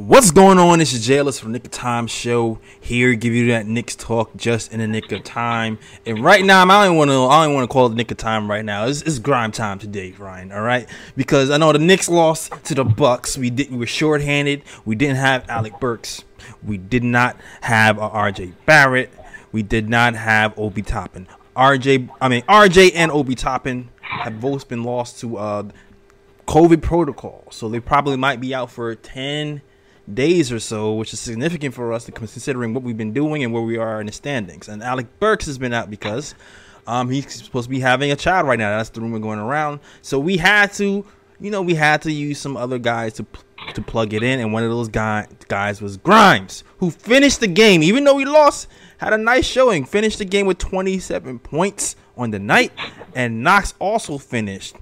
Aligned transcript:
What's 0.00 0.30
going 0.30 0.58
on? 0.58 0.80
It's 0.80 0.94
your 0.94 1.02
Jailers 1.02 1.38
from 1.38 1.52
Knick 1.52 1.66
of 1.66 1.72
Time 1.72 2.06
show 2.06 2.58
here, 2.80 3.12
give 3.12 3.34
you 3.34 3.48
that 3.48 3.66
Knicks 3.66 3.94
talk 3.94 4.34
just 4.34 4.72
in 4.72 4.80
the 4.80 4.86
nick 4.86 5.12
of 5.12 5.24
time. 5.24 5.78
And 6.06 6.24
right 6.24 6.42
now, 6.42 6.62
I 6.64 6.86
don't 6.86 6.96
want 6.96 7.10
to. 7.10 7.26
I 7.26 7.44
don't 7.44 7.52
want 7.52 7.68
to 7.68 7.72
call 7.72 7.84
it 7.84 7.92
Knick 7.92 8.10
of 8.10 8.16
Time 8.16 8.50
right 8.50 8.64
now. 8.64 8.86
It's, 8.86 9.02
it's 9.02 9.18
grime 9.18 9.52
time 9.52 9.78
today, 9.78 10.12
Ryan. 10.12 10.52
All 10.52 10.62
right, 10.62 10.88
because 11.18 11.50
I 11.50 11.58
know 11.58 11.70
the 11.74 11.78
Knicks 11.78 12.08
lost 12.08 12.50
to 12.64 12.74
the 12.74 12.82
Bucks. 12.82 13.36
We 13.36 13.50
didn't. 13.50 13.72
We 13.72 13.80
were 13.80 13.86
shorthanded. 13.86 14.62
We 14.86 14.94
didn't 14.94 15.18
have 15.18 15.46
Alec 15.50 15.78
Burks. 15.78 16.24
We 16.62 16.78
did 16.78 17.04
not 17.04 17.36
have 17.60 17.98
R.J. 17.98 18.54
Barrett. 18.64 19.12
We 19.52 19.62
did 19.62 19.90
not 19.90 20.14
have 20.14 20.58
Obi 20.58 20.80
Toppin. 20.80 21.28
R.J. 21.54 22.08
I 22.22 22.28
mean 22.28 22.42
R.J. 22.48 22.92
and 22.92 23.12
Obi 23.12 23.34
Toppin 23.34 23.90
have 24.00 24.40
both 24.40 24.66
been 24.66 24.82
lost 24.82 25.20
to 25.20 25.36
uh, 25.36 25.64
COVID 26.46 26.80
protocol, 26.80 27.44
so 27.50 27.68
they 27.68 27.80
probably 27.80 28.16
might 28.16 28.40
be 28.40 28.54
out 28.54 28.70
for 28.70 28.94
ten 28.94 29.60
days 30.12 30.50
or 30.50 30.60
so, 30.60 30.94
which 30.94 31.12
is 31.12 31.20
significant 31.20 31.74
for 31.74 31.92
us 31.92 32.08
considering 32.14 32.74
what 32.74 32.82
we've 32.82 32.96
been 32.96 33.12
doing 33.12 33.44
and 33.44 33.52
where 33.52 33.62
we 33.62 33.76
are 33.76 34.00
in 34.00 34.06
the 34.06 34.12
standings. 34.12 34.68
And 34.68 34.82
Alec 34.82 35.06
Burks 35.18 35.46
has 35.46 35.58
been 35.58 35.72
out 35.72 35.90
because 35.90 36.34
um, 36.86 37.10
he's 37.10 37.44
supposed 37.44 37.66
to 37.66 37.70
be 37.70 37.80
having 37.80 38.10
a 38.10 38.16
child 38.16 38.46
right 38.46 38.58
now. 38.58 38.76
That's 38.76 38.90
the 38.90 39.00
rumor 39.00 39.18
going 39.18 39.38
around. 39.38 39.80
So 40.02 40.18
we 40.18 40.36
had 40.36 40.72
to, 40.74 41.04
you 41.40 41.50
know, 41.50 41.62
we 41.62 41.74
had 41.74 42.02
to 42.02 42.12
use 42.12 42.38
some 42.38 42.56
other 42.56 42.78
guys 42.78 43.14
to 43.14 43.26
to 43.74 43.82
plug 43.82 44.14
it 44.14 44.22
in, 44.22 44.40
and 44.40 44.54
one 44.54 44.62
of 44.64 44.70
those 44.70 44.88
guy, 44.88 45.26
guys 45.48 45.82
was 45.82 45.98
Grimes, 45.98 46.64
who 46.78 46.90
finished 46.90 47.40
the 47.40 47.46
game, 47.46 47.82
even 47.82 48.04
though 48.04 48.16
he 48.16 48.24
lost, 48.24 48.68
had 48.96 49.12
a 49.12 49.18
nice 49.18 49.46
showing. 49.46 49.84
Finished 49.84 50.18
the 50.18 50.24
game 50.24 50.46
with 50.46 50.56
27 50.58 51.38
points 51.40 51.94
on 52.16 52.30
the 52.30 52.38
night, 52.38 52.72
and 53.14 53.42
Knox 53.42 53.74
also 53.78 54.18
finished 54.18 54.76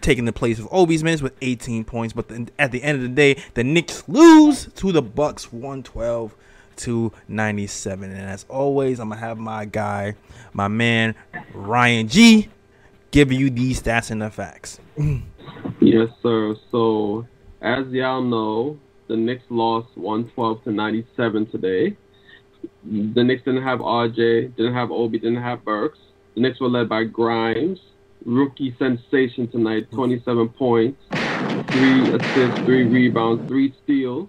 taking 0.00 0.24
the 0.24 0.32
place 0.32 0.58
of 0.58 0.68
Obi's 0.70 1.04
minutes 1.04 1.22
with 1.22 1.34
18 1.40 1.84
points. 1.84 2.12
But 2.12 2.28
the, 2.28 2.48
at 2.58 2.72
the 2.72 2.82
end 2.82 2.96
of 2.96 3.02
the 3.02 3.08
day, 3.08 3.42
the 3.54 3.64
Knicks 3.64 4.08
lose 4.08 4.66
to 4.76 4.92
the 4.92 5.02
Bucks 5.02 5.52
112 5.52 6.34
to 6.76 7.12
97. 7.28 8.10
And 8.10 8.20
as 8.20 8.44
always, 8.48 9.00
I'm 9.00 9.10
gonna 9.10 9.20
have 9.20 9.38
my 9.38 9.64
guy, 9.64 10.14
my 10.52 10.68
man 10.68 11.14
Ryan 11.52 12.08
G, 12.08 12.48
giving 13.10 13.38
you 13.38 13.50
these 13.50 13.82
stats 13.82 14.10
and 14.10 14.22
the 14.22 14.30
facts. 14.30 14.80
Yes, 15.80 16.10
sir. 16.22 16.54
So, 16.70 17.26
as 17.62 17.86
y'all 17.88 18.22
know, 18.22 18.78
the 19.08 19.16
Knicks 19.16 19.44
lost 19.48 19.88
112 19.96 20.64
to 20.64 20.72
97 20.72 21.46
today. 21.46 21.96
The 22.84 23.24
Knicks 23.24 23.42
didn't 23.44 23.62
have 23.62 23.80
RJ, 23.80 24.56
didn't 24.56 24.74
have 24.74 24.90
Obi, 24.90 25.18
didn't 25.18 25.42
have 25.42 25.64
Burks. 25.64 25.98
The 26.34 26.42
Knicks 26.42 26.60
were 26.60 26.68
led 26.68 26.88
by 26.88 27.04
Grimes, 27.04 27.80
rookie 28.24 28.74
sensation 28.78 29.48
tonight, 29.48 29.90
27 29.92 30.48
points, 30.50 31.00
three 31.10 32.14
assists, 32.14 32.60
three 32.60 32.84
rebounds, 32.84 33.46
three 33.48 33.74
steals. 33.82 34.28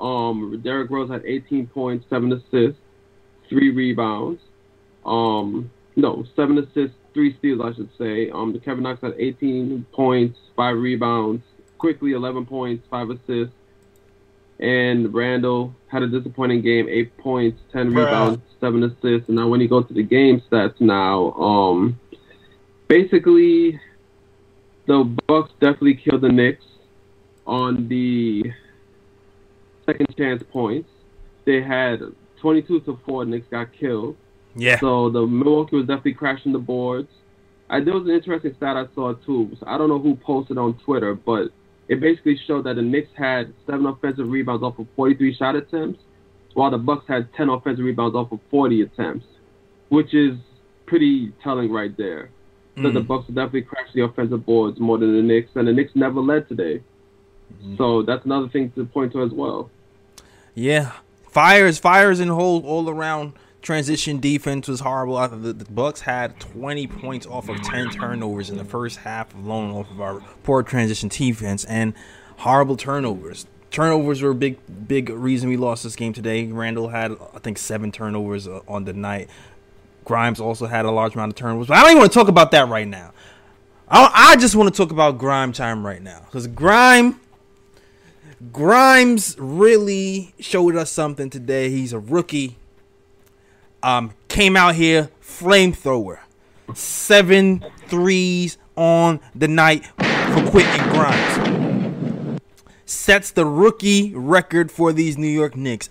Um, 0.00 0.60
Derrick 0.64 0.90
Rose 0.90 1.10
had 1.10 1.24
18 1.24 1.66
points, 1.68 2.06
seven 2.08 2.32
assists, 2.32 2.80
three 3.48 3.70
rebounds. 3.70 4.40
Um, 5.04 5.70
no, 5.96 6.24
seven 6.36 6.58
assists, 6.58 6.96
three 7.12 7.36
steals, 7.38 7.60
I 7.62 7.74
should 7.74 7.90
say. 7.98 8.30
Um, 8.30 8.58
Kevin 8.60 8.84
Knox 8.84 9.00
had 9.02 9.14
18 9.18 9.86
points, 9.92 10.38
five 10.56 10.76
rebounds. 10.76 11.42
Quickley, 11.78 12.12
11 12.12 12.46
points, 12.46 12.86
five 12.90 13.10
assists. 13.10 13.54
And 14.58 15.12
Randle 15.14 15.74
had 15.86 16.02
a 16.02 16.06
disappointing 16.06 16.60
game, 16.60 16.86
eight 16.88 17.16
points, 17.16 17.60
10 17.72 17.90
Bruh. 17.90 18.04
rebounds, 18.04 18.42
seven 18.60 18.82
assists. 18.84 19.28
And 19.28 19.36
now 19.36 19.48
when 19.48 19.60
you 19.60 19.68
go 19.68 19.82
to 19.82 19.92
the 19.92 20.02
game 20.02 20.42
stats 20.50 20.80
now, 20.80 21.32
um, 21.32 21.98
basically, 22.90 23.80
the 24.86 25.16
Bucks 25.28 25.52
definitely 25.60 25.94
killed 25.94 26.22
the 26.22 26.28
Knicks 26.28 26.64
on 27.46 27.88
the 27.88 28.42
second 29.86 30.14
chance 30.18 30.42
points. 30.50 30.90
They 31.46 31.62
had 31.62 32.00
22 32.40 32.80
to 32.80 32.98
4, 33.06 33.24
Knicks 33.24 33.46
got 33.50 33.72
killed. 33.72 34.16
Yeah. 34.56 34.78
So 34.80 35.08
the 35.08 35.24
Milwaukee 35.24 35.76
was 35.76 35.86
definitely 35.86 36.14
crashing 36.14 36.52
the 36.52 36.58
boards. 36.58 37.08
I, 37.70 37.78
there 37.78 37.94
was 37.94 38.02
an 38.02 38.10
interesting 38.10 38.52
stat 38.56 38.76
I 38.76 38.86
saw 38.96 39.14
too. 39.14 39.56
So 39.60 39.66
I 39.66 39.78
don't 39.78 39.88
know 39.88 40.00
who 40.00 40.16
posted 40.16 40.58
on 40.58 40.74
Twitter, 40.84 41.14
but 41.14 41.50
it 41.88 42.00
basically 42.00 42.38
showed 42.46 42.64
that 42.64 42.74
the 42.74 42.82
Knicks 42.82 43.10
had 43.16 43.54
seven 43.66 43.86
offensive 43.86 44.28
rebounds 44.28 44.64
off 44.64 44.80
of 44.80 44.88
43 44.96 45.36
shot 45.36 45.54
attempts, 45.54 46.00
while 46.54 46.72
the 46.72 46.78
Bucks 46.78 47.04
had 47.06 47.32
10 47.34 47.48
offensive 47.48 47.84
rebounds 47.84 48.16
off 48.16 48.32
of 48.32 48.40
40 48.50 48.82
attempts, 48.82 49.26
which 49.90 50.12
is 50.12 50.36
pretty 50.86 51.32
telling 51.44 51.70
right 51.70 51.96
there. 51.96 52.30
So 52.82 52.90
the 52.90 53.00
Bucks 53.00 53.26
definitely 53.28 53.62
crashed 53.62 53.94
the 53.94 54.02
offensive 54.02 54.44
boards 54.46 54.80
more 54.80 54.98
than 54.98 55.14
the 55.14 55.22
Knicks, 55.22 55.50
and 55.54 55.68
the 55.68 55.72
Knicks 55.72 55.92
never 55.94 56.20
led 56.20 56.48
today. 56.48 56.82
So 57.76 58.02
that's 58.02 58.24
another 58.24 58.48
thing 58.48 58.70
to 58.72 58.84
point 58.84 59.12
to 59.12 59.22
as 59.22 59.32
well. 59.32 59.70
Yeah, 60.54 60.92
fires, 61.28 61.78
fires, 61.78 62.20
and 62.20 62.30
whole 62.30 62.64
all 62.64 62.88
around 62.88 63.34
transition 63.62 64.20
defense 64.20 64.68
was 64.68 64.80
horrible. 64.80 65.26
The, 65.28 65.52
the 65.52 65.64
Bucks 65.66 66.00
had 66.00 66.38
20 66.40 66.86
points 66.86 67.26
off 67.26 67.48
of 67.48 67.60
10 67.62 67.90
turnovers 67.90 68.50
in 68.50 68.56
the 68.56 68.64
first 68.64 68.98
half 68.98 69.34
alone 69.34 69.70
off 69.72 69.90
of 69.90 70.00
our 70.00 70.20
poor 70.42 70.62
transition 70.62 71.08
defense 71.08 71.64
and 71.64 71.94
horrible 72.38 72.76
turnovers. 72.76 73.46
Turnovers 73.70 74.20
were 74.20 74.30
a 74.30 74.34
big, 74.34 74.58
big 74.88 75.10
reason 75.10 75.48
we 75.48 75.56
lost 75.56 75.84
this 75.84 75.94
game 75.94 76.12
today. 76.12 76.46
Randle 76.46 76.88
had, 76.88 77.12
I 77.34 77.38
think, 77.38 77.56
seven 77.56 77.92
turnovers 77.92 78.48
uh, 78.48 78.60
on 78.66 78.84
the 78.84 78.92
night. 78.92 79.30
Grimes 80.10 80.40
also 80.40 80.66
had 80.66 80.86
a 80.86 80.90
large 80.90 81.14
amount 81.14 81.30
of 81.30 81.36
turnovers. 81.36 81.68
But 81.68 81.76
I 81.76 81.82
don't 81.82 81.90
even 81.92 82.00
want 82.00 82.10
to 82.10 82.18
talk 82.18 82.26
about 82.26 82.50
that 82.50 82.66
right 82.66 82.88
now. 82.88 83.12
I, 83.88 84.32
I 84.32 84.36
just 84.38 84.56
want 84.56 84.74
to 84.74 84.76
talk 84.76 84.90
about 84.90 85.18
Grime 85.18 85.52
time 85.52 85.86
right 85.86 86.02
now 86.02 86.22
because 86.24 86.48
Grime. 86.48 87.20
Grimes 88.50 89.36
really 89.38 90.34
showed 90.40 90.74
us 90.74 90.90
something 90.90 91.30
today. 91.30 91.70
He's 91.70 91.92
a 91.92 92.00
rookie. 92.00 92.56
Um, 93.84 94.10
came 94.26 94.56
out 94.56 94.74
here 94.74 95.10
flamethrower, 95.22 96.18
seven 96.74 97.64
threes 97.86 98.58
on 98.74 99.20
the 99.36 99.46
night 99.46 99.86
for 99.86 100.50
Quentin 100.50 100.88
Grimes. 100.88 102.40
Sets 102.84 103.30
the 103.30 103.46
rookie 103.46 104.12
record 104.12 104.72
for 104.72 104.92
these 104.92 105.16
New 105.16 105.28
York 105.28 105.54
Knicks, 105.54 105.88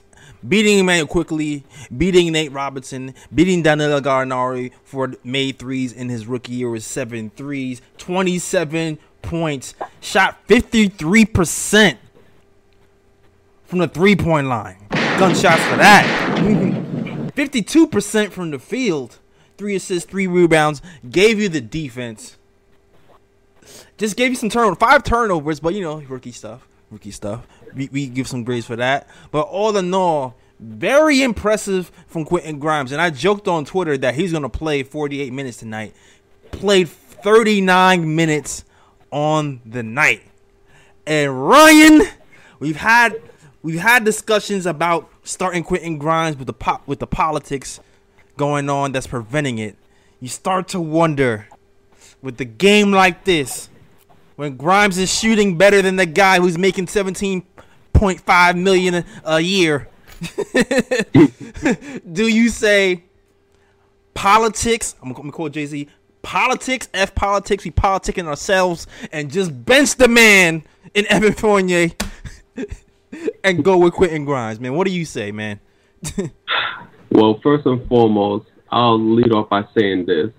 beating 0.47 0.79
Immanuel 0.79 1.07
Quickley, 1.07 1.63
beating 1.95 2.31
Nate 2.31 2.51
Robinson, 2.51 3.13
beating 3.33 3.63
Danilo 3.63 4.01
Gallinari 4.01 4.71
for 4.83 5.13
made 5.23 5.59
threes 5.59 5.93
in 5.93 6.09
his 6.09 6.27
rookie 6.27 6.53
year 6.53 6.69
with 6.69 6.83
seven 6.83 7.31
threes, 7.31 7.81
27 7.97 8.97
points, 9.21 9.75
shot 10.01 10.47
53% 10.47 11.97
from 13.65 13.79
the 13.79 13.87
three 13.87 14.15
point 14.15 14.47
line. 14.47 14.77
Gunshots 14.89 15.63
for 15.65 15.77
that. 15.77 16.05
52% 17.35 18.31
from 18.31 18.51
the 18.51 18.59
field. 18.59 19.19
Three 19.57 19.75
assists, 19.75 20.09
three 20.09 20.27
rebounds. 20.27 20.81
Gave 21.09 21.39
you 21.39 21.49
the 21.49 21.61
defense. 21.61 22.37
Just 23.97 24.15
gave 24.15 24.29
you 24.29 24.35
some 24.35 24.49
turn 24.49 24.75
five 24.75 25.03
turnovers, 25.03 25.59
but 25.59 25.73
you 25.73 25.81
know, 25.81 25.97
rookie 26.01 26.31
stuff. 26.31 26.68
Rookie 26.91 27.11
stuff. 27.11 27.45
We, 27.75 27.89
we 27.91 28.07
give 28.07 28.27
some 28.27 28.43
grades 28.43 28.65
for 28.65 28.75
that. 28.75 29.07
But 29.31 29.41
all 29.41 29.75
in 29.77 29.93
all, 29.93 30.35
very 30.59 31.21
impressive 31.21 31.91
from 32.07 32.25
Quentin 32.25 32.59
Grimes. 32.59 32.91
And 32.91 33.01
I 33.01 33.09
joked 33.09 33.47
on 33.47 33.65
Twitter 33.65 33.97
that 33.97 34.15
he's 34.15 34.31
gonna 34.31 34.49
play 34.49 34.83
48 34.83 35.31
minutes 35.31 35.57
tonight. 35.57 35.93
Played 36.51 36.89
39 36.89 38.15
minutes 38.15 38.65
on 39.11 39.61
the 39.65 39.83
night. 39.83 40.23
And 41.05 41.47
Ryan, 41.47 42.01
we've 42.59 42.75
had 42.77 43.21
we've 43.61 43.79
had 43.79 44.05
discussions 44.05 44.65
about 44.65 45.09
starting 45.23 45.63
Quentin 45.63 45.97
Grimes 45.97 46.37
with 46.37 46.47
the 46.47 46.53
pop 46.53 46.87
with 46.87 46.99
the 46.99 47.07
politics 47.07 47.79
going 48.37 48.69
on 48.69 48.91
that's 48.91 49.07
preventing 49.07 49.57
it. 49.57 49.75
You 50.19 50.27
start 50.27 50.67
to 50.69 50.79
wonder 50.79 51.47
with 52.21 52.37
the 52.37 52.45
game 52.45 52.91
like 52.91 53.23
this, 53.23 53.69
when 54.39 54.55
Grimes 54.55 54.97
is 54.97 55.13
shooting 55.13 55.57
better 55.57 55.81
than 55.81 55.97
the 55.97 56.05
guy 56.05 56.39
who's 56.39 56.57
making 56.57 56.85
17.5 56.85 58.57
million 58.57 59.03
a- 59.25 59.39
year. 59.41 59.89
Do 62.13 62.25
you 62.25 62.47
say 62.47 63.03
politics? 64.13 64.95
I'm 65.03 65.11
gonna 65.11 65.33
call 65.33 65.49
Jay 65.49 65.65
Z. 65.65 65.89
Politics, 66.21 66.87
F 66.93 67.13
politics. 67.15 67.65
We 67.65 67.71
politicking 67.71 68.27
ourselves 68.27 68.87
and 69.11 69.29
just 69.29 69.65
bench 69.65 69.95
the 69.95 70.07
man 70.07 70.63
in 70.93 71.05
Evan 71.07 71.33
Fournier 71.33 71.89
and 73.43 73.61
go 73.61 73.77
with 73.77 73.91
Quentin 73.91 74.23
Grimes, 74.23 74.61
man. 74.61 74.73
What 74.73 74.87
do 74.87 74.93
you 74.93 75.03
say, 75.03 75.33
man? 75.33 75.59
Well, 77.11 77.39
first 77.41 77.65
and 77.65 77.85
foremost, 77.89 78.45
I'll 78.71 78.99
lead 78.99 79.31
off 79.31 79.49
by 79.49 79.63
saying 79.75 80.05
this. 80.05 80.29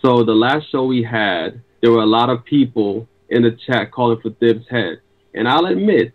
So 0.00 0.22
the 0.22 0.32
last 0.32 0.70
show 0.70 0.84
we 0.84 1.02
had, 1.02 1.60
there 1.82 1.90
were 1.90 2.02
a 2.02 2.06
lot 2.06 2.30
of 2.30 2.44
people 2.44 3.08
in 3.28 3.42
the 3.42 3.52
chat 3.66 3.90
calling 3.90 4.20
for 4.20 4.30
Thibs' 4.30 4.66
head. 4.68 5.00
And 5.34 5.48
I'll 5.48 5.66
admit, 5.66 6.12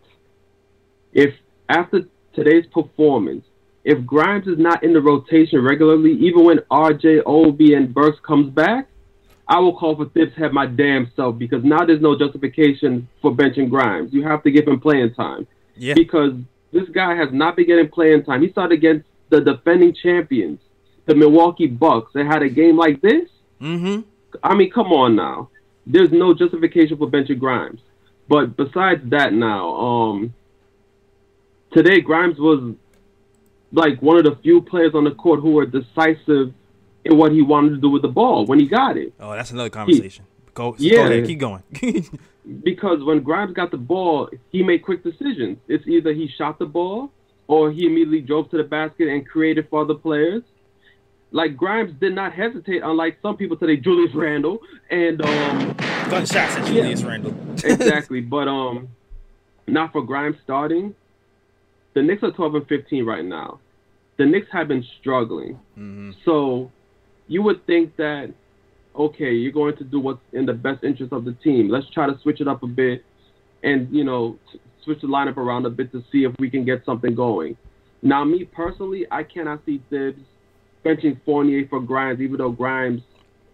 if 1.13 1.33
after 1.69 2.01
today's 2.33 2.65
performance, 2.73 3.45
if 3.83 4.05
Grimes 4.05 4.47
is 4.47 4.57
not 4.57 4.83
in 4.83 4.93
the 4.93 5.01
rotation 5.01 5.63
regularly, 5.63 6.13
even 6.13 6.43
when 6.43 6.57
RJ, 6.71 7.21
Obi, 7.25 7.75
and 7.75 7.93
Burks 7.93 8.19
comes 8.25 8.49
back, 8.51 8.87
I 9.47 9.59
will 9.59 9.77
call 9.77 9.95
for 9.95 10.05
Thibs 10.09 10.35
head 10.35 10.53
my 10.53 10.65
damn 10.65 11.11
self 11.15 11.37
because 11.37 11.63
now 11.63 11.85
there's 11.85 12.01
no 12.01 12.17
justification 12.17 13.07
for 13.21 13.33
benching 13.33 13.69
Grimes. 13.69 14.11
You 14.11 14.23
have 14.23 14.43
to 14.43 14.51
give 14.51 14.67
him 14.67 14.79
playing 14.79 15.13
time 15.13 15.47
Yeah. 15.77 15.93
because 15.93 16.33
this 16.71 16.89
guy 16.89 17.15
has 17.15 17.29
not 17.31 17.55
been 17.55 17.67
getting 17.67 17.87
playing 17.87 18.23
time. 18.23 18.41
He 18.41 18.49
started 18.49 18.73
against 18.77 19.07
the 19.29 19.41
defending 19.41 19.93
champions, 19.93 20.59
the 21.05 21.13
Milwaukee 21.15 21.67
Bucks, 21.67 22.11
and 22.15 22.27
had 22.27 22.41
a 22.41 22.49
game 22.49 22.75
like 22.75 23.01
this. 23.01 23.29
Mm-hmm. 23.61 24.01
I 24.43 24.55
mean, 24.55 24.71
come 24.71 24.91
on 24.91 25.15
now. 25.15 25.49
There's 25.87 26.11
no 26.11 26.33
justification 26.33 26.97
for 26.97 27.07
benching 27.07 27.39
Grimes. 27.39 27.81
But 28.27 28.57
besides 28.57 29.01
that, 29.11 29.33
now, 29.33 29.69
um, 29.75 30.33
today 31.71 32.01
Grimes 32.01 32.37
was 32.39 32.75
like 33.71 34.01
one 34.01 34.17
of 34.17 34.23
the 34.23 34.35
few 34.41 34.61
players 34.61 34.93
on 34.95 35.03
the 35.03 35.11
court 35.11 35.41
who 35.41 35.51
were 35.51 35.65
decisive 35.65 36.53
in 37.03 37.17
what 37.17 37.31
he 37.31 37.41
wanted 37.41 37.69
to 37.71 37.77
do 37.77 37.89
with 37.89 38.01
the 38.01 38.07
ball 38.07 38.45
when 38.45 38.59
he 38.59 38.67
got 38.67 38.97
it. 38.97 39.13
Oh, 39.19 39.31
that's 39.33 39.51
another 39.51 39.69
conversation. 39.69 40.25
Go, 40.53 40.71
go 40.71 40.77
Yeah. 40.79 41.07
ahead, 41.07 41.25
keep 41.27 41.39
going. 41.39 41.63
Because 42.63 43.03
when 43.03 43.21
Grimes 43.23 43.53
got 43.53 43.71
the 43.71 43.77
ball, 43.77 44.29
he 44.51 44.61
made 44.61 44.83
quick 44.83 45.03
decisions. 45.03 45.57
It's 45.67 45.87
either 45.87 46.13
he 46.13 46.27
shot 46.27 46.59
the 46.59 46.67
ball 46.67 47.11
or 47.47 47.71
he 47.71 47.87
immediately 47.87 48.21
drove 48.21 48.51
to 48.51 48.57
the 48.57 48.63
basket 48.63 49.07
and 49.07 49.27
created 49.27 49.67
for 49.67 49.81
other 49.81 49.95
players. 49.95 50.43
Like 51.35 51.57
Grimes 51.57 51.91
did 51.99 52.15
not 52.15 52.31
hesitate, 52.31 52.81
unlike 52.81 53.17
some 53.21 53.35
people 53.35 53.57
today, 53.57 53.75
Julius 53.75 54.15
Randle 54.15 54.59
and 54.89 55.21
um, 55.21 55.75
Gunshots 56.09 56.55
at 56.55 56.65
Julius 56.65 57.03
Randle. 57.03 57.35
exactly. 57.65 58.21
But 58.21 58.47
um, 58.47 58.87
not 59.67 59.91
for 59.91 60.01
Grimes 60.01 60.37
starting. 60.45 60.95
The 61.93 62.01
Knicks 62.01 62.23
are 62.23 62.31
12 62.31 62.55
and 62.55 62.67
15 62.67 63.05
right 63.05 63.25
now. 63.25 63.59
The 64.15 64.25
Knicks 64.25 64.47
have 64.53 64.69
been 64.69 64.85
struggling. 65.01 65.59
So 66.23 66.71
you 67.27 67.43
would 67.43 67.67
think 67.67 67.97
that 67.97 68.33
okay, 68.95 69.33
you're 69.33 69.51
going 69.51 69.75
to 69.75 69.83
do 69.83 69.99
what's 69.99 70.21
in 70.31 70.45
the 70.45 70.53
best 70.53 70.85
interest 70.85 71.11
of 71.11 71.25
the 71.25 71.33
team. 71.33 71.67
Let's 71.67 71.89
try 71.89 72.07
to 72.07 72.17
switch 72.21 72.39
it 72.39 72.47
up 72.47 72.63
a 72.63 72.67
bit, 72.67 73.03
and 73.61 73.93
you 73.93 74.05
know, 74.05 74.39
switch 74.85 75.01
the 75.01 75.07
lineup 75.07 75.35
around 75.35 75.65
a 75.65 75.69
bit 75.69 75.91
to 75.91 76.01
see 76.13 76.23
if 76.23 76.31
we 76.39 76.49
can 76.49 76.63
get 76.63 76.85
something 76.85 77.13
going. 77.13 77.57
Now, 78.01 78.23
me 78.23 78.45
personally, 78.45 79.05
I 79.11 79.23
cannot 79.23 79.65
see 79.65 79.83
Thibs 79.89 80.21
benching 80.85 81.19
Fournier 81.25 81.67
for 81.67 81.81
Grimes, 81.81 82.21
even 82.21 82.37
though 82.37 82.51
Grimes 82.51 83.01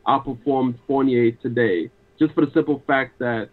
outperformed 0.06 0.76
Fournier 0.86 1.32
today, 1.32 1.90
just 2.20 2.34
for 2.34 2.46
the 2.46 2.52
simple 2.52 2.84
fact 2.86 3.18
that 3.20 3.50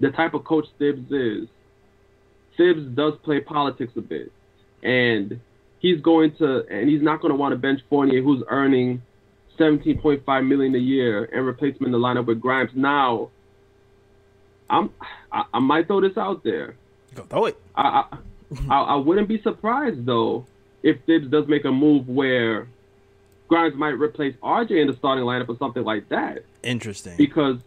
the 0.00 0.10
type 0.10 0.34
of 0.34 0.44
coach 0.44 0.66
Thibs 0.78 1.10
is, 1.12 1.48
Thibs 2.56 2.82
does 2.96 3.14
play 3.22 3.40
politics 3.40 3.92
a 3.96 4.00
bit, 4.00 4.32
and 4.82 5.40
he's 5.80 6.00
going 6.00 6.34
to, 6.36 6.66
and 6.68 6.88
he's 6.88 7.02
not 7.02 7.20
going 7.20 7.32
to 7.32 7.38
want 7.38 7.52
to 7.52 7.58
bench 7.58 7.80
Fournier, 7.90 8.22
who's 8.22 8.42
earning 8.48 9.02
17.5 9.58 10.48
million 10.48 10.74
a 10.74 10.78
year, 10.78 11.24
and 11.24 11.46
replace 11.46 11.76
him 11.76 11.86
in 11.86 11.92
the 11.92 11.98
lineup 11.98 12.26
with 12.26 12.40
Grimes. 12.40 12.70
Now, 12.74 13.30
I'm, 14.70 14.90
I, 15.30 15.44
I 15.52 15.58
might 15.58 15.86
throw 15.86 16.00
this 16.00 16.16
out 16.16 16.42
there. 16.42 16.76
Go 17.14 17.24
throw 17.24 17.46
it. 17.46 17.60
I, 17.74 17.82
I, 17.82 18.18
I 18.70 18.80
I 18.82 18.96
wouldn't 18.96 19.28
be 19.28 19.40
surprised 19.42 20.06
though 20.06 20.46
if 20.82 20.98
Thibs 21.06 21.28
does 21.28 21.46
make 21.48 21.64
a 21.64 21.72
move 21.72 22.08
where 22.08 22.68
Grimes 23.48 23.74
might 23.74 23.90
replace 23.98 24.34
RJ 24.42 24.70
in 24.82 24.86
the 24.86 24.94
starting 24.96 25.24
lineup 25.24 25.48
or 25.48 25.56
something 25.58 25.82
like 25.84 26.08
that 26.10 26.44
Interesting. 26.62 27.16
because 27.16 27.58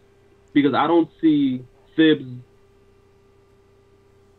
because 0.52 0.74
I 0.74 0.86
don't 0.86 1.08
see 1.20 1.64
Thibs 1.96 2.24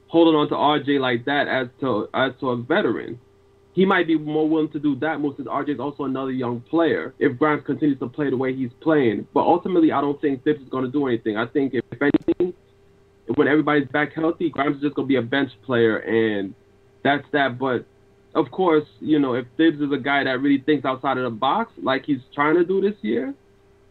holding 0.08 0.36
on 0.36 0.48
to 0.50 0.56
RJ 0.56 1.00
like 1.00 1.26
that 1.26 1.48
as 1.48 1.68
to 1.82 2.08
as 2.14 2.34
to 2.40 2.50
a 2.52 2.58
veteran. 2.58 3.20
He 3.74 3.86
might 3.86 4.06
be 4.06 4.16
more 4.20 4.48
willing 4.48 4.70
to 4.70 4.80
do 4.80 4.96
that 4.98 5.20
move 5.20 5.36
since 5.36 5.48
RJ 5.48 5.70
is 5.70 5.80
also 5.80 6.04
another 6.04 6.32
young 6.32 6.62
player 6.62 7.16
if 7.18 7.40
Grimes 7.40 7.66
continues 7.66 7.98
to 8.00 8.08
play 8.08 8.30
the 8.30 8.38
way 8.38 8.54
he's 8.54 8.72
playing. 8.82 9.28
But 9.34 9.42
ultimately, 9.42 9.92
I 9.92 10.00
don't 10.00 10.20
think 10.22 10.44
Thibs 10.44 10.62
is 10.62 10.70
going 10.70 10.86
to 10.86 10.92
do 10.92 11.08
anything. 11.08 11.38
I 11.38 11.48
think 11.48 11.74
if, 11.74 11.84
if 11.92 12.00
anything, 12.00 12.54
when 13.34 13.48
everybody's 13.48 13.88
back 13.88 14.14
healthy, 14.14 14.52
Grimes 14.52 14.76
is 14.76 14.82
just 14.84 14.96
going 14.96 15.08
to 15.08 15.10
be 15.10 15.16
a 15.16 15.24
bench 15.24 15.50
player, 15.64 15.98
and 15.98 16.54
that's 17.04 17.26
that. 17.32 17.58
But 17.58 17.86
of 18.36 18.52
course, 18.52 18.86
you 19.00 19.20
know, 19.20 19.36
if 19.36 19.46
Thibs 19.58 19.80
is 19.80 19.92
a 19.92 19.98
guy 19.98 20.24
that 20.24 20.42
really 20.42 20.60
thinks 20.60 20.86
outside 20.86 21.18
of 21.18 21.24
the 21.24 21.30
box, 21.30 21.72
like 21.82 22.06
he's 22.06 22.22
trying 22.34 22.56
to 22.56 22.64
do 22.64 22.82
this 22.82 22.96
year, 23.02 23.34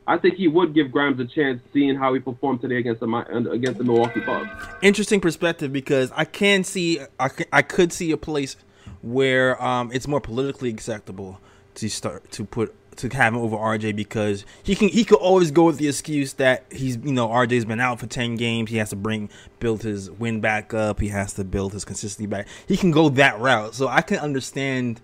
I 0.06 0.18
think 0.18 0.34
he 0.34 0.48
would 0.48 0.74
give 0.74 0.90
Grimes 0.90 1.20
a 1.20 1.24
chance, 1.24 1.60
seeing 1.72 1.96
how 1.96 2.12
he 2.12 2.20
performed 2.20 2.60
today 2.60 2.78
against 2.78 3.00
the 3.00 3.50
against 3.50 3.78
the 3.78 3.84
Milwaukee 3.84 4.20
Bucks. 4.20 4.48
Interesting 4.82 5.20
perspective 5.20 5.72
because 5.72 6.10
I 6.16 6.24
can 6.24 6.64
see 6.64 7.00
I, 7.20 7.30
I 7.52 7.62
could 7.62 7.92
see 7.92 8.10
a 8.10 8.16
place 8.16 8.56
where 9.00 9.62
um, 9.62 9.92
it's 9.92 10.08
more 10.08 10.20
politically 10.20 10.70
acceptable 10.70 11.40
to 11.74 11.88
start 11.88 12.30
to 12.32 12.44
put 12.44 12.74
to 12.96 13.08
have 13.08 13.34
him 13.34 13.40
over 13.40 13.56
RJ 13.56 13.96
because 13.96 14.44
he 14.62 14.74
can 14.74 14.88
he 14.88 15.04
could 15.04 15.18
always 15.18 15.50
go 15.50 15.64
with 15.64 15.78
the 15.78 15.88
excuse 15.88 16.34
that 16.34 16.64
he's 16.70 16.96
you 16.96 17.12
know 17.12 17.28
RJ's 17.28 17.64
been 17.64 17.80
out 17.80 18.00
for 18.00 18.06
ten 18.06 18.36
games 18.36 18.70
he 18.70 18.76
has 18.76 18.90
to 18.90 18.96
bring 18.96 19.30
build 19.60 19.82
his 19.82 20.10
win 20.10 20.40
back 20.40 20.74
up 20.74 21.00
he 21.00 21.08
has 21.08 21.32
to 21.34 21.44
build 21.44 21.72
his 21.72 21.84
consistency 21.84 22.26
back 22.26 22.46
he 22.66 22.76
can 22.76 22.90
go 22.90 23.08
that 23.08 23.38
route 23.40 23.74
so 23.74 23.88
I 23.88 24.02
can 24.02 24.18
understand 24.18 25.00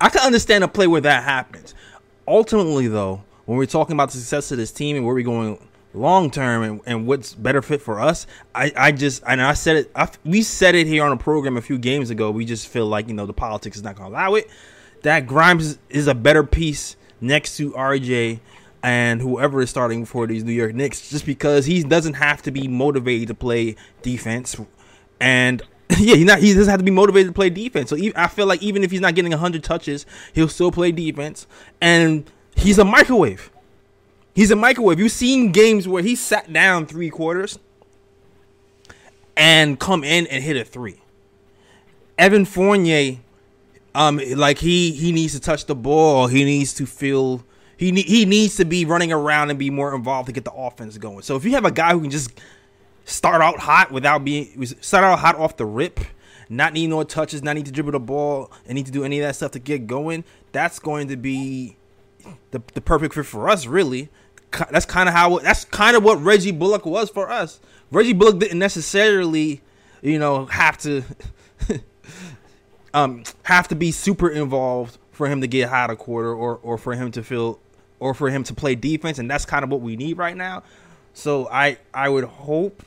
I 0.00 0.08
can 0.08 0.22
understand 0.22 0.64
a 0.64 0.68
play 0.68 0.86
where 0.86 1.02
that 1.02 1.24
happens. 1.24 1.74
Ultimately, 2.26 2.88
though, 2.88 3.22
when 3.44 3.58
we're 3.58 3.66
talking 3.66 3.94
about 3.94 4.10
the 4.10 4.18
success 4.18 4.50
of 4.50 4.58
this 4.58 4.72
team 4.72 4.96
and 4.96 5.04
where 5.04 5.14
we're 5.14 5.24
going 5.24 5.58
long 5.92 6.30
term 6.30 6.62
and, 6.62 6.80
and 6.86 7.06
what's 7.06 7.34
better 7.34 7.60
fit 7.60 7.82
for 7.82 8.00
us, 8.00 8.26
I, 8.54 8.72
I 8.76 8.92
just 8.92 9.22
and 9.26 9.42
I 9.42 9.52
said 9.52 9.76
it. 9.76 9.90
I, 9.94 10.08
we 10.24 10.42
said 10.42 10.74
it 10.74 10.86
here 10.86 11.04
on 11.04 11.12
a 11.12 11.16
program 11.16 11.56
a 11.56 11.60
few 11.60 11.76
games 11.76 12.08
ago. 12.08 12.30
We 12.30 12.46
just 12.46 12.68
feel 12.68 12.86
like 12.86 13.08
you 13.08 13.14
know 13.14 13.26
the 13.26 13.34
politics 13.34 13.76
is 13.76 13.82
not 13.82 13.96
to 13.96 14.06
allow 14.06 14.34
it. 14.34 14.48
That 15.02 15.26
Grimes 15.26 15.78
is 15.90 16.06
a 16.06 16.14
better 16.14 16.44
piece 16.44 16.96
next 17.20 17.56
to 17.56 17.72
RJ 17.72 18.40
and 18.82 19.20
whoever 19.20 19.60
is 19.60 19.70
starting 19.70 20.04
for 20.04 20.26
these 20.26 20.42
New 20.42 20.52
York 20.52 20.74
Knicks, 20.74 21.10
just 21.10 21.26
because 21.26 21.66
he 21.66 21.82
doesn't 21.82 22.14
have 22.14 22.42
to 22.42 22.50
be 22.50 22.66
motivated 22.66 23.28
to 23.28 23.34
play 23.34 23.76
defense 24.02 24.56
and 25.20 25.62
yeah, 25.98 26.14
he 26.14 26.24
not 26.24 26.38
he 26.38 26.54
doesn't 26.54 26.70
have 26.70 26.78
to 26.78 26.84
be 26.84 26.90
motivated 26.90 27.28
to 27.28 27.34
play 27.34 27.50
defense. 27.50 27.90
So 27.90 27.96
even, 27.96 28.16
I 28.16 28.28
feel 28.28 28.46
like 28.46 28.62
even 28.62 28.84
if 28.84 28.90
he's 28.90 29.00
not 29.00 29.14
getting 29.14 29.32
hundred 29.32 29.64
touches, 29.64 30.06
he'll 30.32 30.48
still 30.48 30.70
play 30.70 30.92
defense. 30.92 31.46
And 31.80 32.30
he's 32.54 32.78
a 32.78 32.84
microwave. 32.84 33.50
He's 34.34 34.50
a 34.50 34.56
microwave. 34.56 35.00
You've 35.00 35.12
seen 35.12 35.50
games 35.50 35.88
where 35.88 36.02
he 36.02 36.14
sat 36.14 36.52
down 36.52 36.86
three 36.86 37.10
quarters 37.10 37.58
and 39.36 39.80
come 39.80 40.04
in 40.04 40.26
and 40.28 40.44
hit 40.44 40.56
a 40.56 40.64
three. 40.64 41.00
Evan 42.16 42.44
Fournier, 42.44 43.18
um, 43.94 44.20
like 44.36 44.58
he 44.58 44.92
he 44.92 45.12
needs 45.12 45.32
to 45.34 45.40
touch 45.40 45.66
the 45.66 45.74
ball. 45.74 46.26
He 46.26 46.44
needs 46.44 46.74
to 46.74 46.86
feel. 46.86 47.44
He 47.76 47.92
ne- 47.92 48.02
he 48.02 48.24
needs 48.24 48.56
to 48.56 48.64
be 48.64 48.84
running 48.84 49.12
around 49.12 49.50
and 49.50 49.58
be 49.58 49.70
more 49.70 49.94
involved 49.94 50.26
to 50.26 50.32
get 50.32 50.44
the 50.44 50.52
offense 50.52 50.98
going. 50.98 51.22
So 51.22 51.36
if 51.36 51.44
you 51.44 51.52
have 51.52 51.64
a 51.64 51.70
guy 51.70 51.92
who 51.92 52.02
can 52.02 52.10
just 52.10 52.38
start 53.04 53.42
out 53.42 53.58
hot 53.58 53.90
without 53.90 54.24
being 54.24 54.64
start 54.80 55.04
out 55.04 55.18
hot 55.18 55.36
off 55.36 55.56
the 55.56 55.66
rip, 55.66 56.00
not 56.48 56.72
need 56.72 56.88
no 56.88 57.02
touches, 57.04 57.42
not 57.42 57.54
need 57.56 57.66
to 57.66 57.72
dribble 57.72 57.92
the 57.92 58.00
ball, 58.00 58.52
and 58.66 58.74
need 58.74 58.86
to 58.86 58.92
do 58.92 59.04
any 59.04 59.18
of 59.20 59.26
that 59.26 59.36
stuff 59.36 59.52
to 59.52 59.58
get 59.58 59.86
going. 59.86 60.24
That's 60.52 60.78
going 60.78 61.08
to 61.08 61.16
be 61.16 61.76
the, 62.50 62.60
the 62.74 62.80
perfect 62.80 63.14
fit 63.14 63.26
for 63.26 63.48
us, 63.48 63.66
really. 63.66 64.08
That's 64.70 64.84
kind 64.86 65.08
of 65.08 65.14
how 65.14 65.38
that's 65.38 65.64
kind 65.64 65.96
of 65.96 66.02
what 66.02 66.20
Reggie 66.20 66.50
Bullock 66.50 66.84
was 66.84 67.08
for 67.08 67.30
us. 67.30 67.60
Reggie 67.92 68.12
Bullock 68.12 68.40
didn't 68.40 68.58
necessarily, 68.58 69.62
you 70.02 70.18
know, 70.18 70.46
have 70.46 70.76
to 70.78 71.04
um 72.94 73.22
have 73.44 73.68
to 73.68 73.74
be 73.74 73.92
super 73.92 74.28
involved 74.28 74.98
for 75.12 75.28
him 75.28 75.40
to 75.40 75.46
get 75.46 75.68
hot 75.68 75.90
a 75.90 75.96
quarter 75.96 76.32
or 76.32 76.58
or 76.62 76.78
for 76.78 76.94
him 76.94 77.10
to 77.12 77.22
feel 77.22 77.58
or 77.98 78.14
for 78.14 78.30
him 78.30 78.42
to 78.44 78.54
play 78.54 78.74
defense, 78.74 79.18
and 79.18 79.30
that's 79.30 79.44
kind 79.44 79.62
of 79.62 79.70
what 79.70 79.80
we 79.80 79.96
need 79.96 80.16
right 80.16 80.36
now. 80.36 80.62
So 81.12 81.48
I 81.48 81.78
I 81.92 82.08
would 82.08 82.24
hope 82.24 82.82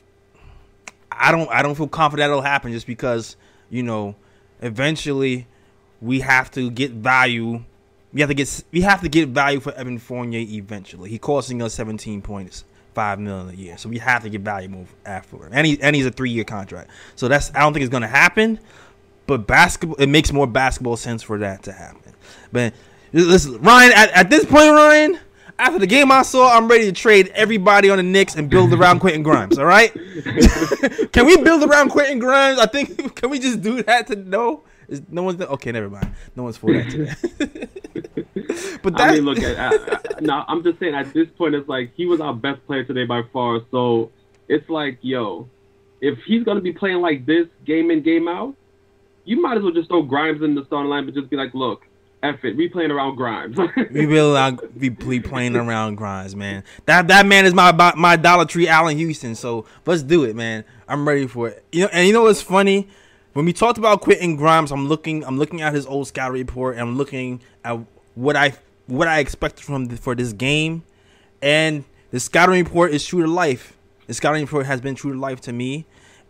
I 1.10 1.30
don't 1.30 1.48
I 1.50 1.62
don't 1.62 1.74
feel 1.74 1.88
confident 1.88 2.28
it'll 2.28 2.42
happen 2.42 2.72
just 2.72 2.86
because 2.86 3.36
you 3.70 3.82
know 3.82 4.16
eventually 4.60 5.46
we 6.00 6.20
have 6.20 6.50
to 6.52 6.70
get 6.70 6.90
value. 6.90 7.62
We 8.12 8.20
have 8.20 8.30
to 8.30 8.34
get 8.34 8.64
we 8.72 8.82
have 8.82 9.00
to 9.02 9.08
get 9.08 9.28
value 9.28 9.60
for 9.60 9.72
Evan 9.72 9.98
Fournier 9.98 10.40
eventually. 10.40 11.10
He 11.10 11.18
costing 11.18 11.62
us 11.62 11.74
seventeen 11.74 12.20
points, 12.20 12.64
five 12.94 13.18
million 13.18 13.50
a 13.50 13.56
year. 13.56 13.78
So 13.78 13.88
we 13.88 13.98
have 13.98 14.22
to 14.22 14.30
get 14.30 14.40
value 14.40 14.68
move 14.68 14.92
after. 15.06 15.46
And 15.50 15.66
he 15.66 15.80
and 15.80 15.94
he's 15.94 16.06
a 16.06 16.10
three 16.10 16.30
year 16.30 16.44
contract. 16.44 16.90
So 17.16 17.28
that's 17.28 17.54
I 17.54 17.60
don't 17.60 17.72
think 17.72 17.84
it's 17.84 17.92
gonna 17.92 18.08
happen. 18.08 18.58
But 19.26 19.46
basketball 19.46 19.96
it 19.96 20.08
makes 20.08 20.32
more 20.32 20.46
basketball 20.46 20.96
sense 20.96 21.22
for 21.22 21.38
that 21.38 21.62
to 21.64 21.72
happen. 21.72 22.12
But 22.52 22.74
listen, 23.12 23.60
Ryan, 23.60 23.92
at, 23.94 24.10
at 24.10 24.30
this 24.30 24.44
point, 24.44 24.70
Ryan, 24.70 25.18
after 25.58 25.78
the 25.78 25.86
game 25.86 26.10
I 26.10 26.22
saw, 26.22 26.56
I'm 26.56 26.68
ready 26.68 26.84
to 26.86 26.92
trade 26.92 27.30
everybody 27.34 27.90
on 27.90 27.96
the 27.98 28.02
Knicks 28.02 28.34
and 28.34 28.50
build 28.50 28.72
around 28.72 29.00
Quentin 29.00 29.22
Grimes. 29.22 29.58
All 29.58 29.64
right? 29.64 29.92
can 31.12 31.26
we 31.26 31.36
build 31.38 31.62
around 31.62 31.90
Quentin 31.90 32.18
Grimes? 32.18 32.58
I 32.58 32.66
think 32.66 33.14
can 33.20 33.30
we 33.30 33.38
just 33.38 33.62
do 33.62 33.82
that 33.82 34.08
to 34.08 34.16
no? 34.16 34.62
Is 34.88 35.02
no 35.08 35.22
one's 35.22 35.40
okay. 35.40 35.72
Never 35.72 35.88
mind. 35.88 36.12
No 36.36 36.42
one's 36.42 36.58
for 36.58 36.72
that 36.72 36.90
today. 36.90 37.68
but 38.82 38.96
that 38.98 39.10
I 39.10 39.12
mean, 39.12 39.24
look 39.24 39.38
at 39.38 39.58
I, 39.58 39.94
I, 39.94 40.20
now. 40.20 40.44
I'm 40.46 40.62
just 40.62 40.78
saying 40.78 40.94
at 40.94 41.12
this 41.14 41.28
point, 41.38 41.54
it's 41.54 41.68
like 41.68 41.94
he 41.94 42.04
was 42.04 42.20
our 42.20 42.34
best 42.34 42.64
player 42.66 42.84
today 42.84 43.06
by 43.06 43.22
far. 43.32 43.60
So 43.70 44.10
it's 44.46 44.68
like, 44.68 44.98
yo, 45.00 45.48
if 46.02 46.18
he's 46.26 46.44
gonna 46.44 46.60
be 46.60 46.72
playing 46.72 47.00
like 47.00 47.24
this 47.24 47.46
game 47.64 47.90
in 47.90 48.02
game 48.02 48.28
out, 48.28 48.54
you 49.24 49.40
might 49.40 49.56
as 49.56 49.62
well 49.62 49.72
just 49.72 49.88
throw 49.88 50.02
Grimes 50.02 50.42
in 50.42 50.54
the 50.54 50.64
starting 50.66 50.90
line, 50.90 51.04
but 51.06 51.14
just 51.14 51.30
be 51.30 51.36
like, 51.36 51.54
look, 51.54 51.86
F 52.24 52.42
it, 52.44 52.56
we 52.56 52.68
playing 52.68 52.90
around 52.90 53.16
Grimes. 53.16 53.58
We 53.90 54.06
really 54.06 54.32
be 54.78 54.90
uh, 54.90 54.94
be 54.94 55.20
playing 55.20 55.56
around 55.56 55.96
Grimes, 55.96 56.34
man. 56.34 56.64
That 56.86 57.06
that 57.08 57.26
man 57.26 57.44
is 57.44 57.52
my 57.52 57.70
my 57.96 58.16
Dollar 58.16 58.46
Tree 58.46 58.66
Allan 58.66 58.96
Houston. 58.96 59.34
So 59.34 59.66
let's 59.84 60.02
do 60.02 60.24
it, 60.24 60.34
man. 60.34 60.64
I'm 60.88 61.06
ready 61.06 61.26
for 61.26 61.48
it. 61.48 61.64
You 61.70 61.82
know, 61.82 61.90
and 61.92 62.06
you 62.06 62.12
know 62.14 62.22
what's 62.22 62.40
funny? 62.40 62.88
When 63.34 63.44
we 63.44 63.52
talked 63.52 63.78
about 63.78 64.00
Quentin 64.00 64.36
Grimes, 64.36 64.72
I'm 64.72 64.88
looking 64.88 65.24
I'm 65.24 65.38
looking 65.38 65.60
at 65.60 65.74
his 65.74 65.86
old 65.86 66.08
scout 66.08 66.32
report 66.32 66.76
and 66.76 66.82
I'm 66.82 66.96
looking 66.96 67.42
at 67.62 67.78
what 68.14 68.36
I 68.36 68.54
what 68.86 69.06
I 69.06 69.18
expected 69.18 69.64
from 69.64 69.86
the, 69.86 69.96
for 69.96 70.14
this 70.14 70.32
game, 70.32 70.82
and 71.42 71.84
the 72.10 72.20
scouting 72.20 72.64
report 72.64 72.92
is 72.92 73.04
true 73.04 73.20
to 73.20 73.28
life. 73.28 73.76
The 74.06 74.14
scouting 74.14 74.42
report 74.42 74.64
has 74.66 74.80
been 74.80 74.94
true 74.94 75.12
to 75.12 75.18
life 75.18 75.42
to 75.42 75.52
me, 75.52 75.84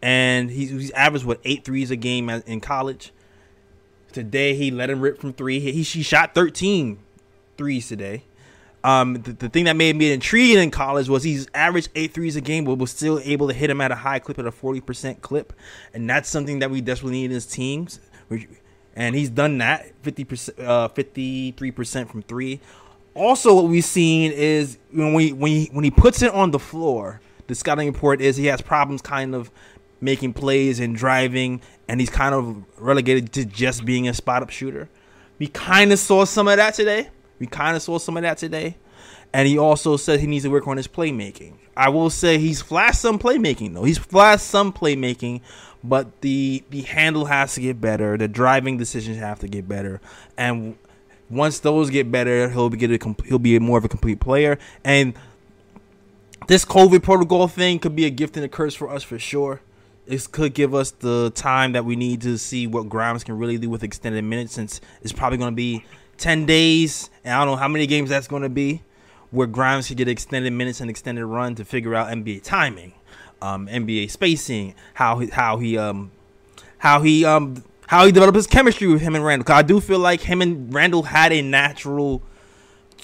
and 0.04 0.50
he's, 0.50 0.68
he's 0.68 0.90
averaged 0.90 1.24
what 1.24 1.40
eight 1.44 1.64
threes 1.64 1.90
a 1.90 1.96
game 1.96 2.28
in 2.28 2.60
college. 2.60 3.10
Today 4.12 4.54
he 4.54 4.70
let 4.70 4.90
him 4.90 5.00
rip 5.00 5.18
from 5.18 5.32
three. 5.32 5.60
He, 5.60 5.82
he, 5.82 6.02
shot 6.02 6.34
13 6.34 6.98
threes 7.56 7.88
today. 7.88 8.24
Um, 8.84 9.14
the, 9.14 9.32
the 9.32 9.48
thing 9.48 9.64
that 9.64 9.76
made 9.76 9.96
me 9.96 10.12
intrigued 10.12 10.58
in 10.58 10.70
college 10.70 11.08
was 11.08 11.22
he's 11.22 11.46
averaged 11.54 11.88
eight 11.94 12.12
threes 12.12 12.36
a 12.36 12.42
game, 12.42 12.66
but 12.66 12.74
was 12.74 12.90
still 12.90 13.18
able 13.24 13.48
to 13.48 13.54
hit 13.54 13.70
him 13.70 13.80
at 13.80 13.92
a 13.92 13.94
high 13.94 14.18
clip 14.18 14.38
at 14.38 14.44
a 14.44 14.52
40% 14.52 15.22
clip. 15.22 15.54
And 15.94 16.08
that's 16.08 16.28
something 16.28 16.58
that 16.58 16.70
we 16.70 16.82
desperately 16.82 17.20
need 17.20 17.24
in 17.26 17.30
his 17.30 17.46
teams. 17.46 17.98
And 18.94 19.14
he's 19.14 19.30
done 19.30 19.56
that 19.56 19.90
50%, 20.02 20.62
uh, 20.62 20.88
53% 20.88 22.10
from 22.10 22.20
three. 22.20 22.60
Also, 23.14 23.54
what 23.54 23.68
we've 23.68 23.82
seen 23.82 24.32
is 24.32 24.76
when 24.92 25.14
we 25.14 25.32
when 25.32 25.50
he, 25.50 25.70
when 25.72 25.82
he 25.82 25.90
puts 25.90 26.20
it 26.20 26.34
on 26.34 26.50
the 26.50 26.58
floor, 26.58 27.22
the 27.46 27.54
scouting 27.54 27.86
report 27.86 28.20
is 28.20 28.36
he 28.36 28.46
has 28.46 28.60
problems 28.60 29.02
kind 29.02 29.34
of 29.34 29.50
making 30.04 30.34
plays 30.34 30.78
and 30.80 30.94
driving, 30.94 31.60
and 31.88 31.98
he's 31.98 32.10
kind 32.10 32.34
of 32.34 32.64
relegated 32.78 33.32
to 33.32 33.44
just 33.44 33.84
being 33.84 34.06
a 34.06 34.14
spot 34.14 34.42
up 34.42 34.50
shooter. 34.50 34.88
We 35.38 35.46
kind 35.48 35.92
of 35.92 35.98
saw 35.98 36.24
some 36.24 36.46
of 36.46 36.58
that 36.58 36.74
today. 36.74 37.08
We 37.38 37.46
kind 37.46 37.76
of 37.76 37.82
saw 37.82 37.98
some 37.98 38.16
of 38.16 38.22
that 38.22 38.38
today. 38.38 38.76
And 39.32 39.48
he 39.48 39.58
also 39.58 39.96
said 39.96 40.20
he 40.20 40.28
needs 40.28 40.44
to 40.44 40.50
work 40.50 40.68
on 40.68 40.76
his 40.76 40.86
playmaking. 40.86 41.54
I 41.76 41.88
will 41.88 42.10
say 42.10 42.38
he's 42.38 42.62
flashed 42.62 43.00
some 43.00 43.18
playmaking 43.18 43.74
though. 43.74 43.82
He's 43.82 43.98
flashed 43.98 44.46
some 44.46 44.72
playmaking, 44.72 45.40
but 45.82 46.20
the 46.20 46.62
the 46.70 46.82
handle 46.82 47.24
has 47.24 47.54
to 47.54 47.60
get 47.60 47.80
better. 47.80 48.16
The 48.16 48.28
driving 48.28 48.76
decisions 48.76 49.18
have 49.18 49.40
to 49.40 49.48
get 49.48 49.68
better. 49.68 50.00
And 50.36 50.76
once 51.28 51.58
those 51.58 51.90
get 51.90 52.12
better, 52.12 52.48
he'll 52.48 52.70
be 52.70 52.76
get 52.76 52.92
a, 52.92 53.14
he'll 53.24 53.40
be 53.40 53.58
more 53.58 53.78
of 53.78 53.84
a 53.84 53.88
complete 53.88 54.20
player. 54.20 54.56
And 54.84 55.14
this 56.46 56.64
COVID 56.64 57.02
protocol 57.02 57.48
thing 57.48 57.80
could 57.80 57.96
be 57.96 58.04
a 58.04 58.10
gift 58.10 58.36
and 58.36 58.44
a 58.44 58.48
curse 58.48 58.74
for 58.74 58.88
us 58.88 59.02
for 59.02 59.18
sure. 59.18 59.60
It 60.06 60.28
could 60.32 60.52
give 60.54 60.74
us 60.74 60.90
the 60.90 61.30
time 61.34 61.72
that 61.72 61.84
we 61.84 61.96
need 61.96 62.20
to 62.22 62.36
see 62.36 62.66
what 62.66 62.88
Grimes 62.88 63.24
can 63.24 63.38
really 63.38 63.56
do 63.58 63.70
with 63.70 63.82
extended 63.82 64.22
minutes, 64.24 64.52
since 64.52 64.80
it's 65.02 65.12
probably 65.12 65.38
going 65.38 65.52
to 65.52 65.56
be 65.56 65.84
ten 66.18 66.44
days, 66.46 67.10
and 67.24 67.34
I 67.34 67.38
don't 67.44 67.54
know 67.54 67.56
how 67.56 67.68
many 67.68 67.86
games 67.86 68.10
that's 68.10 68.28
going 68.28 68.42
to 68.42 68.48
be, 68.50 68.82
where 69.30 69.46
Grimes 69.46 69.86
can 69.88 69.96
get 69.96 70.08
extended 70.08 70.52
minutes 70.52 70.80
and 70.80 70.90
extended 70.90 71.24
run 71.24 71.54
to 71.54 71.64
figure 71.64 71.94
out 71.94 72.08
NBA 72.08 72.42
timing, 72.42 72.92
um, 73.40 73.66
NBA 73.66 74.10
spacing, 74.10 74.74
how 74.94 75.18
he, 75.20 75.28
how 75.28 75.56
he 75.58 75.78
um 75.78 76.10
how 76.78 77.00
he 77.00 77.24
um 77.24 77.64
how 77.86 78.04
he 78.04 78.12
developed 78.12 78.36
his 78.36 78.46
chemistry 78.46 78.86
with 78.88 79.00
him 79.00 79.14
and 79.14 79.24
Randle. 79.24 79.44
'Cause 79.44 79.56
I 79.56 79.62
do 79.62 79.80
feel 79.80 79.98
like 79.98 80.20
him 80.20 80.42
and 80.42 80.72
Randle 80.72 81.04
had 81.04 81.32
a 81.32 81.40
natural 81.40 82.22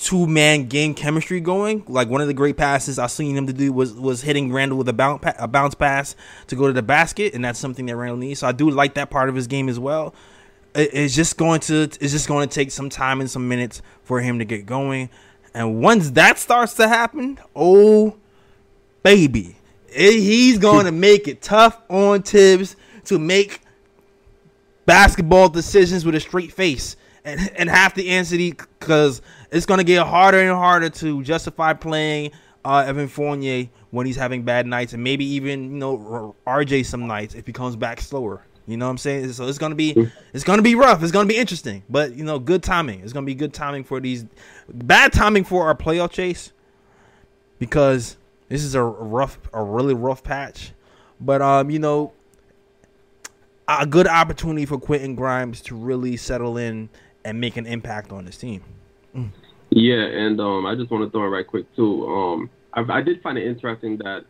two 0.00 0.26
man 0.26 0.66
game 0.66 0.94
chemistry 0.94 1.40
going. 1.40 1.84
Like 1.86 2.08
one 2.08 2.20
of 2.20 2.26
the 2.26 2.34
great 2.34 2.56
passes 2.56 2.98
I've 2.98 3.10
seen 3.10 3.36
him 3.36 3.46
to 3.46 3.52
do 3.52 3.72
was 3.72 3.92
was 3.92 4.22
hitting 4.22 4.52
Randle 4.52 4.78
with 4.78 4.88
a 4.88 4.92
bounce 4.92 5.22
a 5.38 5.46
bounce 5.46 5.74
pass 5.74 6.16
to 6.48 6.56
go 6.56 6.66
to 6.66 6.72
the 6.72 6.82
basket, 6.82 7.34
and 7.34 7.44
that's 7.44 7.58
something 7.58 7.86
that 7.86 7.96
Randle 7.96 8.16
needs. 8.16 8.40
So 8.40 8.46
I 8.48 8.52
do 8.52 8.70
like 8.70 8.94
that 8.94 9.10
part 9.10 9.28
of 9.28 9.34
his 9.34 9.46
game 9.46 9.68
as 9.68 9.78
well. 9.78 10.14
It- 10.74 10.90
It's 10.92 11.14
just 11.14 11.36
going 11.36 11.60
to 11.60 11.82
it's 11.82 12.12
just 12.12 12.28
going 12.28 12.48
to 12.48 12.54
take 12.54 12.70
some 12.70 12.88
time 12.88 13.20
and 13.20 13.30
some 13.30 13.48
minutes 13.48 13.82
for 14.02 14.20
him 14.20 14.38
to 14.38 14.44
get 14.44 14.66
going, 14.66 15.10
and 15.54 15.80
once 15.82 16.10
that 16.12 16.38
starts 16.38 16.74
to 16.74 16.88
happen, 16.88 17.38
oh 17.54 18.16
baby, 19.02 19.56
it, 19.88 20.20
he's 20.20 20.58
going 20.58 20.86
to 20.86 20.92
make 20.92 21.28
it 21.28 21.42
tough 21.42 21.78
on 21.90 22.22
Thibs 22.22 22.76
to 23.04 23.18
make 23.18 23.60
basketball 24.86 25.48
decisions 25.48 26.04
with 26.04 26.14
a 26.14 26.20
straight 26.20 26.52
face 26.52 26.96
and 27.24 27.50
and 27.56 27.68
have 27.68 27.94
to 27.94 28.06
answer 28.06 28.36
these 28.36 28.54
because 28.78 29.22
it's 29.50 29.66
going 29.66 29.78
to 29.78 29.84
get 29.84 30.06
harder 30.06 30.38
and 30.38 30.50
harder 30.50 30.90
to 30.90 31.22
justify 31.22 31.72
playing 31.72 32.32
uh, 32.64 32.84
Evan 32.86 33.08
Fournier 33.08 33.68
when 33.90 34.06
he's 34.06 34.16
having 34.16 34.42
bad 34.42 34.66
nights 34.66 34.92
and 34.92 35.02
maybe 35.02 35.24
even 35.24 35.64
you 35.64 35.78
know 35.78 36.34
RJ 36.46 36.86
some 36.86 37.06
nights 37.06 37.34
if 37.34 37.46
he 37.46 37.52
comes 37.52 37.76
back 37.76 38.00
slower. 38.00 38.44
You 38.66 38.76
know 38.76 38.86
what 38.86 38.92
I'm 38.92 38.98
saying? 38.98 39.32
So 39.32 39.48
it's 39.48 39.58
gonna 39.58 39.74
be 39.74 40.10
it's 40.32 40.44
gonna 40.44 40.62
be 40.62 40.74
rough. 40.74 41.02
It's 41.02 41.12
gonna 41.12 41.26
be 41.28 41.36
interesting, 41.36 41.82
but 41.88 42.14
you 42.14 42.24
know, 42.24 42.38
good 42.38 42.62
timing. 42.62 43.00
It's 43.00 43.12
gonna 43.12 43.26
be 43.26 43.34
good 43.34 43.52
timing 43.52 43.84
for 43.84 44.00
these 44.00 44.24
bad 44.72 45.12
timing 45.12 45.44
for 45.44 45.66
our 45.66 45.74
playoff 45.74 46.10
chase 46.10 46.52
because 47.58 48.16
this 48.48 48.62
is 48.62 48.74
a 48.74 48.82
rough, 48.82 49.38
a 49.52 49.62
really 49.62 49.94
rough 49.94 50.22
patch. 50.22 50.72
But 51.20 51.42
um, 51.42 51.70
you 51.70 51.78
know, 51.78 52.12
a 53.66 53.86
good 53.86 54.06
opportunity 54.06 54.66
for 54.66 54.78
Quentin 54.78 55.14
Grimes 55.14 55.60
to 55.62 55.74
really 55.74 56.16
settle 56.16 56.56
in 56.56 56.90
and 57.24 57.40
make 57.40 57.56
an 57.56 57.66
impact 57.66 58.12
on 58.12 58.24
this 58.24 58.36
team. 58.36 58.62
Yeah, 59.70 60.02
and 60.02 60.40
um, 60.40 60.66
I 60.66 60.74
just 60.74 60.90
want 60.90 61.04
to 61.04 61.10
throw 61.10 61.26
in 61.26 61.32
right 61.32 61.46
quick 61.46 61.66
too. 61.76 62.06
Um, 62.06 62.50
I, 62.72 62.98
I 62.98 63.02
did 63.02 63.22
find 63.22 63.38
it 63.38 63.46
interesting 63.46 63.98
that 63.98 64.24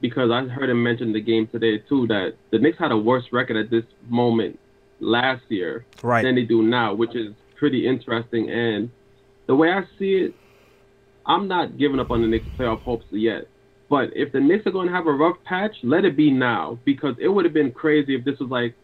because 0.00 0.30
I 0.30 0.42
heard 0.44 0.70
him 0.70 0.82
mention 0.82 1.12
the 1.12 1.20
game 1.20 1.48
today 1.48 1.78
too 1.88 2.06
that 2.08 2.34
the 2.50 2.58
Knicks 2.58 2.78
had 2.78 2.92
a 2.92 2.96
worse 2.96 3.24
record 3.32 3.56
at 3.56 3.70
this 3.70 3.84
moment 4.08 4.58
last 5.00 5.42
year 5.48 5.84
Right. 6.02 6.22
than 6.22 6.34
they 6.36 6.42
do 6.42 6.62
now, 6.62 6.94
which 6.94 7.14
is 7.16 7.34
pretty 7.58 7.86
interesting. 7.86 8.50
And 8.50 8.90
the 9.46 9.54
way 9.54 9.70
I 9.72 9.82
see 9.98 10.14
it, 10.14 10.34
I'm 11.26 11.48
not 11.48 11.76
giving 11.78 11.98
up 12.00 12.10
on 12.10 12.22
the 12.22 12.28
Knicks 12.28 12.46
playoff 12.58 12.80
hopes 12.82 13.06
yet. 13.10 13.42
But 13.90 14.10
if 14.14 14.32
the 14.32 14.40
Knicks 14.40 14.66
are 14.66 14.70
going 14.70 14.88
to 14.88 14.92
have 14.94 15.06
a 15.06 15.12
rough 15.12 15.36
patch, 15.44 15.74
let 15.82 16.04
it 16.04 16.16
be 16.16 16.30
now 16.30 16.78
because 16.84 17.14
it 17.20 17.28
would 17.28 17.44
have 17.44 17.54
been 17.54 17.72
crazy 17.72 18.14
if 18.14 18.24
this 18.24 18.38
was 18.38 18.50
like 18.50 18.74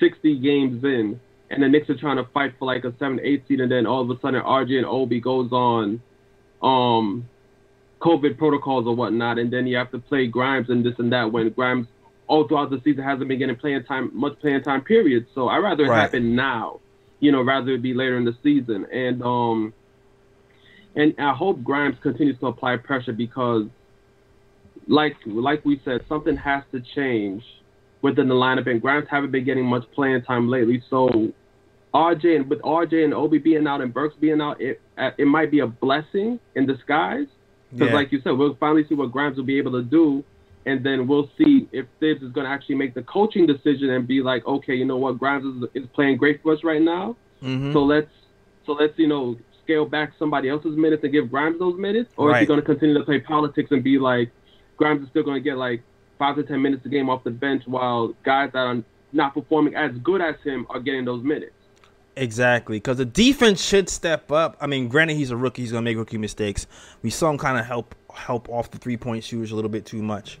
60 0.00 0.38
games 0.40 0.82
in 0.84 1.20
and 1.52 1.62
the 1.62 1.68
Knicks 1.68 1.90
are 1.90 1.96
trying 1.96 2.16
to 2.16 2.24
fight 2.32 2.54
for 2.58 2.66
like 2.66 2.84
a 2.84 2.94
seven, 2.98 3.20
eight 3.22 3.44
seed, 3.46 3.60
and 3.60 3.70
then 3.70 3.86
all 3.86 4.02
of 4.02 4.10
a 4.10 4.20
sudden 4.20 4.42
RJ 4.42 4.78
and 4.78 4.86
Obi 4.86 5.20
goes 5.20 5.52
on 5.52 6.02
um 6.62 7.28
COVID 8.02 8.38
protocols 8.38 8.86
or 8.86 8.96
whatnot, 8.96 9.38
and 9.38 9.52
then 9.52 9.66
you 9.66 9.76
have 9.76 9.90
to 9.92 9.98
play 9.98 10.26
Grimes 10.26 10.70
and 10.70 10.84
this 10.84 10.94
and 10.98 11.12
that 11.12 11.30
when 11.32 11.50
Grimes 11.50 11.86
all 12.26 12.48
throughout 12.48 12.70
the 12.70 12.80
season 12.84 13.04
hasn't 13.04 13.28
been 13.28 13.38
getting 13.38 13.56
playing 13.56 13.84
time 13.84 14.10
much 14.14 14.38
playing 14.40 14.62
time 14.62 14.82
period. 14.82 15.26
So 15.34 15.48
I 15.48 15.58
rather 15.58 15.84
it 15.86 15.90
Right. 15.90 16.02
happen 16.02 16.34
now, 16.34 16.80
you 17.20 17.32
know, 17.32 17.42
rather 17.42 17.72
it 17.72 17.82
be 17.82 17.94
later 17.94 18.16
in 18.16 18.24
the 18.24 18.36
season. 18.42 18.86
And 18.92 19.22
um 19.22 19.74
and 20.96 21.14
I 21.18 21.34
hope 21.34 21.62
Grimes 21.62 21.96
continues 22.02 22.38
to 22.40 22.46
apply 22.46 22.78
pressure 22.78 23.12
because 23.12 23.66
like 24.88 25.16
like 25.26 25.64
we 25.64 25.80
said, 25.84 26.02
something 26.08 26.36
has 26.36 26.64
to 26.72 26.80
change 26.94 27.44
within 28.02 28.28
the 28.28 28.34
lineup, 28.34 28.68
and 28.68 28.80
Grimes 28.82 29.06
haven't 29.08 29.30
been 29.30 29.44
getting 29.44 29.64
much 29.64 29.84
playing 29.94 30.22
time 30.22 30.48
lately. 30.48 30.82
So 30.90 31.32
RJ 31.94 32.36
and 32.36 32.48
with 32.48 32.60
RJ 32.62 33.04
and 33.04 33.12
Obi 33.14 33.38
being 33.38 33.66
out 33.66 33.80
and 33.80 33.92
Burks 33.92 34.14
being 34.18 34.40
out, 34.40 34.60
it 34.60 34.80
uh, 34.98 35.10
it 35.18 35.26
might 35.26 35.50
be 35.50 35.60
a 35.60 35.66
blessing 35.66 36.38
in 36.54 36.66
disguise. 36.66 37.26
Because 37.70 37.88
Yeah. 37.88 37.94
like 37.94 38.12
you 38.12 38.20
said, 38.22 38.32
we'll 38.32 38.54
finally 38.56 38.84
see 38.86 38.94
what 38.94 39.12
Grimes 39.12 39.36
will 39.36 39.44
be 39.44 39.58
able 39.58 39.72
to 39.72 39.82
do, 39.82 40.22
and 40.66 40.84
then 40.84 41.06
we'll 41.06 41.30
see 41.38 41.68
if 41.72 41.86
Thibs 42.00 42.22
is 42.22 42.30
going 42.32 42.44
to 42.44 42.50
actually 42.50 42.74
make 42.74 42.94
the 42.94 43.02
coaching 43.02 43.46
decision 43.46 43.90
and 43.90 44.06
be 44.06 44.22
like, 44.22 44.46
okay, 44.46 44.74
you 44.74 44.84
know 44.84 44.96
what, 44.98 45.18
Grimes 45.18 45.44
is, 45.44 45.68
is 45.74 45.88
playing 45.94 46.16
great 46.18 46.42
for 46.42 46.52
us 46.52 46.62
right 46.64 46.82
now. 46.82 47.16
Mhm. 47.42 47.72
So 47.72 47.82
let's 47.84 48.10
so 48.66 48.72
let's 48.72 48.98
you 48.98 49.08
know 49.08 49.36
scale 49.62 49.84
back 49.86 50.12
somebody 50.18 50.48
else's 50.48 50.76
minutes 50.76 51.02
and 51.04 51.12
give 51.12 51.30
Grimes 51.30 51.58
those 51.58 51.78
minutes, 51.78 52.10
or 52.16 52.30
is 52.30 52.40
he 52.40 52.46
going 52.46 52.60
to 52.60 52.66
continue 52.66 52.96
to 52.98 53.04
play 53.04 53.20
politics 53.20 53.70
and 53.70 53.82
be 53.82 53.98
like 53.98 54.30
Grimes 54.76 55.02
is 55.02 55.08
still 55.10 55.22
going 55.22 55.36
to 55.36 55.40
get 55.40 55.56
like 55.58 55.82
five 56.18 56.36
to 56.36 56.42
ten 56.42 56.60
minutes 56.62 56.84
a 56.86 56.88
game 56.88 57.08
off 57.10 57.22
the 57.24 57.30
bench 57.30 57.62
while 57.66 58.14
guys 58.24 58.50
that 58.52 58.58
are 58.60 58.82
not 59.12 59.34
performing 59.34 59.74
as 59.74 59.92
good 60.02 60.20
as 60.22 60.34
him 60.44 60.66
are 60.70 60.80
getting 60.80 61.04
those 61.04 61.22
minutes. 61.22 61.52
Exactly, 62.14 62.76
because 62.76 62.98
the 62.98 63.06
defense 63.06 63.64
should 63.64 63.88
step 63.88 64.30
up. 64.30 64.56
I 64.60 64.66
mean, 64.66 64.88
granted, 64.88 65.16
he's 65.16 65.30
a 65.30 65.36
rookie; 65.36 65.62
he's 65.62 65.72
gonna 65.72 65.82
make 65.82 65.96
rookie 65.96 66.18
mistakes. 66.18 66.66
We 67.02 67.08
saw 67.08 67.30
him 67.30 67.38
kind 67.38 67.58
of 67.58 67.64
help 67.64 67.94
help 68.12 68.48
off 68.50 68.70
the 68.70 68.78
three 68.78 68.98
point 68.98 69.24
shooters 69.24 69.50
a 69.50 69.56
little 69.56 69.70
bit 69.70 69.86
too 69.86 70.02
much. 70.02 70.38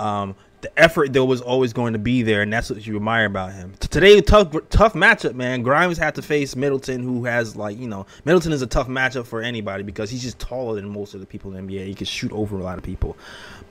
Um, 0.00 0.34
the 0.62 0.78
effort 0.78 1.12
though 1.12 1.24
was 1.24 1.40
always 1.40 1.72
going 1.72 1.92
to 1.92 1.98
be 1.98 2.22
there, 2.22 2.42
and 2.42 2.52
that's 2.52 2.70
what 2.70 2.86
you 2.86 2.96
admire 2.96 3.26
about 3.26 3.52
him. 3.52 3.74
Today, 3.80 4.20
tough 4.20 4.52
tough 4.70 4.94
matchup, 4.94 5.34
man. 5.34 5.62
Grimes 5.62 5.98
had 5.98 6.14
to 6.14 6.22
face 6.22 6.56
Middleton, 6.56 7.02
who 7.02 7.24
has 7.24 7.56
like 7.56 7.78
you 7.78 7.88
know, 7.88 8.06
Middleton 8.24 8.52
is 8.52 8.62
a 8.62 8.66
tough 8.66 8.88
matchup 8.88 9.26
for 9.26 9.42
anybody 9.42 9.82
because 9.82 10.08
he's 10.08 10.22
just 10.22 10.38
taller 10.38 10.76
than 10.76 10.88
most 10.88 11.14
of 11.14 11.20
the 11.20 11.26
people 11.26 11.54
in 11.54 11.66
the 11.66 11.74
NBA. 11.74 11.86
He 11.86 11.94
can 11.94 12.06
shoot 12.06 12.32
over 12.32 12.58
a 12.58 12.62
lot 12.62 12.78
of 12.78 12.84
people, 12.84 13.16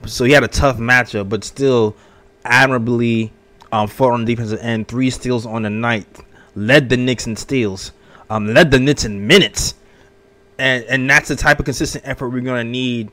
so 0.06 0.24
he 0.24 0.32
had 0.32 0.44
a 0.44 0.48
tough 0.48 0.76
matchup, 0.76 1.28
but 1.28 1.42
still 1.44 1.96
admirably 2.44 3.32
um, 3.72 3.88
fought 3.88 4.12
on 4.12 4.24
the 4.24 4.34
defensive 4.34 4.60
end. 4.60 4.86
Three 4.86 5.10
steals 5.10 5.46
on 5.46 5.62
the 5.62 5.70
night, 5.70 6.06
led 6.54 6.88
the 6.88 6.96
Knicks 6.96 7.26
in 7.26 7.36
steals, 7.36 7.92
um, 8.30 8.52
led 8.52 8.70
the 8.70 8.78
Knicks 8.78 9.04
in 9.04 9.26
minutes, 9.26 9.74
and 10.58 10.84
and 10.84 11.08
that's 11.08 11.28
the 11.28 11.36
type 11.36 11.58
of 11.58 11.64
consistent 11.64 12.06
effort 12.06 12.30
we're 12.30 12.40
gonna 12.40 12.64
need 12.64 13.10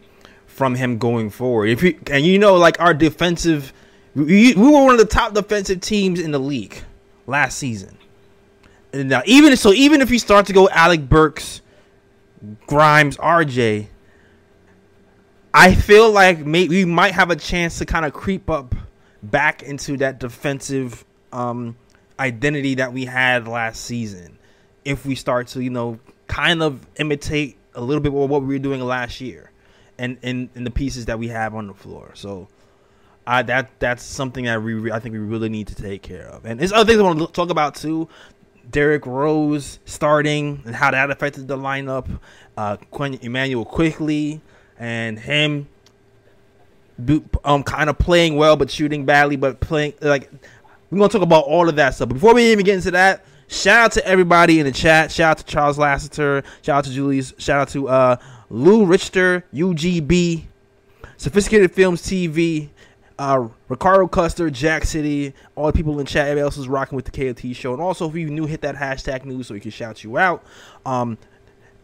from 0.47 0.75
him 0.75 0.97
going 0.97 1.29
forward. 1.29 1.69
If 1.69 1.83
you 1.83 1.99
and 2.11 2.25
you 2.25 2.37
know 2.39 2.55
like 2.55 2.79
our 2.79 2.93
defensive 2.93 3.73
We, 4.15 4.53
we 4.53 4.61
were 4.63 4.83
one 4.83 4.91
of 4.91 4.97
the 4.99 5.05
top 5.05 5.33
defensive 5.33 5.81
teams 5.81 6.19
in 6.19 6.31
the 6.31 6.39
league 6.39 6.83
last 7.27 7.57
season. 7.57 7.97
And 8.91 9.09
now, 9.09 9.21
even 9.25 9.55
so, 9.55 9.71
even 9.71 10.01
if 10.01 10.09
you 10.09 10.19
start 10.19 10.47
to 10.47 10.53
go 10.53 10.67
Alec 10.69 11.07
Burks, 11.07 11.61
Grimes, 12.65 13.17
RJ, 13.17 13.87
I 15.53 15.75
feel 15.75 16.11
like 16.11 16.39
may, 16.39 16.67
we 16.67 16.85
might 16.85 17.13
have 17.13 17.29
a 17.29 17.35
chance 17.35 17.77
to 17.79 17.85
kind 17.85 18.05
of 18.05 18.13
creep 18.13 18.49
up 18.49 18.75
back 19.21 19.61
into 19.63 19.97
that 19.97 20.19
defensive 20.19 21.05
um, 21.31 21.75
identity 22.19 22.75
that 22.75 22.93
we 22.93 23.05
had 23.05 23.47
last 23.47 23.83
season. 23.85 24.37
If 24.85 25.05
we 25.05 25.15
start 25.15 25.47
to, 25.49 25.63
you 25.63 25.69
know, 25.69 25.99
kind 26.27 26.61
of 26.61 26.85
imitate 26.97 27.57
a 27.73 27.81
little 27.81 28.01
bit 28.01 28.11
more 28.11 28.27
what 28.27 28.41
we 28.41 28.55
were 28.55 28.59
doing 28.59 28.81
last 28.81 29.21
year, 29.21 29.51
and 29.97 30.17
in 30.21 30.49
the 30.55 30.71
pieces 30.71 31.05
that 31.05 31.19
we 31.19 31.27
have 31.29 31.55
on 31.55 31.67
the 31.67 31.73
floor. 31.73 32.11
So, 32.15 32.47
I 33.27 33.43
that 33.43 33.69
that's 33.79 34.03
something 34.03 34.45
that 34.45 34.61
we 34.63 34.91
I 34.91 34.99
think 34.99 35.13
we 35.13 35.19
really 35.19 35.49
need 35.49 35.67
to 35.67 35.75
take 35.75 36.01
care 36.01 36.27
of. 36.27 36.45
And 36.45 36.59
there's 36.59 36.71
other 36.71 36.85
things 36.85 36.99
I 36.99 37.03
want 37.03 37.19
to 37.19 37.27
talk 37.27 37.49
about 37.49 37.75
too. 37.75 38.07
Derrick 38.69 39.05
Rose 39.05 39.79
starting 39.85 40.61
and 40.65 40.75
how 40.75 40.91
that 40.91 41.09
affected 41.11 41.47
the 41.47 41.57
lineup. 41.57 42.07
Uh, 42.55 42.77
Quinn 42.91 43.15
Immanuel 43.15 43.65
Quickley 43.65 44.41
and 44.77 45.19
him 45.19 45.67
um 47.45 47.63
kind 47.63 47.89
of 47.89 47.97
playing 47.97 48.35
well 48.35 48.57
but 48.57 48.69
shooting 48.69 49.05
badly 49.05 49.37
but 49.37 49.61
playing 49.61 49.93
like 50.01 50.29
we're 50.89 50.97
gonna 50.97 51.09
talk 51.09 51.21
about 51.21 51.45
all 51.45 51.69
of 51.69 51.75
that 51.75 51.95
stuff. 51.95 52.09
But 52.09 52.15
before 52.15 52.33
we 52.33 52.51
even 52.51 52.65
get 52.65 52.75
into 52.75 52.91
that, 52.91 53.25
shout 53.47 53.85
out 53.85 53.91
to 53.93 54.07
everybody 54.07 54.59
in 54.59 54.65
the 54.65 54.71
chat. 54.71 55.11
Shout 55.11 55.31
out 55.31 55.37
to 55.39 55.45
Charles 55.45 55.77
Lasseter. 55.77 56.43
Shout 56.61 56.79
out 56.79 56.83
to 56.85 56.91
Julius. 56.91 57.33
Shout 57.37 57.61
out 57.61 57.69
to 57.69 57.89
uh 57.89 58.15
Lou 58.49 58.85
Richter, 58.85 59.45
UGB, 59.53 60.43
Sophisticated 61.17 61.71
Films 61.71 62.01
TV, 62.01 62.69
uh, 63.19 63.47
Ricardo 63.67 64.07
Custer, 64.07 64.49
Jack 64.49 64.85
City, 64.85 65.33
all 65.55 65.67
the 65.67 65.73
people 65.73 65.99
in 65.99 66.05
chat, 66.05 66.27
everybody 66.27 66.45
else 66.45 66.55
is 66.57 66.69
rocking 66.69 66.95
with 66.95 67.05
the 67.05 67.11
KOT 67.11 67.55
show. 67.55 67.73
And 67.73 67.81
also, 67.81 68.09
if 68.09 68.15
you're 68.15 68.29
new, 68.29 68.45
hit 68.45 68.61
that 68.61 68.75
hashtag 68.75 69.25
news 69.25 69.47
so 69.47 69.53
we 69.53 69.59
can 69.59 69.71
shout 69.71 70.01
you 70.03 70.17
out. 70.17 70.43
Um, 70.85 71.17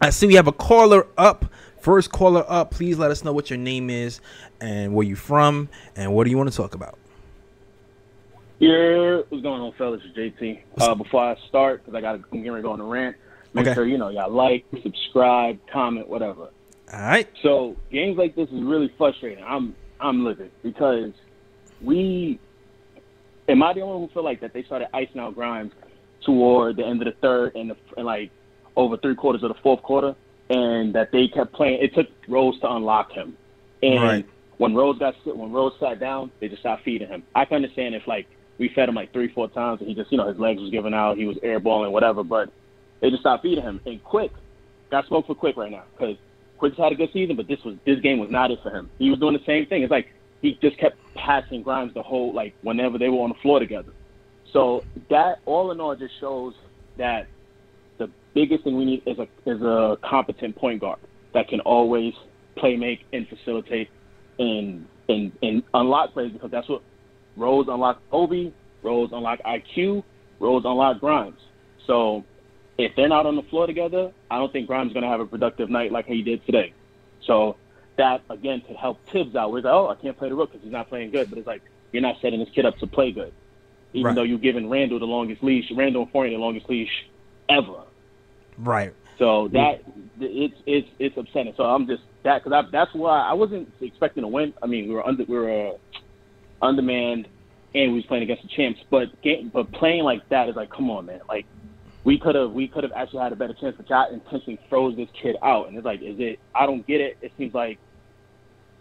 I 0.00 0.10
see 0.10 0.26
we 0.26 0.34
have 0.34 0.46
a 0.46 0.52
caller 0.52 1.06
up. 1.16 1.46
First 1.80 2.10
caller 2.12 2.44
up. 2.48 2.70
Please 2.70 2.98
let 2.98 3.10
us 3.10 3.24
know 3.24 3.32
what 3.32 3.50
your 3.50 3.58
name 3.58 3.88
is 3.90 4.20
and 4.60 4.94
where 4.94 5.06
you 5.06 5.16
from 5.16 5.68
and 5.96 6.12
what 6.12 6.24
do 6.24 6.30
you 6.30 6.36
want 6.36 6.50
to 6.50 6.56
talk 6.56 6.74
about. 6.74 6.98
Yeah, 8.58 9.20
what's 9.28 9.42
going 9.42 9.60
on, 9.60 9.72
fellas? 9.78 10.00
It's 10.04 10.16
JT. 10.40 10.60
Uh, 10.78 10.94
before 10.96 11.22
I 11.22 11.36
start, 11.48 11.84
because 11.84 11.96
I 11.96 12.00
got 12.00 12.12
to 12.12 12.24
I'm 12.32 12.38
getting 12.38 12.50
ready 12.52 12.62
to 12.62 12.68
go 12.68 12.72
on 12.72 12.80
a 12.80 12.84
rant. 12.84 13.16
Make 13.54 13.66
Okay. 13.66 13.74
sure 13.74 13.86
you 13.86 13.98
know 13.98 14.08
y'all 14.08 14.30
like, 14.30 14.64
subscribe, 14.82 15.58
comment, 15.72 16.08
whatever. 16.08 16.50
All 16.92 17.00
right. 17.00 17.28
So 17.42 17.76
games 17.90 18.18
like 18.18 18.34
this 18.34 18.48
is 18.48 18.62
really 18.62 18.92
frustrating. 18.98 19.44
I'm 19.44 19.74
I'm 20.00 20.24
livid 20.24 20.50
because 20.62 21.12
we 21.80 22.38
am 23.48 23.62
I 23.62 23.72
the 23.72 23.80
only 23.82 24.00
one 24.00 24.08
who 24.08 24.14
feel 24.14 24.24
like 24.24 24.40
that 24.40 24.52
they 24.52 24.64
started 24.64 24.88
icing 24.94 25.20
out 25.20 25.34
Grimes 25.34 25.72
toward 26.24 26.76
the 26.76 26.84
end 26.84 27.00
of 27.00 27.06
the 27.06 27.18
third 27.20 27.54
and, 27.54 27.70
the, 27.70 27.76
and 27.96 28.04
like 28.06 28.30
over 28.78 28.96
three 28.96 29.16
quarters 29.16 29.42
of 29.42 29.48
the 29.48 29.60
fourth 29.62 29.82
quarter, 29.82 30.14
and 30.48 30.94
that 30.94 31.10
they 31.12 31.28
kept 31.28 31.52
playing. 31.52 31.82
It 31.82 31.94
took 31.94 32.06
Rose 32.28 32.58
to 32.60 32.70
unlock 32.70 33.10
him, 33.12 33.36
and 33.82 34.02
Right. 34.02 34.26
when 34.56 34.74
Rose 34.74 34.98
got 34.98 35.14
when 35.26 35.52
Rose 35.52 35.74
sat 35.78 35.98
down, 36.00 36.30
they 36.40 36.48
just 36.48 36.60
stopped 36.60 36.84
feeding 36.84 37.08
him. 37.08 37.22
I 37.34 37.44
can 37.44 37.56
understand 37.56 37.94
if 37.94 38.06
like 38.06 38.26
we 38.58 38.68
fed 38.68 38.88
him 38.88 38.94
like 38.94 39.12
three 39.12 39.28
four 39.28 39.48
times 39.48 39.80
and 39.80 39.88
he 39.88 39.94
just 39.94 40.10
you 40.10 40.16
know 40.16 40.28
his 40.28 40.38
legs 40.38 40.60
was 40.60 40.70
giving 40.70 40.94
out, 40.94 41.18
he 41.18 41.26
was 41.26 41.36
airballing 41.38 41.90
whatever, 41.90 42.22
but 42.22 42.50
they 43.00 43.10
just 43.10 43.20
stopped 43.20 43.42
feeding 43.42 43.64
him. 43.64 43.80
And 43.84 44.02
Quick 44.04 44.30
got 44.90 45.06
smoked 45.06 45.26
for 45.26 45.34
Quick 45.34 45.56
right 45.56 45.70
now 45.70 45.84
because 45.96 46.16
Quick's 46.56 46.76
had 46.78 46.92
a 46.92 46.94
good 46.94 47.12
season, 47.12 47.36
but 47.36 47.48
this 47.48 47.62
was 47.64 47.76
this 47.84 48.00
game 48.00 48.18
was 48.18 48.30
not 48.30 48.50
it 48.50 48.60
for 48.62 48.70
him. 48.70 48.90
He 48.98 49.10
was 49.10 49.18
doing 49.18 49.34
the 49.34 49.44
same 49.44 49.66
thing. 49.66 49.82
It's 49.82 49.90
like 49.90 50.12
he 50.40 50.56
just 50.62 50.78
kept 50.78 50.96
passing 51.14 51.62
Grimes 51.62 51.94
the 51.94 52.02
whole 52.02 52.32
like 52.32 52.54
whenever 52.62 52.96
they 52.96 53.08
were 53.08 53.18
on 53.18 53.30
the 53.30 53.40
floor 53.42 53.58
together. 53.58 53.92
So 54.52 54.84
that 55.10 55.40
all 55.46 55.72
in 55.72 55.80
all 55.80 55.94
just 55.96 56.18
shows 56.20 56.54
that 56.96 57.26
biggest 58.38 58.62
thing 58.64 58.76
we 58.76 58.84
need 58.84 59.02
is 59.06 59.18
a 59.18 59.26
is 59.46 59.60
a 59.62 59.98
competent 60.02 60.54
point 60.54 60.80
guard 60.80 60.98
that 61.34 61.48
can 61.48 61.60
always 61.60 62.14
play 62.56 62.76
make 62.76 63.00
and 63.12 63.26
facilitate 63.28 63.88
and 64.38 64.86
and 65.08 65.32
and 65.42 65.62
unlock 65.74 66.12
plays 66.12 66.32
because 66.32 66.50
that's 66.50 66.68
what 66.68 66.82
Rose 67.36 67.66
unlocked 67.68 68.02
Obi, 68.12 68.54
Rose 68.82 69.10
unlocked 69.12 69.42
IQ, 69.44 70.04
Rose 70.38 70.62
unlocked 70.64 71.00
Grimes. 71.00 71.40
So 71.86 72.24
if 72.78 72.94
they're 72.96 73.08
not 73.08 73.26
on 73.26 73.34
the 73.36 73.42
floor 73.42 73.66
together, 73.66 74.12
I 74.30 74.38
don't 74.38 74.52
think 74.52 74.66
Grimes 74.68 74.90
is 74.90 74.94
going 74.94 75.02
to 75.04 75.08
have 75.10 75.20
a 75.20 75.26
productive 75.26 75.68
night 75.70 75.90
like 75.90 76.06
he 76.06 76.22
did 76.22 76.44
today. 76.46 76.74
So 77.26 77.56
that 77.96 78.22
again 78.30 78.62
could 78.66 78.76
help 78.76 78.98
Thibs 79.12 79.34
out. 79.34 79.50
We're 79.50 79.62
like, 79.62 79.72
oh, 79.72 79.88
I 79.88 79.96
can't 80.00 80.16
play 80.16 80.28
the 80.28 80.36
rook 80.36 80.52
because 80.52 80.62
he's 80.62 80.72
not 80.72 80.88
playing 80.88 81.10
good. 81.10 81.28
But 81.28 81.38
it's 81.38 81.46
like 81.46 81.62
you're 81.92 82.02
not 82.02 82.16
setting 82.22 82.38
this 82.38 82.50
kid 82.54 82.66
up 82.66 82.76
to 82.78 82.86
play 82.86 83.10
good, 83.10 83.32
even 83.92 84.06
Right. 84.06 84.14
though 84.14 84.22
you're 84.22 84.38
giving 84.38 84.68
Randle 84.68 85.00
the 85.00 85.06
longest 85.06 85.42
leash, 85.42 85.70
Randle 85.74 86.02
and 86.02 86.12
Fournier 86.12 86.36
the 86.36 86.38
longest 86.38 86.68
leash 86.68 87.08
ever. 87.48 87.82
Right. 88.58 88.94
So 89.18 89.48
that 89.48 89.82
it's 90.20 90.54
it's 90.66 90.88
it's 90.98 91.16
upsetting. 91.16 91.54
So 91.56 91.64
I'm 91.64 91.86
just 91.86 92.02
that 92.22 92.44
because 92.44 92.64
that's 92.70 92.94
why 92.94 93.20
I 93.20 93.32
wasn't 93.32 93.68
expecting 93.80 94.22
to 94.22 94.28
win. 94.28 94.54
I 94.62 94.66
mean, 94.66 94.88
we 94.88 94.94
were 94.94 95.06
under 95.06 95.24
we 95.24 95.36
were 95.36 95.68
uh, 95.68 95.72
undermanned, 96.62 97.26
and 97.74 97.92
we 97.92 97.98
was 97.98 98.06
playing 98.06 98.22
against 98.22 98.42
the 98.42 98.48
champs. 98.48 98.80
But 98.90 99.20
game, 99.22 99.50
but 99.52 99.70
playing 99.72 100.04
like 100.04 100.28
that 100.28 100.48
is 100.48 100.56
like, 100.56 100.70
come 100.70 100.90
on, 100.90 101.06
man. 101.06 101.20
Like 101.28 101.46
we 102.04 102.18
could 102.18 102.36
have 102.36 102.52
we 102.52 102.68
could 102.68 102.84
have 102.84 102.92
actually 102.94 103.22
had 103.22 103.32
a 103.32 103.36
better 103.36 103.54
chance. 103.54 103.74
But 103.76 103.90
y'all 103.90 104.12
intentionally 104.12 104.60
froze 104.68 104.96
this 104.96 105.08
kid 105.20 105.36
out, 105.42 105.68
and 105.68 105.76
it's 105.76 105.84
like, 105.84 106.00
is 106.00 106.16
it? 106.18 106.38
I 106.54 106.66
don't 106.66 106.86
get 106.86 107.00
it. 107.00 107.18
It 107.20 107.32
seems 107.36 107.54
like 107.54 107.78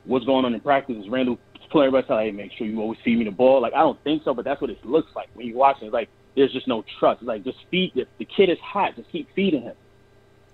what's 0.06 0.26
going 0.26 0.46
on 0.46 0.54
in 0.54 0.60
practice 0.62 0.98
is 0.98 1.10
Randle 1.10 1.40
playing 1.70 1.88
everybody 1.88 2.08
tell, 2.08 2.20
hey, 2.20 2.32
make 2.32 2.52
sure 2.58 2.66
you 2.66 2.80
always 2.80 3.00
feed 3.04 3.18
me 3.18 3.26
the 3.26 3.32
ball. 3.32 3.62
Like 3.62 3.74
I 3.74 3.80
don't 3.80 4.02
think 4.04 4.24
so, 4.24 4.34
but 4.34 4.46
that's 4.46 4.62
what 4.62 4.70
it 4.70 4.84
looks 4.86 5.10
like 5.16 5.30
when 5.34 5.48
you 5.48 5.56
watch 5.56 5.78
it. 5.82 5.86
It's 5.86 5.94
like 5.94 6.10
there's 6.38 6.54
just 6.54 6.68
no 6.68 6.86
trust. 7.00 7.22
Like 7.24 7.44
just 7.44 7.58
feed 7.70 7.92
the, 7.96 8.06
the 8.20 8.24
kid 8.26 8.50
is 8.50 8.60
hot. 8.60 8.96
Just 8.96 9.12
keep 9.12 9.28
feeding 9.36 9.64
him. 9.64 9.76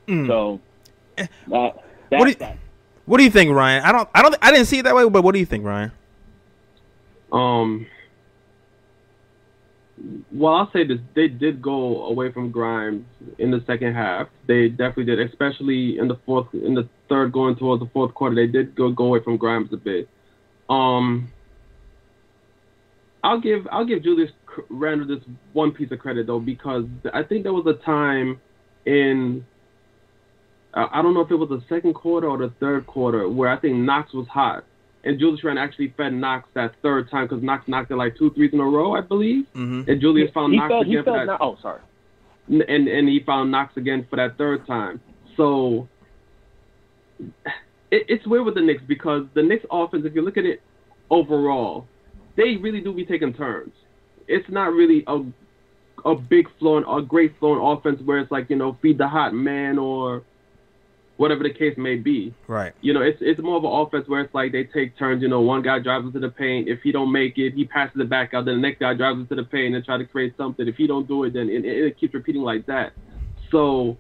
Mm. 0.07 0.27
So 0.27 0.59
that, 1.47 1.75
What 2.09 2.23
do 2.23 2.29
you- 2.29 2.35
that. 2.37 2.57
What 3.05 3.17
do 3.17 3.25
you 3.25 3.29
think, 3.29 3.51
Ryan? 3.51 3.83
I 3.83 3.91
don't. 3.91 4.09
I 4.15 4.21
don't. 4.21 4.35
I 4.41 4.49
didn't 4.51 4.67
see 4.67 4.79
it 4.79 4.83
that 4.83 4.95
way. 4.95 5.07
But 5.09 5.23
what 5.25 5.33
do 5.33 5.39
you 5.39 5.45
think, 5.45 5.65
Ryan? 5.65 5.91
Um. 7.33 7.85
Well, 10.31 10.53
I'll 10.55 10.71
say 10.71 10.85
this: 10.87 10.99
they 11.13 11.27
did 11.27 11.61
go 11.61 12.05
away 12.05 12.31
from 12.31 12.49
Grimes 12.49 13.05
in 13.37 13.51
the 13.51 13.61
second 13.67 13.93
half. 13.93 14.29
They 14.47 14.69
definitely 14.69 15.03
did, 15.05 15.19
especially 15.19 15.99
in 15.99 16.07
the 16.07 16.15
fourth, 16.25 16.47
in 16.53 16.73
the 16.75 16.87
third, 17.09 17.33
going 17.33 17.57
towards 17.57 17.83
the 17.83 17.89
fourth 17.89 18.13
quarter. 18.13 18.35
They 18.35 18.47
did 18.47 18.73
go 18.73 18.89
go 18.91 19.05
away 19.05 19.19
from 19.21 19.35
Grimes 19.37 19.71
a 19.73 19.77
bit. 19.77 20.07
Um. 20.69 21.29
I'll 23.25 23.39
give 23.39 23.67
I'll 23.71 23.85
give 23.85 24.03
Julius 24.03 24.31
C- 24.55 24.61
Randle 24.69 25.07
this 25.07 25.23
one 25.53 25.71
piece 25.71 25.91
of 25.91 25.99
credit 25.99 26.27
though 26.27 26.39
because 26.39 26.85
I 27.13 27.23
think 27.23 27.43
there 27.43 27.53
was 27.53 27.65
a 27.67 27.83
time 27.85 28.39
in 28.85 29.45
uh, 30.73 30.87
I 30.91 31.01
don't 31.01 31.13
know 31.13 31.21
if 31.21 31.31
it 31.31 31.35
was 31.35 31.49
the 31.49 31.63
second 31.69 31.93
quarter 31.93 32.27
or 32.27 32.37
the 32.37 32.53
third 32.59 32.87
quarter 32.87 33.29
where 33.29 33.49
I 33.49 33.59
think 33.59 33.75
Knox 33.75 34.13
was 34.13 34.27
hot 34.27 34.65
and 35.03 35.19
Julius 35.19 35.43
Randle 35.43 35.63
actually 35.63 35.93
fed 35.97 36.13
Knox 36.13 36.47
that 36.53 36.73
third 36.81 37.09
time 37.11 37.27
because 37.27 37.43
Knox 37.43 37.67
knocked 37.67 37.91
it 37.91 37.95
like 37.95 38.17
two 38.17 38.31
threes 38.31 38.51
in 38.53 38.59
a 38.59 38.63
row, 38.63 38.93
I 38.95 39.01
believe. 39.01 39.45
Mm-hmm. 39.53 39.89
And 39.89 40.01
Julius 40.01 40.31
found 40.33 40.53
he 40.53 40.59
Knox 40.59 40.71
felt, 40.71 40.85
he 40.85 40.93
again 40.93 41.03
for 41.03 41.17
that, 41.17 41.25
not, 41.25 41.41
oh, 41.41 41.57
sorry. 41.61 41.81
and 42.47 42.87
and 42.87 43.09
he 43.09 43.21
found 43.25 43.51
Knox 43.51 43.75
again 43.75 44.07
for 44.09 44.15
that 44.15 44.37
third 44.37 44.65
time. 44.65 45.01
So 45.35 45.87
it, 47.19 48.05
it's 48.07 48.25
weird 48.25 48.45
with 48.45 48.55
the 48.55 48.61
Knicks 48.61 48.83
because 48.87 49.25
the 49.33 49.43
Knicks 49.43 49.65
offense, 49.69 50.03
if 50.05 50.15
you 50.15 50.21
look 50.21 50.37
at 50.37 50.45
it 50.45 50.61
overall, 51.09 51.85
they 52.37 52.55
really 52.55 52.81
do 52.81 52.93
be 52.93 53.05
taking 53.05 53.33
turns. 53.33 53.73
It's 54.27 54.49
not 54.49 54.73
really 54.73 55.03
a 55.07 55.21
a 56.05 56.15
big 56.15 56.47
flowing, 56.59 56.83
a 56.87 57.01
great 57.01 57.33
flowing 57.39 57.61
offense 57.61 58.01
where 58.03 58.19
it's 58.19 58.31
like 58.31 58.49
you 58.49 58.55
know 58.55 58.77
feed 58.81 58.97
the 58.97 59.07
hot 59.07 59.33
man 59.33 59.77
or 59.77 60.23
whatever 61.17 61.43
the 61.43 61.53
case 61.53 61.75
may 61.77 61.95
be. 61.95 62.33
Right. 62.47 62.73
You 62.81 62.93
know, 62.93 63.01
it's 63.01 63.19
it's 63.21 63.41
more 63.41 63.57
of 63.57 63.63
an 63.63 63.71
offense 63.71 64.07
where 64.07 64.21
it's 64.21 64.33
like 64.33 64.51
they 64.51 64.63
take 64.63 64.97
turns. 64.97 65.21
You 65.21 65.29
know, 65.29 65.41
one 65.41 65.61
guy 65.61 65.79
drives 65.79 66.05
into 66.05 66.19
the 66.19 66.29
paint. 66.29 66.67
If 66.67 66.81
he 66.81 66.91
don't 66.91 67.11
make 67.11 67.37
it, 67.37 67.53
he 67.53 67.65
passes 67.65 67.99
it 67.99 68.09
back 68.09 68.33
out. 68.33 68.45
Then 68.45 68.55
the 68.55 68.61
next 68.61 68.79
guy 68.79 68.93
drives 68.93 69.19
into 69.19 69.35
the 69.35 69.43
paint 69.43 69.75
and 69.75 69.85
try 69.85 69.97
to 69.97 70.05
create 70.05 70.35
something. 70.37 70.67
If 70.67 70.75
he 70.75 70.87
don't 70.87 71.07
do 71.07 71.23
it, 71.23 71.33
then 71.33 71.49
it, 71.49 71.65
it, 71.65 71.85
it 71.85 71.99
keeps 71.99 72.13
repeating 72.13 72.41
like 72.41 72.65
that. 72.65 72.93
So, 73.51 73.97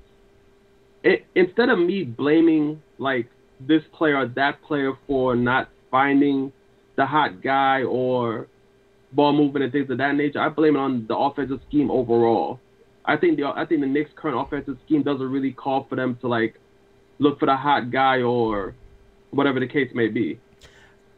it, 1.03 1.25
instead 1.35 1.69
of 1.69 1.77
me 1.79 2.03
blaming 2.03 2.81
like 2.97 3.29
this 3.59 3.83
player 3.93 4.17
or 4.17 4.27
that 4.27 4.61
player 4.63 4.93
for 5.07 5.35
not 5.35 5.69
finding 5.91 6.51
the 6.95 7.05
hot 7.05 7.41
guy 7.41 7.83
or 7.83 8.47
ball 9.15 9.33
movement 9.33 9.63
and 9.63 9.71
things 9.71 9.89
of 9.89 9.97
that 9.97 10.15
nature, 10.15 10.39
I 10.39 10.49
blame 10.49 10.75
it 10.75 10.79
on 10.79 11.07
the 11.07 11.15
offensive 11.15 11.61
scheme 11.67 11.91
overall. 11.91 12.59
I 13.05 13.17
think 13.17 13.37
the 13.37 13.45
I 13.45 13.65
think 13.65 13.81
the 13.81 13.87
Knicks' 13.87 14.11
current 14.15 14.39
offensive 14.39 14.77
scheme 14.85 15.03
doesn't 15.03 15.29
really 15.29 15.51
call 15.51 15.83
for 15.83 15.95
them 15.95 16.15
to 16.21 16.27
like 16.27 16.59
look 17.19 17.39
for 17.39 17.45
the 17.45 17.55
hot 17.55 17.91
guy 17.91 18.21
or 18.21 18.75
whatever 19.31 19.59
the 19.59 19.67
case 19.67 19.91
may 19.93 20.07
be. 20.07 20.39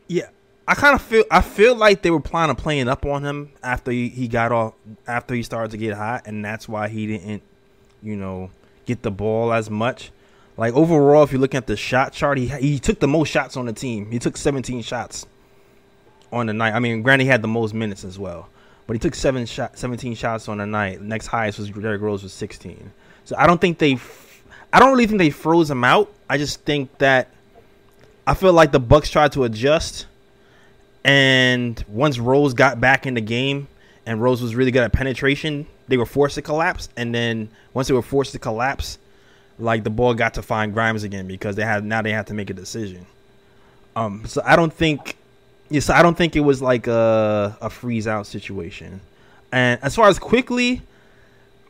Yeah, 0.08 0.30
I 0.68 0.76
kind 0.76 0.96
of 0.96 1.02
feel 1.02 1.24
I 1.30 1.42
feel 1.42 1.76
like 1.76 2.02
they 2.02 2.12
were 2.12 2.20
planning 2.20 2.52
on 2.52 2.56
playing 2.56 2.88
up 2.88 3.06
on 3.06 3.24
him 3.24 3.52
after 3.62 3.92
he, 3.92 4.10
he 4.10 4.28
got 4.28 4.52
off 4.52 4.74
after 5.08 5.36
he 5.36 5.44
started 5.44 5.72
to 5.72 5.78
get 5.78 5.96
hot, 5.96 6.26
and 6.26 6.44
that's 6.44 6.68
why 6.68 6.88
he 6.88 7.06
didn't, 7.08 7.44
you 8.02 8.16
know, 8.16 8.50
get 8.86 9.04
the 9.04 9.12
ball 9.12 9.54
as 9.54 9.70
much. 9.70 10.12
Like 10.58 10.74
overall, 10.74 11.24
if 11.24 11.32
you 11.32 11.38
look 11.38 11.54
at 11.54 11.68
the 11.68 11.76
shot 11.76 12.14
chart, 12.14 12.38
he 12.38 12.48
he 12.48 12.80
took 12.80 13.00
the 13.00 13.08
most 13.08 13.30
shots 13.30 13.58
on 13.58 13.68
the 13.68 13.74
team. 13.74 14.10
He 14.12 14.20
took 14.20 14.38
17 14.38 14.82
shots 14.82 15.28
on 16.32 16.48
the 16.48 16.54
night. 16.54 16.74
I 16.74 16.80
mean, 16.80 17.02
granted, 17.02 17.26
he 17.26 17.30
had 17.30 17.42
the 17.42 17.48
most 17.48 17.74
minutes 17.74 18.04
as 18.04 18.20
well, 18.20 18.50
but 18.88 18.94
he 18.94 19.00
took 19.00 19.16
seven 19.16 19.46
shot, 19.46 19.78
17 19.78 20.16
shots 20.16 20.48
on 20.48 20.58
the 20.58 20.66
night. 20.66 21.02
Next 21.02 21.28
highest 21.28 21.60
was 21.60 21.70
Derrick 21.70 22.02
Rose 22.02 22.24
with 22.24 22.32
16. 22.32 22.92
So 23.26 23.36
I 23.38 23.48
don't 23.48 23.60
think 23.60 23.78
they, 23.78 23.98
I 24.72 24.80
don't 24.80 24.92
really 24.92 25.08
think 25.08 25.20
they 25.20 25.30
froze 25.30 25.70
him 25.70 25.84
out. 25.84 26.12
I 26.30 26.38
just 26.38 26.62
think 26.62 26.98
that 27.00 27.30
I 28.28 28.34
feel 28.34 28.54
like 28.54 28.72
the 28.72 28.80
Bucks 28.80 29.10
tried 29.10 29.32
to 29.34 29.44
adjust, 29.44 30.08
and 31.04 31.84
once 31.88 32.18
Rose 32.20 32.54
got 32.54 32.82
back 32.82 33.06
in 33.06 33.14
the 33.14 33.22
game, 33.22 33.68
and 34.06 34.22
Rose 34.22 34.42
was 34.42 34.56
really 34.56 34.72
good 34.72 34.84
at 34.84 34.94
penetration, 34.94 35.66
they 35.88 35.98
were 35.98 36.06
forced 36.06 36.36
to 36.36 36.42
collapse. 36.42 36.90
And 36.96 37.14
then 37.14 37.50
once 37.74 37.88
they 37.88 37.94
were 37.94 38.02
forced 38.02 38.32
to 38.34 38.40
collapse, 38.40 38.98
like 39.58 39.84
the 39.84 39.90
ball 39.90 40.14
got 40.14 40.36
to 40.36 40.42
find 40.42 40.74
Grimes 40.74 41.04
again 41.04 41.28
because 41.28 41.56
they 41.56 41.64
had 41.64 41.84
now 41.84 42.02
they 42.02 42.12
had 42.12 42.28
to 42.28 42.34
make 42.34 42.50
a 42.50 42.54
decision. 42.54 43.06
Um, 43.96 44.26
so 44.26 44.42
I 44.46 44.56
don't 44.56 44.74
think, 44.74 45.18
yes, 45.70 45.90
I 45.90 46.02
don't 46.02 46.18
think 46.18 46.36
it 46.36 46.42
was 46.42 46.62
like 46.62 46.88
a 46.88 47.58
a 47.62 47.70
freeze 47.70 48.08
out 48.08 48.28
situation. 48.28 49.02
And 49.52 49.80
as 49.82 49.96
far 49.96 50.08
as 50.08 50.20
Quickley, 50.20 50.82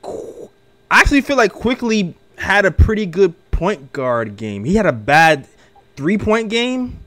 I 0.04 1.02
actually 1.02 1.22
feel 1.22 1.38
like 1.38 1.54
Quickley 1.54 2.16
had 2.38 2.66
a 2.66 2.72
pretty 2.72 3.06
good 3.06 3.34
point 3.52 3.94
guard 3.94 4.38
game. 4.38 4.66
He 4.66 4.76
had 4.76 4.86
a 4.86 4.92
bad 4.92 5.48
three 5.96 6.18
point 6.18 6.50
game, 6.50 7.00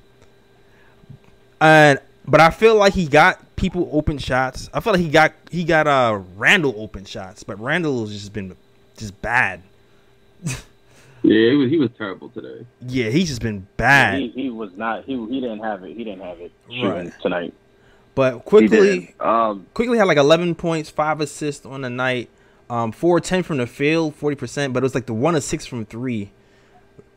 and 1.60 1.98
but 2.26 2.40
I 2.40 2.50
feel 2.50 2.76
like 2.76 2.94
he 2.94 3.06
got 3.06 3.40
people 3.56 3.88
open 3.92 4.18
shots. 4.18 4.70
I 4.72 4.80
feel 4.80 4.92
like 4.92 5.02
he 5.02 5.08
got 5.08 5.32
he 5.50 5.64
got 5.64 5.86
uh 5.86 6.20
Randle 6.36 6.74
open 6.76 7.04
shots, 7.04 7.42
but 7.42 7.58
Randle 7.60 8.00
has 8.00 8.12
just 8.12 8.32
been 8.32 8.56
just 8.96 9.20
bad. 9.22 9.62
Yeah, 11.22 11.50
he 11.50 11.56
was, 11.56 11.70
he 11.70 11.76
was 11.78 11.90
terrible 11.98 12.28
today. 12.28 12.64
Yeah, 12.86 13.10
he's 13.10 13.28
just 13.28 13.42
been 13.42 13.66
bad. 13.76 14.18
He, 14.20 14.28
he 14.28 14.50
was 14.50 14.70
not. 14.76 15.04
He 15.04 15.14
he 15.28 15.40
didn't 15.40 15.60
have 15.60 15.82
it. 15.84 15.96
He 15.96 16.04
didn't 16.04 16.20
have 16.22 16.38
it 16.40 16.52
Right. 16.82 17.12
tonight. 17.20 17.54
But 18.14 18.44
Quickley. 18.44 19.14
Um, 19.20 19.66
Quickley 19.74 19.98
had 19.98 20.06
like 20.08 20.16
11 20.18 20.54
points, 20.56 20.90
five 20.90 21.20
assists 21.20 21.64
on 21.66 21.82
the 21.82 21.90
night, 21.90 22.28
um, 22.70 22.92
four 22.92 23.20
ten 23.20 23.42
from 23.42 23.58
the 23.58 23.66
field, 23.66 24.14
40 24.16 24.36
percent. 24.36 24.72
But 24.72 24.82
it 24.82 24.84
was 24.84 24.94
like 24.94 25.06
the 25.06 25.14
one 25.14 25.34
of 25.34 25.42
six 25.44 25.66
from 25.66 25.84
three 25.86 26.30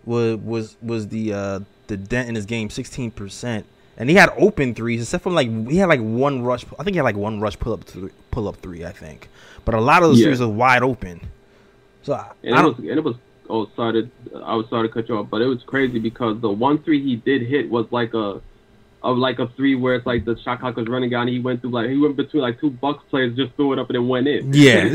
was 0.05 0.37
was 0.37 0.77
was 0.81 1.07
the 1.09 1.33
uh 1.33 1.59
the 1.87 1.97
dent 1.97 2.29
in 2.29 2.35
his 2.35 2.45
game, 2.45 2.69
16 2.69 3.11
percent. 3.11 3.65
And 3.97 4.09
he 4.09 4.15
had 4.15 4.29
open 4.37 4.73
threes, 4.73 5.01
except 5.01 5.23
for 5.23 5.31
like 5.31 5.47
he 5.69 5.77
had 5.77 5.89
like 5.89 5.99
one 5.99 6.41
rush. 6.41 6.65
I 6.79 6.83
think 6.83 6.95
he 6.95 6.97
had 6.97 7.03
like 7.03 7.17
one 7.17 7.39
rush 7.39 7.59
pull 7.59 7.73
up 7.73 7.83
three, 7.83 8.09
pull 8.31 8.47
up 8.47 8.55
three. 8.57 8.83
I 8.85 8.91
think, 8.91 9.27
but 9.65 9.75
a 9.75 9.81
lot 9.81 10.01
of 10.01 10.09
those 10.09 10.19
Yeah. 10.19 10.27
threes 10.27 10.39
were 10.39 10.47
wide 10.47 10.81
open. 10.81 11.21
So 12.03 12.13
I, 12.13 12.31
And 12.43 12.55
I 12.55 12.59
it 12.59 12.63
don't. 12.63 12.77
was 12.79 12.89
and 12.89 12.97
it 12.97 13.03
was 13.03 13.15
oh 13.51 13.69
sorry 13.75 14.03
to, 14.03 14.09
I 14.37 14.55
was 14.55 14.67
sorry 14.69 14.87
to 14.87 14.93
cut 14.93 15.09
you 15.09 15.17
off, 15.17 15.29
but 15.29 15.41
it 15.41 15.47
was 15.47 15.61
crazy 15.63 15.99
because 15.99 16.41
the 16.41 16.49
one 16.49 16.81
three 16.81 17.03
he 17.03 17.17
did 17.17 17.43
hit 17.43 17.69
was 17.69 17.85
like 17.91 18.13
a 18.13 18.41
of 19.03 19.17
like 19.17 19.39
a 19.39 19.47
three 19.49 19.75
where 19.75 19.95
it's 19.95 20.05
like 20.05 20.25
the 20.25 20.37
shot 20.41 20.59
clock 20.59 20.75
was 20.75 20.87
running 20.87 21.09
down. 21.09 21.21
And 21.21 21.31
he 21.31 21.39
went 21.39 21.61
through 21.61 21.71
like 21.71 21.89
he 21.89 21.97
went 21.97 22.15
between 22.15 22.43
like 22.43 22.59
two 22.59 22.69
Bucks 22.69 23.03
players, 23.09 23.35
just 23.35 23.53
threw 23.55 23.73
it 23.73 23.79
up 23.79 23.89
and 23.89 23.95
it 23.95 23.99
went 23.99 24.27
in. 24.27 24.53
Yeah. 24.53 24.89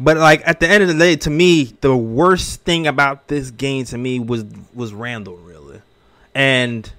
but 0.00 0.16
like 0.16 0.42
at 0.46 0.60
the 0.60 0.68
end 0.68 0.82
of 0.82 0.88
the 0.88 0.94
day, 0.94 1.16
to 1.16 1.30
me, 1.30 1.76
the 1.80 1.96
worst 1.96 2.62
thing 2.62 2.86
about 2.86 3.28
this 3.28 3.50
game 3.50 3.84
to 3.86 3.98
me 3.98 4.18
was 4.20 4.44
was 4.74 4.92
Randle 4.92 5.36
really, 5.36 5.80
and 6.34 6.90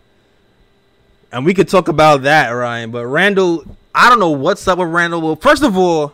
and 1.32 1.46
we 1.46 1.54
could 1.54 1.68
talk 1.68 1.88
about 1.88 2.24
that, 2.24 2.50
Ryan. 2.50 2.92
But 2.92 3.06
Randle, 3.08 3.66
I 3.94 4.10
don't 4.10 4.20
know 4.20 4.32
what's 4.32 4.68
up 4.68 4.80
with 4.80 4.90
Randle. 4.90 5.22
Well, 5.22 5.36
first 5.36 5.64
of 5.64 5.78
all, 5.78 6.14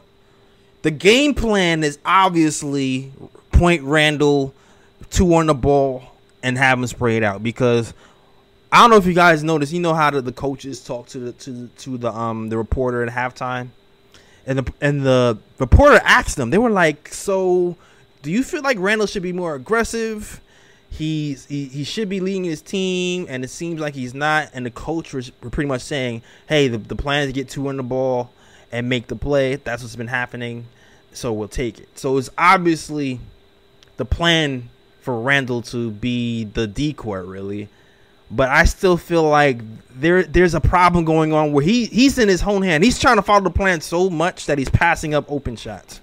the 0.85 0.91
game 0.91 1.33
plan 1.33 1.83
is 1.83 1.97
obviously 2.05 3.11
point 3.51 3.81
Randle 3.81 4.53
two 5.09 5.33
on 5.33 5.47
the 5.47 5.55
ball 5.55 6.03
and 6.43 6.59
have 6.59 6.77
him 6.77 6.85
spray 6.85 7.17
it 7.17 7.23
out 7.23 7.41
because 7.41 7.91
I 8.71 8.81
don't 8.81 8.91
know 8.91 8.97
if 8.97 9.07
you 9.07 9.15
guys 9.15 9.43
noticed. 9.43 9.73
You 9.73 9.79
know 9.79 9.95
how 9.95 10.11
the, 10.11 10.21
the 10.21 10.31
coaches 10.31 10.83
talk 10.83 11.07
to 11.07 11.17
the 11.17 11.31
to 11.31 11.51
the, 11.51 11.67
to 11.69 11.97
the 11.97 12.11
um 12.11 12.49
the 12.49 12.57
reporter 12.59 13.01
at 13.01 13.11
halftime, 13.11 13.69
and 14.45 14.59
the 14.59 14.73
and 14.79 15.03
the 15.03 15.39
reporter 15.57 15.99
asked 16.03 16.35
them. 16.35 16.51
They 16.51 16.59
were 16.59 16.69
like, 16.69 17.11
"So, 17.11 17.75
do 18.21 18.29
you 18.29 18.43
feel 18.43 18.61
like 18.61 18.77
Randle 18.79 19.07
should 19.07 19.23
be 19.23 19.33
more 19.33 19.55
aggressive? 19.55 20.39
He's 20.91 21.47
he, 21.47 21.65
he 21.65 21.83
should 21.83 22.09
be 22.09 22.19
leading 22.19 22.43
his 22.43 22.61
team, 22.61 23.25
and 23.27 23.43
it 23.43 23.49
seems 23.49 23.79
like 23.79 23.95
he's 23.95 24.13
not." 24.13 24.51
And 24.53 24.67
the 24.67 24.71
coach 24.71 25.15
was 25.15 25.31
pretty 25.31 25.67
much 25.67 25.81
saying, 25.81 26.21
"Hey, 26.47 26.67
the 26.67 26.77
the 26.77 26.95
plan 26.95 27.23
is 27.23 27.29
to 27.29 27.33
get 27.33 27.49
two 27.49 27.69
on 27.69 27.77
the 27.77 27.83
ball 27.83 28.29
and 28.71 28.87
make 28.87 29.07
the 29.07 29.15
play. 29.15 29.55
That's 29.55 29.81
what's 29.81 29.95
been 29.95 30.07
happening. 30.09 30.67
So 31.15 31.33
we'll 31.33 31.47
take 31.47 31.79
it." 31.79 31.97
So 31.97 32.17
it's 32.17 32.29
obviously 32.37 33.19
the 33.97 34.05
plan 34.05 34.69
for 35.01 35.19
Randle 35.19 35.61
to 35.63 35.91
be 35.91 36.45
the 36.45 36.67
decoy, 36.67 37.19
really 37.19 37.69
but 38.31 38.49
I 38.49 38.65
still 38.65 38.97
feel 38.97 39.23
like 39.23 39.59
there 39.89 40.23
there's 40.23 40.55
a 40.55 40.61
problem 40.61 41.05
going 41.05 41.33
on 41.33 41.51
where 41.51 41.63
he 41.63 41.85
he's 41.85 42.17
in 42.17 42.27
his 42.27 42.43
own 42.43 42.61
hand. 42.61 42.83
He's 42.83 42.99
trying 42.99 43.17
to 43.17 43.21
follow 43.21 43.43
the 43.43 43.49
plan 43.49 43.81
so 43.81 44.09
much 44.09 44.47
that 44.47 44.57
he's 44.57 44.69
passing 44.69 45.13
up 45.13 45.31
open 45.31 45.55
shots, 45.55 46.01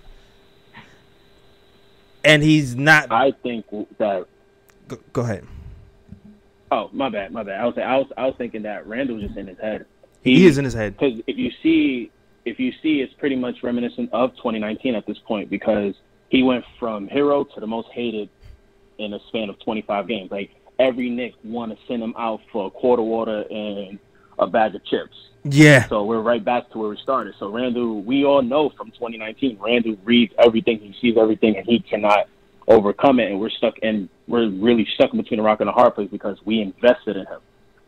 and 2.25 2.43
he's 2.43 2.77
not. 2.77 3.11
I 3.11 3.33
think 3.43 3.67
that. 3.99 4.27
Go, 4.89 4.99
go 5.13 5.23
ahead. 5.23 5.47
Oh, 6.71 6.89
my 6.93 7.09
bad, 7.09 7.33
my 7.33 7.43
bad. 7.43 7.61
I 7.61 7.67
was 7.67 7.79
I 7.79 7.97
was 7.97 8.07
I 8.17 8.27
was 8.27 8.35
thinking 8.39 8.63
that 8.63 8.87
Randle 8.87 9.17
was 9.17 9.25
just 9.25 9.37
in 9.37 9.47
his 9.47 9.59
head. 9.59 9.87
He, 10.23 10.47
is 10.47 10.57
in 10.57 10.65
his 10.65 10.75
head. 10.75 10.97
because 10.97 11.21
if 11.27 11.37
you 11.37 11.51
see 11.65 12.13
if 12.45 12.59
you 12.59 12.73
see 12.83 13.01
it's 13.01 13.13
pretty 13.15 13.37
much 13.37 13.63
reminiscent 13.63 14.13
of 14.13 14.31
2019 14.37 14.95
at 14.95 15.07
this 15.07 15.19
point 15.19 15.49
because 15.49 15.95
he 16.29 16.43
went 16.43 16.65
from 16.79 17.09
hero 17.09 17.45
to 17.45 17.61
the 17.61 17.67
most 17.67 17.89
hated 17.93 18.29
in 18.99 19.15
a 19.15 19.21
span 19.29 19.49
of 19.49 19.59
25 19.61 20.09
games. 20.09 20.31
Like 20.31 20.51
every 20.79 21.11
Nick 21.11 21.35
want 21.45 21.73
to 21.73 21.79
send 21.87 22.03
him 22.03 22.15
out 22.17 22.41
for 22.51 22.67
a 22.67 22.71
quarter 22.71 23.03
water 23.03 23.45
and 23.51 23.99
a 24.39 24.47
bag 24.47 24.75
of 24.75 24.85
chips. 24.85 25.17
Yeah, 25.45 25.89
So 25.89 26.05
we're 26.05 26.21
right 26.21 26.45
back 26.45 26.71
to 26.71 26.79
where 26.79 26.89
we 26.89 26.97
started. 26.99 27.35
So 27.41 27.49
Randle, 27.49 28.01
we 28.03 28.25
all 28.25 28.43
know 28.43 28.71
from 28.71 28.93
2019, 28.93 29.59
Randle 29.61 29.97
reads 30.05 30.33
everything, 30.39 30.79
he 30.79 30.95
sees 31.01 31.19
everything, 31.19 31.57
and 31.57 31.67
he 31.67 31.81
cannot 31.81 32.29
overcome 32.69 33.19
it. 33.19 33.31
And 33.31 33.41
we're 33.41 33.51
stuck 33.51 33.77
in, 33.79 34.09
we're 34.29 34.49
really 34.49 34.87
stuck 34.95 35.11
between 35.11 35.41
a 35.41 35.43
rock 35.43 35.61
and 35.61 35.69
a 35.69 35.73
hard 35.73 35.97
place 35.97 36.09
because 36.11 36.39
we 36.45 36.61
invested 36.61 37.17
in 37.17 37.27
him. 37.27 37.41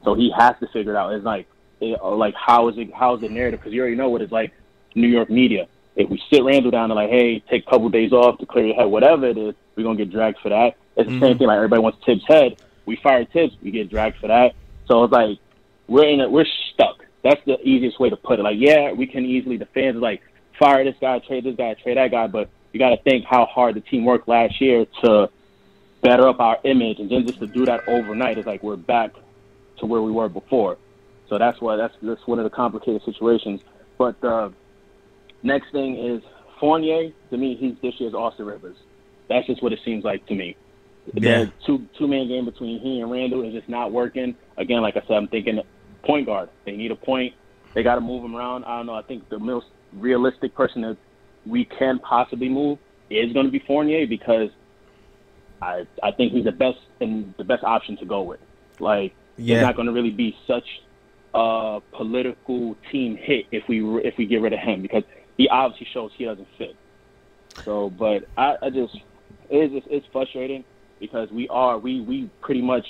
So 0.02 0.14
he 0.14 0.32
has 0.36 0.56
to 0.60 0.66
figure 0.72 0.94
it 0.94 0.96
out. 0.96 1.12
It's 1.12 1.24
like, 1.24 1.46
Uh, 1.92 2.14
like 2.14 2.34
how 2.34 2.68
is 2.68 2.78
it? 2.78 2.92
How 2.94 3.14
is 3.14 3.20
the 3.20 3.28
narrative? 3.28 3.60
Because 3.60 3.74
you 3.74 3.80
already 3.80 3.96
know 3.96 4.08
what 4.08 4.22
it's 4.22 4.32
like. 4.32 4.52
New 4.94 5.08
York 5.08 5.30
media. 5.30 5.66
If 5.96 6.10
we 6.10 6.22
sit 6.32 6.42
Randle 6.44 6.70
down 6.70 6.90
and 6.90 6.94
like, 6.94 7.10
hey, 7.10 7.40
take 7.50 7.66
a 7.66 7.70
couple 7.70 7.88
days 7.88 8.12
off 8.12 8.38
to 8.38 8.46
clear 8.46 8.66
your 8.66 8.74
head, 8.76 8.84
whatever 8.86 9.26
it 9.26 9.38
is, 9.38 9.54
we're 9.76 9.84
gonna 9.84 9.96
get 9.96 10.10
dragged 10.10 10.38
for 10.38 10.48
that. 10.48 10.76
It's 10.96 11.08
the 11.08 11.18
same 11.18 11.20
mm-hmm. 11.20 11.38
thing. 11.38 11.48
Like 11.48 11.56
everybody 11.56 11.82
wants 11.82 11.98
Thibs' 12.04 12.24
head. 12.26 12.62
We 12.86 12.96
fire 12.96 13.24
Thibs, 13.24 13.56
we 13.62 13.70
get 13.70 13.90
dragged 13.90 14.18
for 14.18 14.28
that. 14.28 14.54
So 14.86 15.04
it's 15.04 15.12
like 15.12 15.38
we're 15.88 16.06
in 16.06 16.20
it. 16.20 16.30
We're 16.30 16.46
stuck. 16.72 17.04
That's 17.22 17.42
the 17.46 17.58
easiest 17.66 17.98
way 17.98 18.10
to 18.10 18.16
put 18.16 18.38
it. 18.38 18.42
Like, 18.42 18.56
yeah, 18.58 18.92
we 18.92 19.06
can 19.06 19.24
easily 19.24 19.56
the 19.56 19.66
fans 19.66 19.96
like 19.96 20.22
fire 20.58 20.84
this 20.84 20.96
guy, 21.00 21.18
trade 21.20 21.44
this 21.44 21.56
guy, 21.56 21.74
trade 21.74 21.96
that 21.96 22.10
guy, 22.10 22.26
but 22.26 22.50
you 22.72 22.78
got 22.78 22.90
to 22.90 22.98
think 22.98 23.24
how 23.24 23.46
hard 23.46 23.74
the 23.74 23.80
team 23.80 24.04
worked 24.04 24.28
last 24.28 24.60
year 24.60 24.86
to 25.02 25.30
better 26.02 26.28
up 26.28 26.38
our 26.40 26.58
image, 26.64 26.98
and 26.98 27.10
then 27.10 27.26
just 27.26 27.38
to 27.38 27.46
do 27.46 27.64
that 27.64 27.88
overnight 27.88 28.36
is 28.36 28.46
like 28.46 28.62
we're 28.62 28.76
back 28.76 29.14
to 29.78 29.86
where 29.86 30.02
we 30.02 30.12
were 30.12 30.28
before. 30.28 30.76
So 31.28 31.38
that's 31.38 31.60
why 31.60 31.76
that's 31.76 31.94
that's 32.02 32.26
one 32.26 32.38
of 32.38 32.44
the 32.44 32.50
complicated 32.50 33.02
situations. 33.04 33.60
But 33.98 34.20
the 34.20 34.52
next 35.42 35.72
thing 35.72 35.96
is 35.96 36.22
Fournier. 36.60 37.10
To 37.30 37.36
me, 37.36 37.56
he's 37.56 37.74
this 37.82 37.98
year's 38.00 38.14
Austin 38.14 38.46
Rivers. 38.46 38.76
That's 39.28 39.46
just 39.46 39.62
what 39.62 39.72
it 39.72 39.80
seems 39.84 40.04
like 40.04 40.26
to 40.26 40.34
me. 40.34 40.56
Yeah. 41.14 41.44
The 41.44 41.52
two 41.66 41.86
two 41.98 42.08
man 42.08 42.28
game 42.28 42.44
between 42.44 42.80
he 42.80 43.00
and 43.00 43.10
Randle 43.10 43.42
is 43.46 43.52
just 43.54 43.68
not 43.68 43.92
working. 43.92 44.34
Again, 44.56 44.82
like 44.82 44.96
I 44.96 45.00
said, 45.06 45.16
I'm 45.16 45.28
thinking 45.28 45.60
point 46.02 46.26
guard. 46.26 46.50
They 46.64 46.72
need 46.72 46.90
a 46.90 46.96
point. 46.96 47.34
They 47.74 47.82
got 47.82 47.96
to 47.96 48.00
move 48.00 48.24
him 48.24 48.36
around. 48.36 48.64
I 48.64 48.76
don't 48.76 48.86
know. 48.86 48.94
I 48.94 49.02
think 49.02 49.28
the 49.28 49.38
most 49.38 49.66
realistic 49.94 50.54
person 50.54 50.82
that 50.82 50.96
we 51.46 51.64
can 51.64 51.98
possibly 51.98 52.48
move 52.48 52.78
is 53.10 53.32
going 53.32 53.46
to 53.46 53.52
be 53.52 53.58
Fournier 53.66 54.06
because 54.06 54.50
I 55.60 55.86
I 56.02 56.10
think 56.12 56.32
he's 56.32 56.44
the 56.44 56.52
best 56.52 56.78
and 57.00 57.34
the 57.36 57.44
best 57.44 57.64
option 57.64 57.96
to 57.98 58.04
go 58.04 58.22
with. 58.22 58.40
Like 58.78 59.14
Yeah. 59.36 59.60
not 59.62 59.76
going 59.76 59.86
to 59.86 59.92
really 59.92 60.10
be 60.10 60.36
such 60.46 60.64
a 61.34 61.80
political 61.92 62.76
team 62.92 63.16
hit 63.16 63.46
if 63.50 63.64
we 63.68 63.80
if 64.04 64.14
we 64.16 64.26
get 64.26 64.40
rid 64.40 64.52
of 64.52 64.60
him 64.60 64.82
because 64.82 65.02
he 65.36 65.48
obviously 65.48 65.86
shows 65.92 66.12
he 66.16 66.24
doesn't 66.24 66.46
fit. 66.56 66.76
So, 67.64 67.90
but 67.90 68.28
I, 68.36 68.56
I 68.62 68.70
just 68.70 68.96
it's 69.50 69.86
it's 69.90 70.06
frustrating 70.12 70.64
because 71.00 71.30
we 71.30 71.48
are 71.48 71.78
we 71.78 72.00
we 72.00 72.30
pretty 72.40 72.62
much 72.62 72.86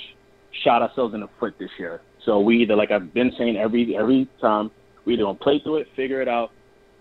shot 0.63 0.81
ourselves 0.81 1.13
in 1.13 1.21
the 1.21 1.29
foot 1.39 1.55
this 1.59 1.71
year. 1.79 2.01
So 2.23 2.39
we 2.39 2.57
either 2.61 2.75
like 2.75 2.91
I've 2.91 3.13
been 3.13 3.31
saying 3.37 3.57
every 3.57 3.95
every 3.97 4.29
time 4.39 4.69
we 5.05 5.13
either 5.13 5.23
gonna 5.23 5.39
play 5.39 5.59
through 5.63 5.77
it, 5.77 5.87
figure 5.95 6.21
it 6.21 6.27
out, 6.27 6.51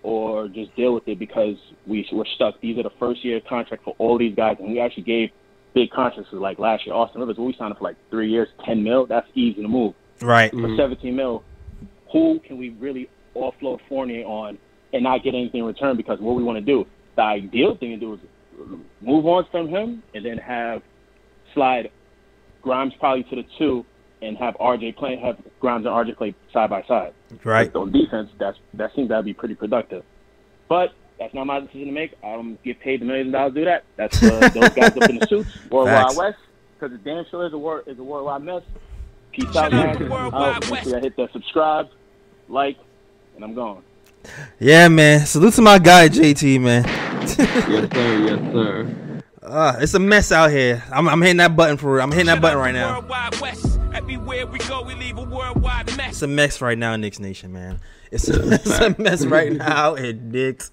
or 0.03 0.49
just 0.49 0.75
deal 0.77 0.95
with 0.95 1.07
it 1.09 1.19
because 1.19 1.57
we 1.87 2.09
we're 2.11 2.25
stuck. 2.37 2.59
These 2.63 2.79
are 2.79 2.85
the 2.85 2.93
first 2.99 3.23
year 3.23 3.41
contract 3.47 3.85
for 3.85 3.95
all 3.99 4.19
these 4.19 4.35
guys, 4.35 4.57
and 4.61 4.71
we 4.71 4.81
actually 4.81 5.05
gave 5.05 5.29
big 5.75 5.91
contracts 5.91 6.33
like 6.33 6.59
last 6.59 6.87
year. 6.87 6.95
Austin 6.95 7.21
Rivers, 7.21 7.37
we 7.37 7.55
signed 7.59 7.73
him 7.73 7.77
for 7.77 7.85
like 7.85 7.97
three 8.11 8.31
years, 8.31 8.49
ten 8.65 8.83
mil. 8.83 9.05
That's 9.07 9.29
easy 9.35 9.61
to 9.61 9.69
move 9.69 9.95
Right. 10.21 10.51
for 10.53 10.77
17 10.77 11.15
mil, 11.15 11.45
who 12.13 12.41
can 12.47 12.59
we 12.59 12.71
really 12.71 13.09
offload 13.35 13.81
Fournier 13.89 14.25
on 14.25 14.59
and 14.93 15.03
not 15.03 15.23
get 15.23 15.35
anything 15.35 15.61
in 15.61 15.67
return? 15.67 15.97
Because 15.97 16.21
what 16.21 16.37
we 16.37 16.43
want 16.43 16.57
to 16.59 16.65
do, 16.65 16.87
the 17.17 17.23
ideal 17.23 17.77
thing 17.77 17.91
to 17.91 17.97
do 17.97 18.15
is 18.15 18.21
move 19.01 19.27
on 19.27 19.47
from 19.51 19.69
him 19.69 20.03
and 20.15 20.25
then 20.25 20.39
have 20.39 20.83
slide 21.53 21.91
Grimes 22.63 22.95
probably 22.99 23.25
to 23.25 23.37
the 23.37 23.45
two 23.59 23.85
and 24.23 24.37
have 24.39 24.55
RJ 24.55 24.97
play 24.97 25.17
have 25.17 25.37
Grimes 25.61 25.87
and 25.87 25.95
RJ 25.95 26.17
play 26.17 26.35
side 26.53 26.71
by 26.71 26.83
side. 26.85 27.13
Right. 27.43 27.75
On 27.75 27.93
defense, 27.93 28.31
that's 28.39 28.59
that 28.75 28.95
seems 28.95 29.09
that'd 29.09 29.25
be 29.25 29.35
pretty 29.35 29.55
productive. 29.55 30.05
But 30.69 30.93
that's 31.19 31.35
not 31.35 31.47
my 31.47 31.61
decision 31.61 31.87
to 31.87 31.93
make. 31.93 32.15
I 32.23 32.33
don't 32.33 32.63
get 32.65 32.81
paid 32.81 33.01
the 33.01 33.05
millions 33.05 33.29
of 33.29 33.33
dollars 33.33 33.55
to 33.55 33.61
do 33.61 33.65
that. 33.67 33.85
That's 33.97 34.23
uh, 34.23 34.49
those 34.49 34.71
guys 34.71 34.97
up 34.97 35.11
in 35.11 35.19
the 35.19 35.27
suits, 35.27 35.51
Worldwide 35.71 36.07
Facts. 36.07 36.17
West, 36.17 36.39
because 36.75 36.95
it 36.95 37.05
damn 37.05 37.25
sure 37.31 37.47
is 37.47 37.53
a 37.53 37.59
word 37.59 37.85
is 37.87 37.99
a 37.99 38.03
worldwide 38.03 38.43
mess. 38.43 38.63
Peace 39.35 39.57
out, 39.57 39.73
guys. 39.73 40.01
Out. 40.01 40.71
Make 40.71 40.85
sure 40.85 40.97
I 40.97 41.01
hit 41.01 41.17
that 41.17 41.33
subscribe, 41.33 41.89
like, 42.49 42.79
and 43.35 43.45
I'm 43.45 43.53
gone. 43.53 43.83
Yeah, 44.61 44.87
man. 44.87 45.27
Salute 45.27 45.55
to 45.55 45.63
my 45.63 45.81
guy 45.81 46.09
JT, 46.09 46.61
man. 46.61 46.85
Yes, 46.85 47.37
sir. 47.37 48.19
Yes, 48.19 48.53
sir. 48.53 49.23
Uh, 49.43 49.77
it's 49.81 49.95
a 49.95 49.99
mess 49.99 50.31
out 50.31 50.51
here. 50.51 50.85
I'm, 50.91 51.09
I'm 51.09 51.21
hitting 51.21 51.39
that 51.39 51.57
button 51.57 51.77
for. 51.77 52.01
I'm 52.01 52.13
hitting 52.13 52.27
that 52.27 52.41
button 52.41 52.59
right 52.59 52.73
now. 52.73 53.01
Worldwide 53.01 53.41
West. 53.41 53.81
Everywhere 53.93 54.47
we 54.47 54.59
go, 54.61 54.83
we 54.83 54.95
leave 54.95 55.19
a 55.19 55.23
worldwide 55.23 55.97
mess. 55.97 56.11
It's 56.11 56.23
a 56.23 56.29
mess 56.29 56.61
right 56.61 56.79
now 56.79 56.95
in 56.95 57.01
Knicks 57.01 57.19
Nation, 57.19 57.53
man. 57.53 57.81
It's 58.13 58.29
a, 58.29 58.53
it's 58.55 58.79
a 58.79 58.95
mess 59.01 59.27
right 59.27 59.53
now 59.57 59.97
in 59.97 60.31
Knicks 60.31 60.71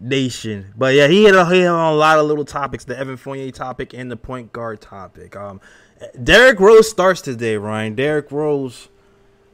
Nation. 0.00 0.72
But 0.74 0.94
yeah, 0.94 1.06
he 1.06 1.24
hit, 1.24 1.34
a, 1.34 1.44
he 1.44 1.60
hit 1.60 1.68
on 1.68 1.92
a 1.92 1.96
lot 1.96 2.18
of 2.18 2.26
little 2.26 2.46
topics: 2.46 2.84
the 2.84 2.98
Evan 2.98 3.18
Fournier 3.18 3.50
topic 3.50 3.92
and 3.92 4.10
the 4.10 4.16
point 4.16 4.52
guard 4.54 4.80
topic. 4.80 5.36
Um, 5.36 5.60
Derrick 6.22 6.60
Rose 6.60 6.88
starts 6.88 7.20
today, 7.20 7.56
Ryan. 7.56 7.94
Derrick 7.94 8.30
Rose, 8.30 8.88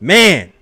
man, 0.00 0.52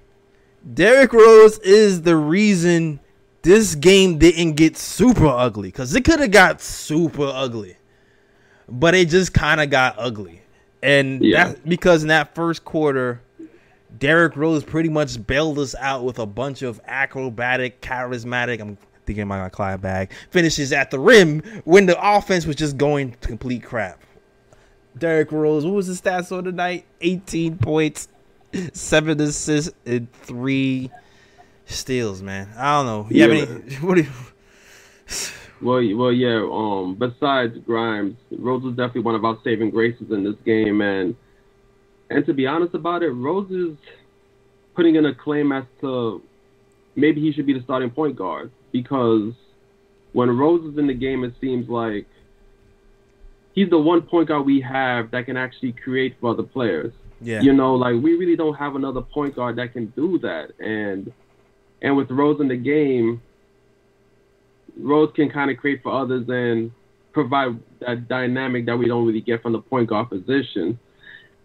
Derrick 0.74 1.12
Rose 1.12 1.58
is 1.60 2.02
the 2.02 2.16
reason 2.16 3.00
this 3.42 3.74
game 3.74 4.18
didn't 4.18 4.52
get 4.54 4.76
super 4.76 5.26
ugly 5.26 5.68
because 5.68 5.94
it 5.94 6.04
could 6.04 6.20
have 6.20 6.30
got 6.30 6.60
super 6.60 7.26
ugly, 7.26 7.76
but 8.68 8.94
it 8.94 9.08
just 9.08 9.34
kind 9.34 9.60
of 9.60 9.70
got 9.70 9.96
ugly, 9.98 10.42
and 10.82 11.22
Yeah. 11.24 11.48
that's 11.48 11.60
because 11.60 12.02
in 12.02 12.08
that 12.08 12.34
first 12.34 12.64
quarter. 12.64 13.20
Derrick 13.98 14.36
Rose 14.36 14.64
pretty 14.64 14.88
much 14.88 15.24
bailed 15.26 15.58
us 15.58 15.74
out 15.78 16.02
with 16.02 16.18
a 16.18 16.24
bunch 16.24 16.62
of 16.62 16.80
acrobatic, 16.86 17.82
charismatic. 17.82 18.58
I'm 18.58 18.78
thinking 19.04 19.24
about 19.24 19.42
my 19.42 19.48
Clyde 19.50 19.82
bag 19.82 20.10
finishes 20.30 20.72
at 20.72 20.90
the 20.90 20.98
rim 20.98 21.40
when 21.64 21.84
the 21.84 21.96
offense 22.02 22.46
was 22.46 22.56
just 22.56 22.78
going 22.78 23.12
to 23.12 23.28
complete 23.28 23.62
crap. 23.62 24.00
Derrick 24.98 25.32
Rose, 25.32 25.64
what 25.64 25.74
was 25.74 25.86
his 25.86 26.00
stats 26.00 26.36
on 26.36 26.44
the 26.44 26.52
night? 26.52 26.84
18 27.00 27.58
points, 27.58 28.08
seven 28.72 29.20
assists, 29.20 29.72
and 29.86 30.10
three 30.12 30.90
steals. 31.66 32.22
Man, 32.22 32.48
I 32.56 32.76
don't 32.82 32.86
know. 32.86 33.06
You 33.10 33.22
have 33.22 33.32
Yeah. 33.32 33.56
any? 33.64 33.74
What 33.80 33.94
do 33.96 34.02
you? 34.02 34.10
Well, 35.60 35.96
well, 35.96 36.12
yeah. 36.12 36.44
Um, 36.50 36.96
besides 36.96 37.56
Grimes, 37.64 38.16
Rose 38.36 38.62
was 38.64 38.74
definitely 38.74 39.02
one 39.02 39.14
of 39.14 39.24
our 39.24 39.38
saving 39.44 39.70
graces 39.70 40.10
in 40.10 40.24
this 40.24 40.34
game, 40.44 40.80
and 40.80 41.14
and 42.10 42.26
to 42.26 42.34
be 42.34 42.46
honest 42.46 42.74
about 42.74 43.02
it, 43.02 43.10
Rose 43.10 43.50
is 43.50 43.76
putting 44.74 44.96
in 44.96 45.06
a 45.06 45.14
claim 45.14 45.52
as 45.52 45.64
to 45.80 46.20
maybe 46.96 47.20
he 47.20 47.32
should 47.32 47.46
be 47.46 47.52
the 47.52 47.62
starting 47.62 47.90
point 47.90 48.16
guard 48.16 48.50
because 48.72 49.32
when 50.12 50.36
Rose 50.36 50.64
is 50.72 50.78
in 50.78 50.86
the 50.86 50.94
game, 50.94 51.24
it 51.24 51.32
seems 51.40 51.68
like 51.68 52.06
he's 53.52 53.70
the 53.70 53.78
one 53.78 54.02
point 54.02 54.28
guard 54.28 54.44
we 54.46 54.60
have 54.60 55.10
that 55.10 55.26
can 55.26 55.36
actually 55.36 55.72
create 55.72 56.16
for 56.20 56.30
other 56.30 56.42
players. 56.42 56.92
Yeah, 57.20 57.40
You 57.40 57.52
know, 57.52 57.74
like 57.74 57.94
we 58.02 58.14
really 58.14 58.36
don't 58.36 58.54
have 58.54 58.74
another 58.74 59.00
point 59.00 59.36
guard 59.36 59.56
that 59.56 59.72
can 59.72 59.86
do 59.86 60.18
that. 60.18 60.50
And 60.58 61.12
and 61.80 61.96
with 61.96 62.10
Rose 62.10 62.40
in 62.40 62.48
the 62.48 62.56
game, 62.56 63.22
Rose 64.78 65.12
can 65.14 65.30
kind 65.30 65.50
of 65.50 65.56
create 65.56 65.82
for 65.82 65.92
others 65.92 66.28
and 66.28 66.72
provide 67.12 67.58
that 67.80 68.08
dynamic 68.08 68.66
that 68.66 68.76
we 68.76 68.86
don't 68.86 69.06
really 69.06 69.20
get 69.20 69.42
from 69.42 69.52
the 69.52 69.60
point 69.60 69.88
guard 69.88 70.08
position. 70.08 70.78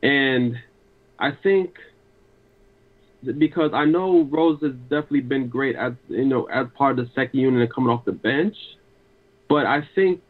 And 0.02 0.56
I 1.20 1.32
think 1.32 1.76
because 3.38 3.72
I 3.74 3.86
know 3.86 4.24
Rose 4.24 4.60
has 4.62 4.74
definitely 4.90 5.22
been 5.22 5.48
great 5.48 5.76
as 5.76 5.94
you 6.08 6.26
know 6.26 6.46
as 6.46 6.68
part 6.76 6.98
of 6.98 7.06
the 7.06 7.12
second 7.14 7.40
unit 7.40 7.62
and 7.62 7.74
coming 7.74 7.90
off 7.90 8.06
the 8.06 8.12
bench, 8.12 8.56
but 9.50 9.66
I 9.66 9.88
think 9.96 10.22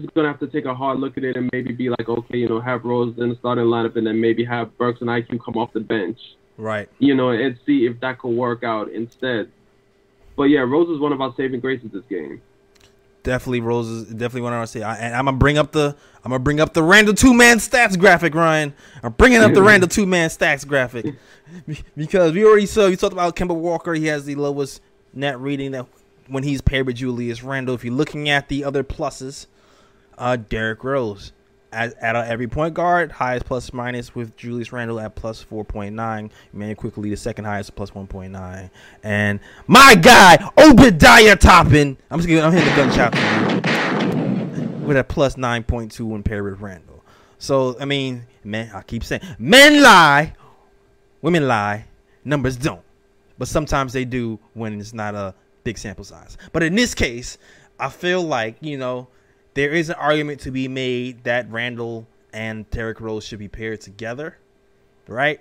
he's 0.00 0.10
gonna 0.14 0.28
have 0.28 0.40
to 0.40 0.46
take 0.46 0.64
a 0.64 0.74
hard 0.74 0.98
look 0.98 1.16
at 1.16 1.24
it 1.24 1.36
and 1.36 1.48
maybe 1.52 1.72
be 1.72 1.88
like, 1.90 2.08
okay, 2.08 2.38
you 2.38 2.48
know, 2.48 2.60
have 2.60 2.84
Rose 2.84 3.14
in 3.18 3.30
the 3.30 3.36
starting 3.36 3.64
lineup 3.64 3.96
and 3.96 4.06
then 4.06 4.20
maybe 4.20 4.44
have 4.44 4.76
Burks 4.78 5.00
and 5.00 5.10
IQ 5.10 5.44
come 5.44 5.56
off 5.56 5.72
the 5.72 5.80
bench, 5.80 6.18
right. 6.56 6.88
you 6.98 7.14
know, 7.14 7.30
and 7.30 7.58
see 7.66 7.86
if 7.86 8.00
that 8.00 8.18
could 8.18 8.30
work 8.30 8.62
out 8.64 8.90
instead. 8.90 9.50
But 10.36 10.44
yeah, 10.44 10.60
Rose 10.60 10.88
is 10.88 11.00
one 11.00 11.12
of 11.12 11.20
our 11.20 11.34
saving 11.36 11.60
graces 11.60 11.90
this 11.92 12.04
game. 12.08 12.42
Definitely 13.22 13.60
Rose 13.60 13.88
is 13.88 14.04
definitely 14.04 14.42
what 14.42 14.52
I 14.52 14.58
want 14.58 14.68
to 14.68 14.78
say. 14.78 14.82
I, 14.84 14.96
and 14.98 15.16
I'm 15.16 15.24
gonna 15.24 15.36
bring 15.36 15.58
up 15.58 15.72
the 15.72 15.96
I'm 16.24 16.30
gonna 16.30 16.38
bring 16.38 16.60
up 16.60 16.74
the 16.74 16.82
Randle 16.82 17.14
two 17.14 17.34
man 17.34 17.58
stats 17.58 17.98
graphic, 17.98 18.34
Ryan. 18.34 18.72
I'm 19.02 19.12
bringing 19.12 19.40
up 19.40 19.52
the 19.52 19.62
Randle 19.64 19.88
two 19.88 20.06
man 20.06 20.28
stats 20.28 20.66
graphic 20.66 21.14
because 21.96 22.32
we 22.32 22.44
already 22.44 22.66
saw 22.66 22.86
you 22.86 22.94
talked 22.94 23.12
about 23.12 23.34
Kemba 23.34 23.56
Walker. 23.56 23.94
He 23.94 24.06
has 24.06 24.26
the 24.26 24.36
lowest 24.36 24.80
net 25.12 25.40
reading 25.40 25.72
that 25.72 25.86
when 26.28 26.44
he's 26.44 26.60
paired 26.60 26.86
with 26.86 26.96
Julius 26.96 27.42
Randle. 27.42 27.74
If 27.74 27.84
you're 27.84 27.94
looking 27.94 28.28
at 28.28 28.48
the 28.48 28.62
other 28.62 28.84
pluses, 28.84 29.46
uh, 30.18 30.36
Derrick 30.36 30.82
Rose 30.84 31.32
at, 31.72 31.94
at 31.98 32.16
every 32.16 32.48
point 32.48 32.74
guard, 32.74 33.12
highest 33.12 33.44
plus 33.44 33.72
minus 33.72 34.14
with 34.14 34.36
Julius 34.36 34.72
Randle 34.72 34.98
at 35.00 35.14
plus 35.14 35.44
4.9. 35.44 36.30
Man, 36.52 36.74
Quickley 36.74 37.10
the 37.10 37.16
second 37.16 37.44
highest 37.44 37.74
plus 37.76 37.90
1.9. 37.90 38.70
And 39.02 39.40
my 39.66 39.94
guy 39.94 40.50
Obadiah 40.58 41.36
Toppin, 41.36 41.96
I'm 42.10 42.18
just 42.18 42.28
giving, 42.28 42.44
I'm 42.44 42.52
hitting 42.52 42.68
the 42.68 42.76
gunshot 42.76 43.14
with 44.86 44.96
a 44.96 45.04
plus 45.04 45.36
9.2 45.36 46.00
when 46.00 46.22
paired 46.22 46.44
with 46.44 46.60
Randle. 46.60 47.04
So 47.38 47.76
I 47.78 47.84
mean, 47.84 48.26
man, 48.42 48.70
I 48.74 48.82
keep 48.82 49.04
saying 49.04 49.22
men 49.38 49.82
lie, 49.82 50.32
women 51.20 51.46
lie, 51.46 51.84
numbers 52.24 52.56
don't. 52.56 52.82
But 53.38 53.48
sometimes 53.48 53.92
they 53.92 54.06
do 54.06 54.38
when 54.54 54.80
it's 54.80 54.94
not 54.94 55.14
a 55.14 55.34
big 55.62 55.76
sample 55.76 56.04
size. 56.04 56.38
But 56.52 56.62
in 56.62 56.74
this 56.74 56.94
case, 56.94 57.36
I 57.78 57.90
feel 57.90 58.22
like, 58.22 58.56
you 58.60 58.78
know, 58.78 59.08
there 59.56 59.72
is 59.72 59.88
an 59.88 59.96
argument 59.96 60.38
to 60.42 60.50
be 60.50 60.68
made 60.68 61.24
that 61.24 61.50
Randle 61.50 62.06
and 62.34 62.70
Derrick 62.70 63.00
Rose 63.00 63.24
should 63.24 63.38
be 63.38 63.48
paired 63.48 63.80
together, 63.80 64.36
right? 65.08 65.40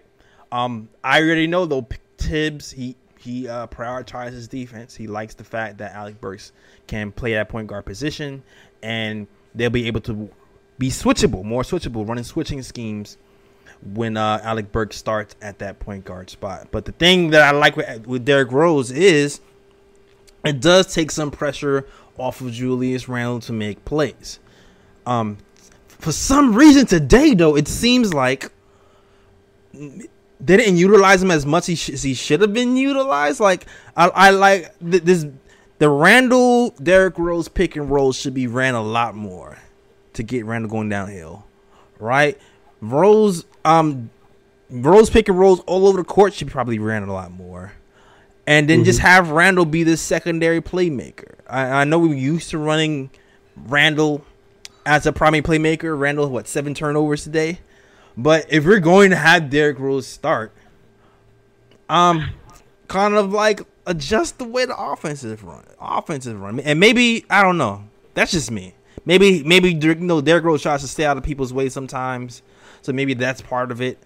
Um, 0.54 0.88
I 1.04 1.22
already 1.22 1.48
know 1.48 1.66
though 1.66 1.86
Thibs 2.18 2.72
he 2.72 2.96
he 3.20 3.48
uh, 3.50 3.68
prioritizes 3.68 4.50
defense. 4.50 4.96
He 4.96 5.06
likes 5.06 5.34
the 5.34 5.44
fact 5.44 5.80
that 5.80 5.94
Alec 5.94 6.22
Burks 6.22 6.54
can 6.88 7.12
play 7.12 7.34
that 7.34 7.50
point 7.50 7.68
guard 7.68 7.86
position, 7.86 8.42
and 8.82 9.28
they'll 9.54 9.70
be 9.70 9.86
able 9.88 10.02
to 10.02 10.30
be 10.78 10.90
switchable, 10.90 11.44
more 11.44 11.64
switchable, 11.64 12.08
running 12.08 12.24
switching 12.24 12.62
schemes 12.62 13.18
when 13.94 14.16
uh, 14.16 14.40
Alec 14.44 14.72
Burks 14.72 14.96
starts 14.96 15.36
at 15.42 15.60
that 15.60 15.80
point 15.80 16.06
guard 16.06 16.30
spot. 16.30 16.70
But 16.72 16.86
the 16.86 16.94
thing 16.94 17.32
that 17.32 17.42
I 17.42 17.52
like 17.52 17.76
with, 17.76 18.08
with 18.08 18.24
Derrick 18.24 18.54
Rose 18.54 18.92
is 18.92 19.42
it 20.46 20.62
does 20.62 20.94
take 20.94 21.12
some 21.12 21.32
pressure 21.32 21.86
off 22.18 22.42
of 22.42 22.52
Julius 22.52 23.08
Randle 23.08 23.40
to 23.42 23.54
make 23.54 23.84
plays. 23.86 24.40
Um, 25.06 25.38
for 25.88 26.12
some 26.12 26.54
reason 26.56 26.86
today, 26.86 27.34
though, 27.34 27.56
it 27.56 27.68
seems 27.68 28.14
like 28.14 28.52
they 29.74 30.58
didn't 30.58 30.78
utilize 30.78 31.22
him 31.22 31.32
as 31.32 31.46
much 31.46 31.70
as 31.70 32.04
he 32.04 32.14
should 32.14 32.42
have 32.42 32.54
been 32.54 32.78
utilized. 32.78 33.40
Like 33.40 33.66
I, 33.96 34.08
I 34.10 34.30
like 34.32 34.78
th- 34.80 35.04
this. 35.04 35.26
The 35.78 35.90
Randle 35.90 36.70
Derrick 36.82 37.18
Rose 37.18 37.50
pick 37.50 37.76
and 37.76 37.90
roll 37.90 38.14
should 38.14 38.34
be 38.34 38.48
ran 38.48 38.76
a 38.76 38.82
lot 38.82 39.14
more 39.14 39.58
to 40.14 40.24
get 40.24 40.46
Randle 40.46 40.72
going 40.72 40.88
downhill, 40.88 41.46
right? 42.00 42.40
Rose, 42.80 43.44
um, 43.66 44.10
Rose 44.70 45.10
pick 45.10 45.28
and 45.28 45.38
rolls 45.38 45.60
all 45.62 45.86
over 45.88 45.98
the 45.98 46.06
court 46.06 46.34
should 46.34 46.48
probably 46.48 46.80
ran 46.80 47.04
a 47.04 47.12
lot 47.12 47.32
more 47.32 47.74
and 48.48 48.70
then 48.70 48.84
just 48.84 49.00
have 49.00 49.32
Randle 49.32 49.66
be 49.66 49.84
the 49.84 49.98
secondary 49.98 50.62
playmaker. 50.62 51.36
I, 51.50 51.64
I 51.64 51.84
know 51.84 52.00
we 52.00 52.18
used 52.18 52.50
to 52.52 52.58
running 52.58 53.10
Randle 53.56 54.26
as 54.86 55.06
a 55.06 55.14
primary 55.14 55.42
playmaker. 55.42 55.98
Randle, 55.98 56.30
what 56.30 56.48
seven 56.48 56.74
turnovers 56.74 57.24
today? 57.24 57.60
But 58.18 58.46
if 58.50 58.66
we're 58.66 58.80
going 58.80 59.10
to 59.10 59.16
have 59.16 59.50
Derrick 59.50 59.80
Rose 59.80 60.08
start, 60.08 60.54
um, 61.90 62.30
kind 62.88 63.16
of 63.16 63.34
like 63.34 63.62
adjust 63.86 64.38
the 64.38 64.46
way 64.46 64.66
the 64.66 64.78
offense 64.78 65.24
is 65.24 65.42
run. 65.44 65.64
Offense 65.80 66.26
is 66.26 66.34
run, 66.34 66.60
and 66.60 66.80
maybe 66.80 67.26
I 67.30 67.42
don't 67.42 67.58
know. 67.58 67.84
That's 68.14 68.32
just 68.32 68.52
me. 68.52 68.76
Maybe 69.06 69.44
maybe 69.44 69.74
you 69.74 69.96
know 69.96 70.22
Derrick 70.22 70.44
Rose 70.44 70.62
tries 70.62 70.82
to 70.82 70.88
stay 70.88 71.06
out 71.06 71.18
of 71.18 71.24
people's 71.24 71.54
way 71.54 71.70
sometimes, 71.70 72.42
so 72.82 72.94
maybe 72.94 73.14
that's 73.14 73.42
part 73.42 73.72
of 73.72 73.82
it. 73.82 73.98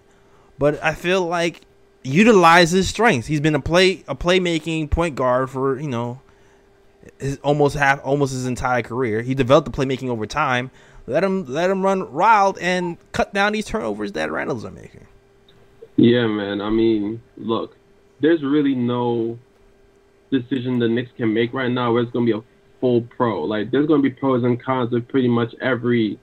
But 0.58 0.82
I 0.82 0.94
feel 0.94 1.26
like 1.26 1.62
utilize 2.02 2.70
his 2.70 2.88
strengths. 2.88 3.26
He's 3.26 3.40
been 3.40 3.54
a 3.54 3.60
play 3.60 4.04
a 4.08 4.14
playmaking 4.14 4.90
point 4.90 5.14
guard 5.14 5.50
for 5.50 5.78
you 5.78 5.88
know 5.88 6.20
his 7.18 7.38
almost 7.38 7.76
half 7.76 8.00
almost 8.04 8.32
his 8.32 8.46
entire 8.46 8.82
career. 8.82 9.22
He 9.22 9.34
developed 9.34 9.70
the 9.70 9.76
playmaking 9.76 10.08
over 10.08 10.26
time. 10.26 10.70
Let 11.06 11.24
him 11.24 11.46
let 11.46 11.70
him 11.70 11.82
run 11.82 12.12
wild 12.12 12.58
and 12.58 12.98
cut 13.12 13.34
down 13.34 13.52
these 13.52 13.66
turnovers 13.66 14.12
that 14.12 14.30
Randle's 14.30 14.64
are 14.64 14.70
making. 14.70 15.06
Yeah, 15.96 16.26
man. 16.26 16.60
I 16.60 16.70
mean, 16.70 17.22
look, 17.36 17.76
there's 18.20 18.42
really 18.42 18.74
no 18.74 19.38
decision 20.30 20.78
the 20.78 20.88
Knicks 20.88 21.10
can 21.16 21.34
make 21.34 21.52
right 21.52 21.70
now 21.70 21.92
where 21.92 22.02
it's 22.02 22.12
going 22.12 22.26
to 22.26 22.32
be 22.32 22.38
a 22.38 22.42
full 22.80 23.02
pro. 23.02 23.44
Like 23.44 23.70
there's 23.70 23.86
going 23.86 24.02
to 24.02 24.08
be 24.08 24.14
pros 24.14 24.44
and 24.44 24.62
cons 24.62 24.92
with 24.92 25.08
pretty 25.08 25.28
much 25.28 25.54
every 25.60 26.18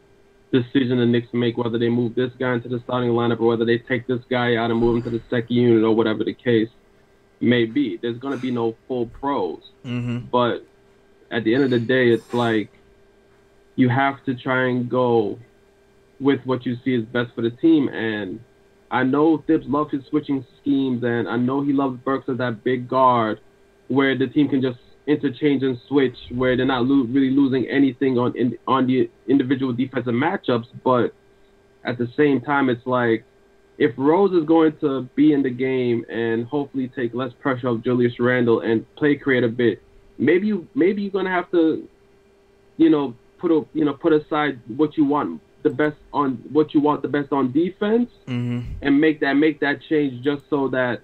decision 0.51 0.97
the 0.97 1.05
Knicks 1.05 1.33
make, 1.33 1.57
whether 1.57 1.77
they 1.77 1.89
move 1.89 2.15
this 2.15 2.31
guy 2.39 2.53
into 2.53 2.69
the 2.69 2.79
starting 2.83 3.11
lineup 3.11 3.39
or 3.39 3.47
whether 3.47 3.65
they 3.65 3.77
take 3.77 4.07
this 4.07 4.21
guy 4.29 4.55
out 4.55 4.71
and 4.71 4.79
move 4.79 4.97
him 4.97 5.03
to 5.03 5.09
the 5.09 5.21
second 5.29 5.55
unit 5.55 5.83
or 5.83 5.93
whatever 5.95 6.23
the 6.23 6.33
case 6.33 6.69
may 7.39 7.65
be. 7.65 7.97
There's 7.97 8.17
going 8.17 8.35
to 8.35 8.41
be 8.41 8.51
no 8.51 8.75
full 8.87 9.07
pros. 9.07 9.61
Mm-hmm. 9.85 10.27
But 10.31 10.65
at 11.31 11.43
the 11.43 11.53
end 11.53 11.63
of 11.63 11.69
the 11.69 11.79
day, 11.79 12.09
it's 12.09 12.33
like 12.33 12.69
you 13.75 13.89
have 13.89 14.23
to 14.25 14.35
try 14.35 14.69
and 14.69 14.89
go 14.89 15.37
with 16.19 16.41
what 16.45 16.65
you 16.65 16.77
see 16.83 16.95
is 16.95 17.05
best 17.05 17.33
for 17.35 17.41
the 17.41 17.51
team. 17.51 17.89
And 17.89 18.39
I 18.89 19.03
know 19.03 19.43
Thibs 19.45 19.67
loves 19.67 19.91
his 19.91 20.05
switching 20.09 20.45
schemes, 20.61 21.03
and 21.03 21.27
I 21.27 21.35
know 21.35 21.61
he 21.61 21.73
loves 21.73 21.99
Burks 21.99 22.29
as 22.29 22.37
that 22.37 22.63
big 22.63 22.87
guard 22.87 23.39
where 23.87 24.17
the 24.17 24.27
team 24.27 24.49
can 24.49 24.61
just 24.61 24.79
interchange 25.07 25.63
and 25.63 25.77
switch, 25.87 26.15
where 26.35 26.55
they're 26.57 26.65
not 26.65 26.85
lo- 26.85 27.05
really 27.05 27.31
losing 27.31 27.67
anything 27.67 28.17
on 28.17 28.35
in, 28.37 28.57
on 28.67 28.87
the 28.87 29.09
individual 29.27 29.73
defensive 29.73 30.13
matchups. 30.13 30.65
But 30.83 31.13
at 31.85 31.97
the 31.97 32.07
same 32.17 32.41
time, 32.41 32.69
it's 32.69 32.85
like 32.85 33.23
if 33.77 33.91
Rose 33.97 34.33
is 34.33 34.45
going 34.45 34.73
to 34.81 35.03
be 35.15 35.33
in 35.33 35.43
the 35.43 35.49
game 35.49 36.03
and 36.09 36.45
hopefully 36.45 36.91
take 36.95 37.13
less 37.13 37.31
pressure 37.39 37.69
off 37.69 37.83
Julius 37.83 38.19
Randle 38.19 38.61
and 38.61 38.85
play 38.95 39.15
create 39.15 39.43
a 39.43 39.47
bit, 39.49 39.81
maybe 40.17 40.47
you 40.47 40.67
maybe 40.75 41.01
you're 41.03 41.11
gonna 41.11 41.29
have 41.31 41.49
to, 41.51 41.87
you 42.77 42.89
know, 42.89 43.15
put 43.39 43.51
a 43.51 43.65
you 43.73 43.85
know 43.85 43.93
put 43.93 44.13
aside 44.13 44.59
what 44.75 44.97
you 44.97 45.05
want 45.05 45.41
the 45.63 45.69
best 45.69 45.95
on 46.13 46.33
what 46.51 46.73
you 46.73 46.79
want 46.79 47.01
the 47.01 47.07
best 47.07 47.31
on 47.31 47.51
defense 47.51 48.09
Mm-hmm. 48.27 48.71
and 48.81 49.01
make 49.01 49.19
that 49.21 49.33
make 49.33 49.59
that 49.61 49.79
change 49.89 50.23
just 50.23 50.43
so 50.49 50.67
that 50.69 51.01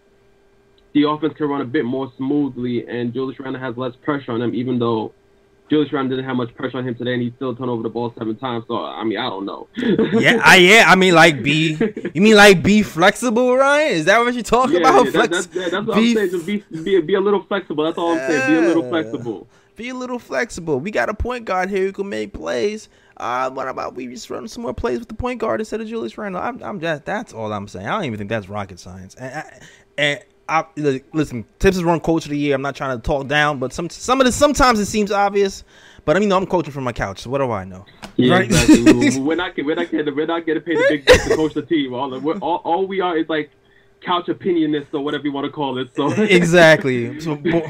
the 0.93 1.07
offense 1.07 1.33
can 1.35 1.47
run 1.47 1.61
a 1.61 1.65
bit 1.65 1.85
more 1.85 2.11
smoothly 2.17 2.87
and 2.87 3.13
Julius 3.13 3.39
Randle 3.39 3.61
has 3.61 3.75
less 3.77 3.93
pressure 4.03 4.31
on 4.31 4.41
him, 4.41 4.53
even 4.53 4.79
though 4.79 5.13
Julius 5.69 5.91
Randle 5.91 6.17
didn't 6.17 6.27
have 6.27 6.37
much 6.37 6.53
pressure 6.55 6.77
on 6.77 6.87
him 6.87 6.93
today 6.93 7.13
and 7.13 7.21
he 7.21 7.33
still 7.35 7.55
turned 7.55 7.69
over 7.69 7.81
the 7.81 7.89
ball 7.89 8.13
seven 8.17 8.35
times. 8.35 8.65
So 8.67 8.83
I 8.83 9.03
mean 9.03 9.17
I 9.17 9.29
don't 9.29 9.45
know. 9.45 9.67
Yeah, 10.19 10.39
I 10.43 10.57
yeah. 10.57 10.85
I 10.87 10.95
mean, 10.95 11.15
like 11.15 11.41
be. 11.41 11.77
You 12.13 12.21
mean 12.21 12.35
like 12.35 12.61
be 12.61 12.83
flexible, 12.83 13.55
Ryan? 13.55 13.93
Is 13.93 14.05
that 14.05 14.19
what 14.19 14.33
you're 14.33 14.43
talking 14.43 14.81
yeah, 14.81 14.89
about? 14.89 15.05
yeah, 15.05 15.11
that, 15.11 15.29
Flex- 15.29 15.47
that's, 15.47 15.55
yeah, 15.55 15.69
that's 15.69 15.87
what 15.87 15.95
be- 15.95 16.11
I'm 16.11 16.15
saying. 16.15 16.29
Just 16.29 16.45
be, 16.45 16.63
be 16.83 17.01
be 17.01 17.15
a 17.15 17.21
little 17.21 17.41
flexible. 17.43 17.83
That's 17.83 17.97
all 17.97 18.11
I'm 18.11 18.19
saying. 18.19 18.51
Be 18.51 18.65
a 18.65 18.67
little 18.67 18.89
flexible. 18.89 19.47
Be 19.75 19.89
a 19.89 19.95
little 19.95 20.19
flexible. 20.19 20.79
We 20.79 20.91
got 20.91 21.09
a 21.09 21.15
point 21.15 21.45
guard 21.45 21.69
here 21.69 21.85
who 21.85 21.91
can 21.91 22.07
make 22.07 22.33
plays. 22.33 22.89
Uh, 23.17 23.49
what 23.49 23.67
about 23.67 23.95
we 23.95 24.07
just 24.07 24.29
run 24.29 24.47
some 24.47 24.63
more 24.63 24.73
plays 24.73 24.99
with 24.99 25.07
the 25.07 25.15
point 25.15 25.39
guard 25.39 25.61
instead 25.61 25.81
of 25.81 25.87
Julius 25.87 26.17
Randle? 26.17 26.41
I'm, 26.41 26.61
I'm 26.61 26.79
just 26.79 27.05
that's 27.05 27.33
all 27.33 27.51
I'm 27.51 27.67
saying. 27.67 27.87
I 27.87 27.95
don't 27.95 28.05
even 28.05 28.17
think 28.17 28.29
that's 28.29 28.49
rocket 28.49 28.79
science. 28.79 29.15
And, 29.15 29.45
and 29.97 30.23
I, 30.49 30.65
listen, 31.13 31.45
Thibs 31.59 31.77
is 31.77 31.83
run 31.83 31.99
coach 32.01 32.25
of 32.25 32.31
the 32.31 32.37
year. 32.37 32.55
I'm 32.55 32.61
not 32.61 32.75
trying 32.75 32.97
to 32.97 33.01
talk 33.01 33.27
down, 33.27 33.59
but 33.59 33.71
some 33.73 33.89
some 33.89 34.19
of 34.19 34.25
the 34.25 34.31
sometimes 34.31 34.79
it 34.79 34.85
seems 34.85 35.11
obvious. 35.11 35.63
But 36.05 36.17
I 36.17 36.19
mean, 36.19 36.31
I'm 36.33 36.45
coaching 36.45 36.73
from 36.73 36.83
my 36.83 36.91
couch, 36.91 37.19
so 37.21 37.29
what 37.29 37.37
do 37.37 37.49
I 37.51 37.63
know? 37.63 37.85
Yeah, 38.17 38.33
Right? 38.33 38.45
exactly. 38.45 38.83
We- 38.93 39.19
we're 39.19 39.35
not 39.35 39.53
we're 39.57 39.75
not 39.75 39.89
getting 39.89 40.13
we're 40.15 40.25
not 40.25 40.45
getting 40.45 40.63
paid 40.63 40.75
the 40.77 40.85
big 40.89 41.05
bucks 41.05 41.27
to 41.29 41.35
coach 41.37 41.53
the 41.53 41.61
team. 41.61 41.93
All, 41.93 42.13
all 42.39 42.55
all 42.65 42.85
we 42.87 42.99
are 42.99 43.17
is 43.17 43.29
like 43.29 43.51
couch 44.01 44.25
opinionists 44.27 44.93
or 44.93 44.99
whatever 44.99 45.23
you 45.23 45.31
want 45.31 45.45
to 45.45 45.51
call 45.51 45.77
it. 45.77 45.95
So 45.95 46.09
exactly. 46.21 47.21
So, 47.21 47.35
but 47.37 47.63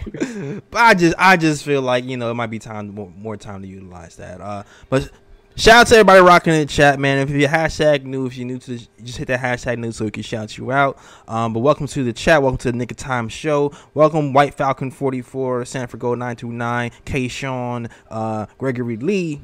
I 0.73 0.95
just 0.95 1.15
I 1.19 1.38
just 1.38 1.63
feel 1.63 1.83
like 1.83 2.05
you 2.05 2.17
know 2.17 2.31
it 2.31 2.33
might 2.33 2.47
be 2.49 2.57
time 2.59 2.89
more, 2.89 3.12
more 3.15 3.38
time 3.38 3.62
to 3.62 3.67
utilize 3.67 4.15
that. 4.15 4.41
Uh, 4.41 4.63
but 4.89 5.12
shout 5.56 5.82
out 5.82 5.88
to 5.88 5.96
everybody 5.96 6.22
rocking 6.22 6.54
in 6.54 6.62
the 6.62 6.66
chat, 6.66 7.00
man. 7.00 7.20
If 7.20 7.30
you're 7.30 7.50
hashtag 7.50 8.04
new, 8.04 8.26
if 8.26 8.38
you're 8.38 8.48
new 8.48 8.58
to 8.60 8.72
this, 8.72 8.88
just 9.04 9.18
hit 9.18 9.28
that 9.28 9.39
hashtag 9.39 9.78
new 9.78 9.92
so 9.92 10.06
we 10.06 10.12
can 10.12 10.24
shout 10.24 10.58
you 10.58 10.72
out. 10.72 10.98
Um, 11.28 11.54
but 11.54 11.60
welcome 11.60 11.88
to 11.88 12.04
the 12.04 12.13
chat. 12.13 12.42
Welcome 12.42 12.58
to 12.60 12.72
the 12.72 12.78
Knick 12.78 12.92
of 12.92 12.98
Time 12.98 13.30
show. 13.30 13.72
Welcome 13.94 14.34
White 14.34 14.56
Falcon 14.56 14.92
44, 14.92 15.66
Sanford 15.66 16.00
Gold 16.00 16.20
929, 16.20 16.92
K. 17.06 17.28
Sean, 17.28 17.88
uh, 18.10 18.48
Gregory 18.58 18.98
Lee. 18.98 19.42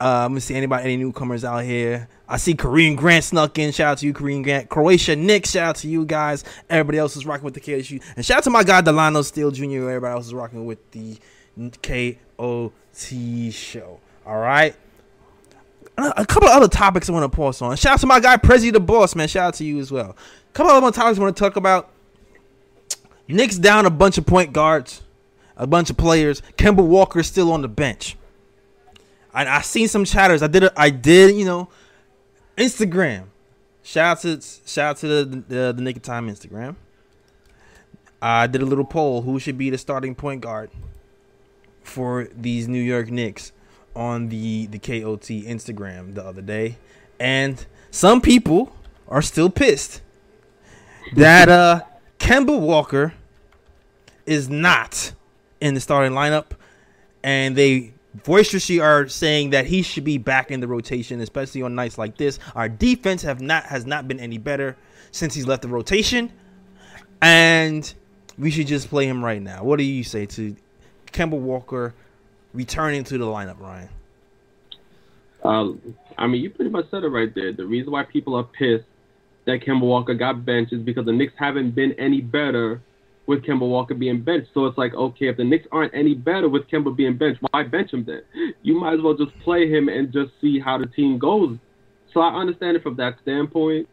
Uh, 0.00 0.24
I'm 0.24 0.30
gonna 0.30 0.40
see 0.40 0.54
anybody, 0.54 0.84
any 0.84 0.96
newcomers 0.96 1.44
out 1.44 1.62
here. 1.64 2.08
I 2.26 2.38
see 2.38 2.54
Korean 2.54 2.96
Grant 2.96 3.24
snuck 3.24 3.58
in. 3.58 3.70
Shout 3.70 3.92
out 3.92 3.98
to 3.98 4.06
you, 4.06 4.14
Korean 4.14 4.42
Grant. 4.42 4.70
Croatia 4.70 5.14
Nick. 5.14 5.44
Shout 5.46 5.68
out 5.68 5.76
to 5.76 5.88
you 5.88 6.06
guys. 6.06 6.42
Everybody 6.70 6.98
else 6.98 7.16
is 7.16 7.26
rocking 7.26 7.44
with 7.44 7.54
the 7.54 7.60
KSU. 7.60 8.02
And 8.16 8.24
shout 8.24 8.38
out 8.38 8.44
to 8.44 8.50
my 8.50 8.64
guy 8.64 8.80
Delano 8.80 9.20
Steele 9.22 9.50
Jr. 9.50 9.90
Everybody 9.90 10.14
else 10.14 10.26
is 10.26 10.34
rocking 10.34 10.64
with 10.64 10.90
the 10.92 11.18
KOT 11.82 13.52
show. 13.52 14.00
All 14.24 14.38
right. 14.38 14.74
A 16.16 16.26
couple 16.26 16.48
of 16.48 16.56
other 16.56 16.68
topics 16.68 17.08
I 17.08 17.12
want 17.12 17.30
to 17.30 17.34
pause 17.34 17.60
on. 17.62 17.76
Shout 17.76 17.94
out 17.94 18.00
to 18.00 18.06
my 18.06 18.20
guy 18.20 18.36
Prezi 18.36 18.72
the 18.72 18.80
Boss, 18.80 19.14
man. 19.14 19.28
Shout 19.28 19.48
out 19.48 19.54
to 19.54 19.64
you 19.64 19.78
as 19.78 19.90
well. 19.90 20.10
A 20.10 20.52
couple 20.52 20.72
of 20.72 20.82
other 20.82 20.94
topics 20.94 21.18
I 21.18 21.22
want 21.22 21.36
to 21.36 21.40
talk 21.40 21.56
about. 21.56 21.90
Knicks 23.28 23.58
down 23.58 23.86
a 23.86 23.90
bunch 23.90 24.18
of 24.18 24.26
point 24.26 24.52
guards, 24.52 25.02
a 25.56 25.66
bunch 25.66 25.90
of 25.90 25.96
players. 25.96 26.42
Kemba 26.56 26.84
Walker 26.84 27.22
still 27.22 27.52
on 27.52 27.62
the 27.62 27.68
bench. 27.68 28.16
I, 29.32 29.46
I 29.46 29.60
seen 29.60 29.88
some 29.88 30.04
chatters. 30.04 30.42
I 30.42 30.48
did. 30.48 30.64
A, 30.64 30.72
I 30.76 30.90
did. 30.90 31.36
You 31.36 31.44
know, 31.44 31.68
Instagram. 32.56 33.26
Shout 33.82 34.18
out 34.18 34.22
to 34.22 34.40
shout 34.66 34.90
out 34.90 34.96
to 34.98 35.08
the 35.08 35.24
the, 35.48 35.72
the 35.72 35.82
Knick 35.82 35.96
of 35.96 36.02
Time 36.02 36.28
Instagram. 36.28 36.76
I 38.22 38.46
did 38.46 38.62
a 38.62 38.66
little 38.66 38.84
poll. 38.84 39.22
Who 39.22 39.38
should 39.38 39.56
be 39.56 39.70
the 39.70 39.78
starting 39.78 40.14
point 40.14 40.40
guard 40.40 40.70
for 41.82 42.28
these 42.34 42.68
New 42.68 42.82
York 42.82 43.10
Knicks 43.10 43.52
on 44.00 44.30
the 44.30 44.66
the 44.66 44.78
KOT 44.78 45.28
Instagram 45.44 46.14
the 46.14 46.24
other 46.24 46.40
day, 46.40 46.78
and 47.20 47.66
some 47.90 48.22
people 48.22 48.74
are 49.06 49.20
still 49.20 49.50
pissed 49.50 50.00
that 51.14 51.50
uh 51.50 51.82
Kemba 52.18 52.58
Walker 52.58 53.12
is 54.24 54.48
not 54.48 55.12
in 55.60 55.74
the 55.74 55.80
starting 55.80 56.12
lineup, 56.12 56.52
and 57.22 57.54
they 57.54 57.92
boisterously 58.24 58.80
are 58.80 59.06
saying 59.06 59.50
that 59.50 59.66
he 59.66 59.82
should 59.82 60.04
be 60.04 60.16
back 60.16 60.50
in 60.50 60.60
the 60.60 60.66
rotation, 60.66 61.20
especially 61.20 61.60
on 61.60 61.74
nights 61.74 61.98
like 61.98 62.16
this. 62.16 62.38
Our 62.54 62.70
defense 62.70 63.20
have 63.22 63.42
not 63.42 63.64
has 63.64 63.84
not 63.84 64.08
been 64.08 64.18
any 64.18 64.38
better 64.38 64.78
since 65.10 65.34
he's 65.34 65.46
left 65.46 65.60
the 65.60 65.68
rotation, 65.68 66.32
and 67.20 67.92
we 68.38 68.50
should 68.50 68.66
just 68.66 68.88
play 68.88 69.06
him 69.06 69.22
right 69.22 69.42
now. 69.42 69.62
What 69.62 69.76
do 69.76 69.84
you 69.84 70.04
say 70.04 70.24
to 70.24 70.56
Kemba 71.12 71.38
Walker 71.38 71.94
returning 72.52 73.04
to 73.04 73.18
the 73.18 73.24
lineup, 73.24 73.60
Ryan? 73.60 73.88
Uh, 75.42 75.72
I 76.18 76.26
mean, 76.26 76.42
you 76.42 76.50
pretty 76.50 76.70
much 76.70 76.90
said 76.90 77.04
it 77.04 77.08
right 77.08 77.34
there. 77.34 77.52
The 77.52 77.64
reason 77.64 77.92
why 77.92 78.04
people 78.04 78.34
are 78.34 78.44
pissed 78.44 78.84
that 79.46 79.60
Kemba 79.60 79.82
Walker 79.82 80.14
got 80.14 80.44
benched 80.44 80.72
is 80.72 80.82
because 80.82 81.06
the 81.06 81.12
Knicks 81.12 81.32
haven't 81.38 81.74
been 81.74 81.92
any 81.98 82.20
better 82.20 82.82
with 83.26 83.42
Kemba 83.42 83.66
Walker 83.66 83.94
being 83.94 84.20
benched. 84.20 84.48
So 84.52 84.66
it's 84.66 84.76
like, 84.76 84.92
okay, 84.94 85.28
if 85.28 85.36
the 85.36 85.44
Knicks 85.44 85.66
aren't 85.72 85.94
any 85.94 86.14
better 86.14 86.48
with 86.48 86.68
Kemba 86.68 86.94
being 86.94 87.16
benched, 87.16 87.40
why 87.50 87.62
bench 87.62 87.92
him 87.92 88.04
then? 88.04 88.22
You 88.62 88.78
might 88.78 88.94
as 88.94 89.00
well 89.02 89.14
just 89.14 89.36
play 89.40 89.68
him 89.68 89.88
and 89.88 90.12
just 90.12 90.32
see 90.40 90.60
how 90.60 90.78
the 90.78 90.86
team 90.86 91.18
goes. 91.18 91.56
So 92.12 92.20
I 92.20 92.34
understand 92.34 92.76
it 92.76 92.82
from 92.82 92.96
that 92.96 93.16
standpoint. 93.22 93.88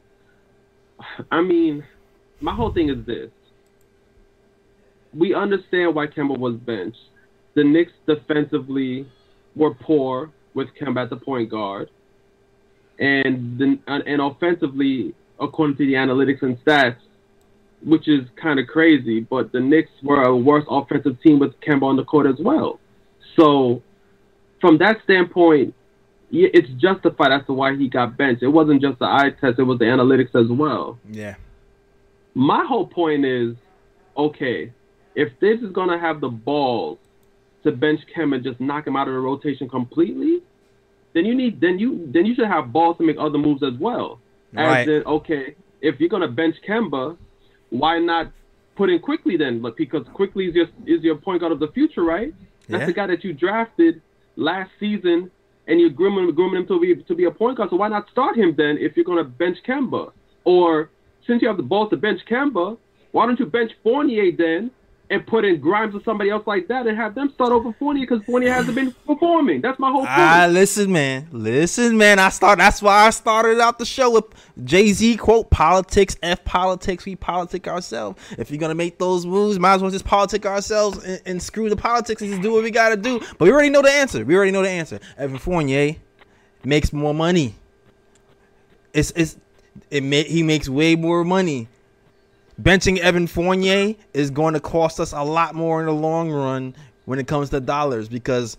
I 1.31 1.41
mean, 1.41 1.85
my 2.41 2.53
whole 2.53 2.73
thing 2.73 2.89
is 2.89 3.05
this. 3.05 3.29
We 5.13 5.33
understand 5.33 5.95
why 5.95 6.07
Kemba 6.07 6.37
was 6.37 6.55
benched. 6.55 6.97
The 7.57 7.63
Knicks 7.63 7.93
defensively 8.05 9.07
were 9.55 9.73
poor 9.73 10.29
with 10.53 10.67
Kemba 10.79 11.01
at 11.01 11.09
the 11.09 11.15
point 11.15 11.49
guard, 11.49 11.89
and 12.99 13.57
the, 13.57 13.79
and 13.87 14.21
offensively, 14.21 15.15
according 15.39 15.75
to 15.77 15.85
the 15.87 15.93
analytics 15.93 16.43
and 16.43 16.63
stats, 16.63 16.97
which 17.83 18.07
is 18.07 18.27
kind 18.39 18.59
of 18.59 18.67
crazy, 18.67 19.21
but 19.21 19.51
the 19.51 19.59
Knicks 19.59 19.89
were 20.03 20.21
a 20.21 20.37
worse 20.37 20.65
offensive 20.69 21.19
team 21.23 21.39
with 21.39 21.59
Kemba 21.61 21.81
on 21.81 21.95
the 21.95 22.03
court 22.03 22.27
as 22.27 22.35
well. 22.37 22.79
So, 23.35 23.81
from 24.61 24.77
that 24.77 25.01
standpoint, 25.03 25.73
it's 26.31 26.69
justified 26.79 27.31
as 27.31 27.43
to 27.47 27.53
why 27.53 27.75
he 27.75 27.89
got 27.89 28.15
benched. 28.17 28.43
It 28.43 28.49
wasn't 28.49 28.83
just 28.83 28.99
the 28.99 29.05
eye 29.05 29.31
test; 29.41 29.57
it 29.57 29.63
was 29.63 29.79
the 29.79 29.85
analytics 29.85 30.35
as 30.39 30.51
well. 30.51 30.99
Yeah. 31.09 31.37
My 32.35 32.63
whole 32.67 32.85
point 32.85 33.25
is, 33.25 33.55
okay, 34.15 34.71
if 35.15 35.39
this 35.39 35.59
is 35.61 35.71
gonna 35.71 35.97
have 35.97 36.21
the 36.21 36.29
balls 36.29 36.99
to 37.67 37.75
bench 37.75 38.01
Kemba 38.15 38.35
and 38.35 38.43
just 38.43 38.59
knock 38.59 38.87
him 38.87 38.95
out 38.95 39.07
of 39.07 39.13
the 39.13 39.19
rotation 39.19 39.69
completely, 39.69 40.41
then 41.13 41.25
you 41.25 41.35
need 41.35 41.61
then 41.61 41.79
you 41.79 42.09
then 42.13 42.25
you 42.25 42.35
should 42.35 42.47
have 42.47 42.73
balls 42.73 42.97
to 42.97 43.03
make 43.03 43.17
other 43.19 43.37
moves 43.37 43.63
as 43.63 43.73
well. 43.79 44.19
Right. 44.53 44.81
As 44.81 44.87
in, 44.87 45.03
okay, 45.05 45.55
if 45.81 45.99
you're 45.99 46.09
gonna 46.09 46.27
bench 46.27 46.55
Kemba, 46.67 47.17
why 47.69 47.99
not 47.99 48.31
put 48.75 48.89
in 48.89 48.99
Quickley 48.99 49.37
then? 49.37 49.61
But 49.61 49.77
because 49.77 50.05
Quickley 50.13 50.45
is 50.47 50.55
your 50.55 50.67
is 50.85 51.03
your 51.03 51.15
point 51.15 51.41
guard 51.41 51.51
of 51.51 51.59
the 51.59 51.69
future, 51.69 52.03
right? 52.03 52.33
That's 52.69 52.81
Yeah. 52.81 52.85
the 52.87 52.93
guy 52.93 53.07
that 53.07 53.23
you 53.23 53.33
drafted 53.33 54.01
last 54.35 54.71
season, 54.79 55.31
and 55.67 55.79
you're 55.79 55.89
grooming 55.89 56.33
grooming 56.33 56.61
him 56.61 56.67
to 56.67 56.79
be 56.79 56.95
to 56.95 57.15
be 57.15 57.25
a 57.25 57.31
point 57.31 57.57
guard. 57.57 57.69
So 57.69 57.75
why 57.75 57.89
not 57.89 58.09
start 58.09 58.35
him 58.35 58.55
then 58.55 58.77
if 58.77 58.95
you're 58.95 59.05
gonna 59.05 59.23
bench 59.23 59.57
Kemba? 59.67 60.11
Or 60.45 60.89
since 61.25 61.41
you 61.41 61.47
have 61.47 61.57
the 61.57 61.63
balls 61.63 61.89
to 61.89 61.97
bench 61.97 62.21
Kemba, 62.29 62.77
why 63.11 63.25
don't 63.25 63.39
you 63.39 63.45
bench 63.45 63.71
Fournier 63.83 64.31
then 64.31 64.71
and 65.09 65.25
put 65.25 65.45
in 65.45 65.59
Grimes 65.61 65.95
or 65.95 66.01
somebody 66.03 66.29
else 66.29 66.45
like 66.45 66.67
that 66.67 66.85
and 66.85 66.97
have 66.97 67.15
them 67.15 67.31
start 67.33 67.51
over 67.51 67.71
Fournier 67.73 68.05
because 68.05 68.23
Fournier 68.25 68.51
hasn't 68.51 68.75
been 68.75 68.93
performing. 69.05 69.61
That's 69.61 69.79
my 69.79 69.89
whole 69.89 70.01
point. 70.01 70.11
Ah, 70.11 70.47
listen, 70.49 70.91
man. 70.91 71.27
Listen, 71.31 71.97
man. 71.97 72.19
I 72.19 72.29
start. 72.29 72.59
That's 72.59 72.81
why 72.81 73.05
I 73.05 73.09
started 73.11 73.59
out 73.59 73.79
the 73.79 73.85
show 73.85 74.11
with 74.11 74.25
Jay 74.63 74.91
Z 74.91 75.17
quote: 75.17 75.49
"Politics, 75.49 76.17
f 76.21 76.43
politics. 76.43 77.05
We 77.05 77.15
politic 77.15 77.67
ourselves. 77.67 78.21
If 78.37 78.51
you're 78.51 78.59
gonna 78.59 78.75
make 78.75 78.99
those 78.99 79.25
moves, 79.25 79.59
might 79.59 79.75
as 79.75 79.81
well 79.81 79.91
just 79.91 80.05
politic 80.05 80.45
ourselves 80.45 81.03
and, 81.03 81.21
and 81.25 81.41
screw 81.41 81.69
the 81.69 81.77
politics 81.77 82.21
and 82.21 82.31
just 82.31 82.41
do 82.41 82.51
what 82.51 82.63
we 82.63 82.71
gotta 82.71 82.97
do." 82.97 83.19
But 83.37 83.45
we 83.45 83.51
already 83.51 83.69
know 83.69 83.81
the 83.81 83.91
answer. 83.91 84.25
We 84.25 84.35
already 84.35 84.51
know 84.51 84.63
the 84.63 84.69
answer. 84.69 84.99
Evan 85.17 85.37
Fournier 85.37 85.95
makes 86.65 86.91
more 86.91 87.13
money. 87.13 87.55
It's 88.93 89.11
it's 89.15 89.37
it. 89.89 90.03
Ma- 90.03 90.27
he 90.27 90.43
makes 90.43 90.67
way 90.67 90.95
more 90.95 91.23
money. 91.23 91.69
Benching 92.61 92.97
Evan 92.97 93.27
Fournier 93.27 93.95
is 94.13 94.31
going 94.31 94.53
to 94.53 94.59
cost 94.59 94.99
us 94.99 95.13
a 95.13 95.21
lot 95.21 95.53
more 95.53 95.79
in 95.79 95.85
the 95.85 95.93
long 95.93 96.31
run 96.31 96.75
when 97.05 97.19
it 97.19 97.27
comes 97.27 97.49
to 97.51 97.59
dollars 97.59 98.09
because 98.09 98.57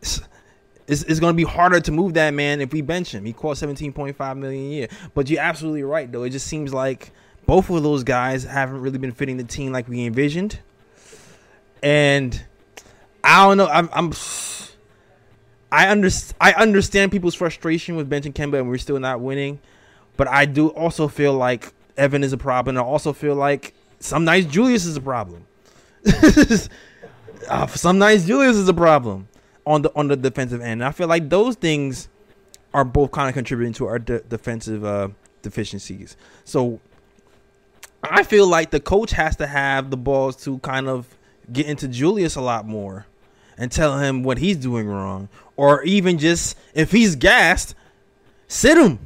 it's, 0.00 0.20
it's, 0.88 1.02
it's 1.04 1.20
going 1.20 1.32
to 1.32 1.36
be 1.36 1.48
harder 1.48 1.80
to 1.80 1.92
move 1.92 2.14
that 2.14 2.34
man 2.34 2.60
if 2.60 2.72
we 2.72 2.80
bench 2.80 3.14
him. 3.14 3.24
He 3.24 3.32
costs 3.32 3.64
17.5 3.64 4.36
million 4.36 4.64
a 4.64 4.68
year. 4.68 4.88
But 5.14 5.30
you're 5.30 5.40
absolutely 5.40 5.84
right 5.84 6.10
though. 6.10 6.24
It 6.24 6.30
just 6.30 6.46
seems 6.46 6.74
like 6.74 7.12
both 7.46 7.70
of 7.70 7.82
those 7.82 8.02
guys 8.02 8.44
haven't 8.44 8.80
really 8.80 8.98
been 8.98 9.12
fitting 9.12 9.36
the 9.36 9.44
team 9.44 9.72
like 9.72 9.88
we 9.88 10.04
envisioned. 10.04 10.58
And 11.82 12.44
I 13.22 13.46
don't 13.46 13.56
know. 13.56 13.66
I'm, 13.66 13.88
I'm 13.92 14.12
I 15.70 15.90
under, 15.90 16.10
I 16.40 16.52
understand 16.52 17.12
people's 17.12 17.34
frustration 17.34 17.96
with 17.96 18.10
benching 18.10 18.34
Kemba 18.34 18.58
and 18.58 18.68
we're 18.68 18.78
still 18.78 18.98
not 19.00 19.20
winning, 19.20 19.60
but 20.16 20.28
I 20.28 20.44
do 20.44 20.68
also 20.68 21.08
feel 21.08 21.32
like 21.32 21.72
Evan 21.96 22.24
is 22.24 22.32
a 22.32 22.38
problem. 22.38 22.76
I 22.76 22.80
also 22.80 23.12
feel 23.12 23.34
like 23.34 23.74
some 23.98 24.24
nights 24.24 24.46
Julius 24.52 24.84
is 24.84 24.96
a 24.96 25.00
problem. 25.00 25.46
uh, 27.48 27.66
some 27.68 27.98
nights 27.98 28.26
Julius 28.26 28.56
is 28.56 28.68
a 28.68 28.74
problem 28.74 29.28
on 29.66 29.82
the 29.82 29.92
on 29.94 30.08
the 30.08 30.16
defensive 30.16 30.60
end. 30.60 30.82
And 30.82 30.84
I 30.84 30.92
feel 30.92 31.08
like 31.08 31.28
those 31.28 31.54
things 31.54 32.08
are 32.74 32.84
both 32.84 33.10
kind 33.10 33.28
of 33.28 33.34
contributing 33.34 33.72
to 33.74 33.86
our 33.86 33.98
de- 33.98 34.20
defensive 34.20 34.84
uh, 34.84 35.08
deficiencies. 35.42 36.16
So 36.44 36.80
I 38.02 38.22
feel 38.22 38.46
like 38.46 38.70
the 38.70 38.80
coach 38.80 39.12
has 39.12 39.36
to 39.36 39.46
have 39.46 39.90
the 39.90 39.96
balls 39.96 40.36
to 40.44 40.58
kind 40.58 40.88
of 40.88 41.06
get 41.52 41.66
into 41.66 41.86
Julius 41.88 42.34
a 42.36 42.40
lot 42.40 42.66
more 42.66 43.06
and 43.58 43.70
tell 43.70 43.98
him 43.98 44.22
what 44.22 44.38
he's 44.38 44.56
doing 44.56 44.88
wrong, 44.88 45.28
or 45.56 45.82
even 45.84 46.18
just 46.18 46.56
if 46.74 46.90
he's 46.90 47.14
gassed, 47.14 47.74
sit 48.48 48.78
him, 48.78 48.98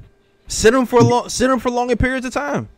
sit 0.46 0.72
him 0.72 0.86
for 0.86 1.00
long, 1.00 1.28
sit 1.28 1.50
him 1.50 1.58
for 1.58 1.70
longer 1.70 1.96
periods 1.96 2.24
of 2.24 2.32
time. 2.32 2.68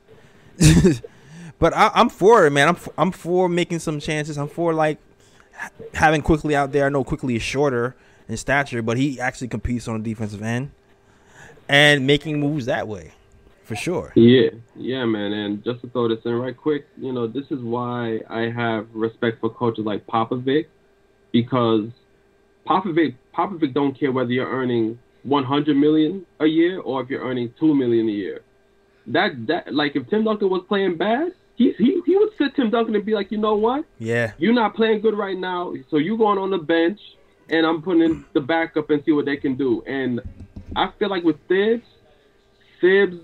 but 1.58 1.74
I, 1.74 1.90
I'm 1.94 2.08
for 2.08 2.46
it, 2.46 2.50
man. 2.50 2.68
I'm 2.68 2.76
I'm 2.96 3.12
for 3.12 3.48
making 3.48 3.78
some 3.78 4.00
chances. 4.00 4.38
I'm 4.38 4.48
for 4.48 4.74
like 4.74 4.98
ha- 5.52 5.70
having 5.94 6.22
Quickley 6.22 6.56
out 6.56 6.72
there. 6.72 6.86
I 6.86 6.88
know 6.88 7.04
Quickley 7.04 7.36
is 7.36 7.42
shorter 7.42 7.96
in 8.28 8.36
stature, 8.36 8.82
but 8.82 8.96
he 8.96 9.20
actually 9.20 9.48
competes 9.48 9.88
on 9.88 10.02
the 10.02 10.10
defensive 10.10 10.42
end 10.42 10.70
and 11.68 12.06
making 12.06 12.40
moves 12.40 12.66
that 12.66 12.88
way, 12.88 13.12
for 13.64 13.76
sure. 13.76 14.12
Yeah, 14.16 14.50
yeah, 14.76 15.04
man. 15.04 15.32
And 15.32 15.64
just 15.64 15.80
to 15.82 15.88
throw 15.88 16.08
this 16.08 16.24
in 16.24 16.32
right 16.32 16.56
quick, 16.56 16.86
you 16.96 17.12
know, 17.12 17.26
this 17.26 17.44
is 17.50 17.60
why 17.60 18.20
I 18.28 18.50
have 18.50 18.88
respect 18.92 19.40
for 19.40 19.50
coaches 19.50 19.84
like 19.84 20.06
Popovich, 20.06 20.66
because 21.32 21.88
Popovich 22.66 23.14
Popovich 23.34 23.74
don't 23.74 23.98
care 23.98 24.12
whether 24.12 24.32
you're 24.32 24.50
earning 24.50 24.98
100 25.22 25.76
million 25.76 26.24
a 26.40 26.46
year 26.46 26.80
or 26.80 27.02
if 27.02 27.10
you're 27.10 27.22
earning 27.22 27.52
two 27.58 27.74
million 27.74 28.08
a 28.08 28.12
year. 28.12 28.42
That 29.12 29.46
that 29.46 29.74
like 29.74 29.96
if 29.96 30.08
Tim 30.08 30.24
Duncan 30.24 30.50
was 30.50 30.62
playing 30.68 30.96
bad, 30.96 31.32
he 31.56 31.72
he 31.78 32.00
he 32.06 32.16
would 32.16 32.30
sit 32.38 32.54
Tim 32.54 32.70
Duncan 32.70 32.94
and 32.94 33.04
be 33.04 33.14
like, 33.14 33.30
you 33.32 33.38
know 33.38 33.54
what, 33.56 33.84
Yeah, 33.98 34.32
you're 34.38 34.54
not 34.54 34.74
playing 34.74 35.00
good 35.00 35.16
right 35.16 35.36
now, 35.36 35.74
so 35.90 35.96
you 35.96 36.16
going 36.16 36.38
on 36.38 36.50
the 36.50 36.58
bench, 36.58 37.00
and 37.48 37.66
I'm 37.66 37.82
putting 37.82 38.02
in 38.02 38.24
the 38.32 38.40
backup 38.40 38.90
and 38.90 39.02
see 39.04 39.12
what 39.12 39.24
they 39.24 39.36
can 39.36 39.56
do. 39.56 39.82
And 39.86 40.20
I 40.76 40.90
feel 40.98 41.08
like 41.08 41.24
with 41.24 41.36
Thibs, 41.48 41.86
Thibs 42.80 43.16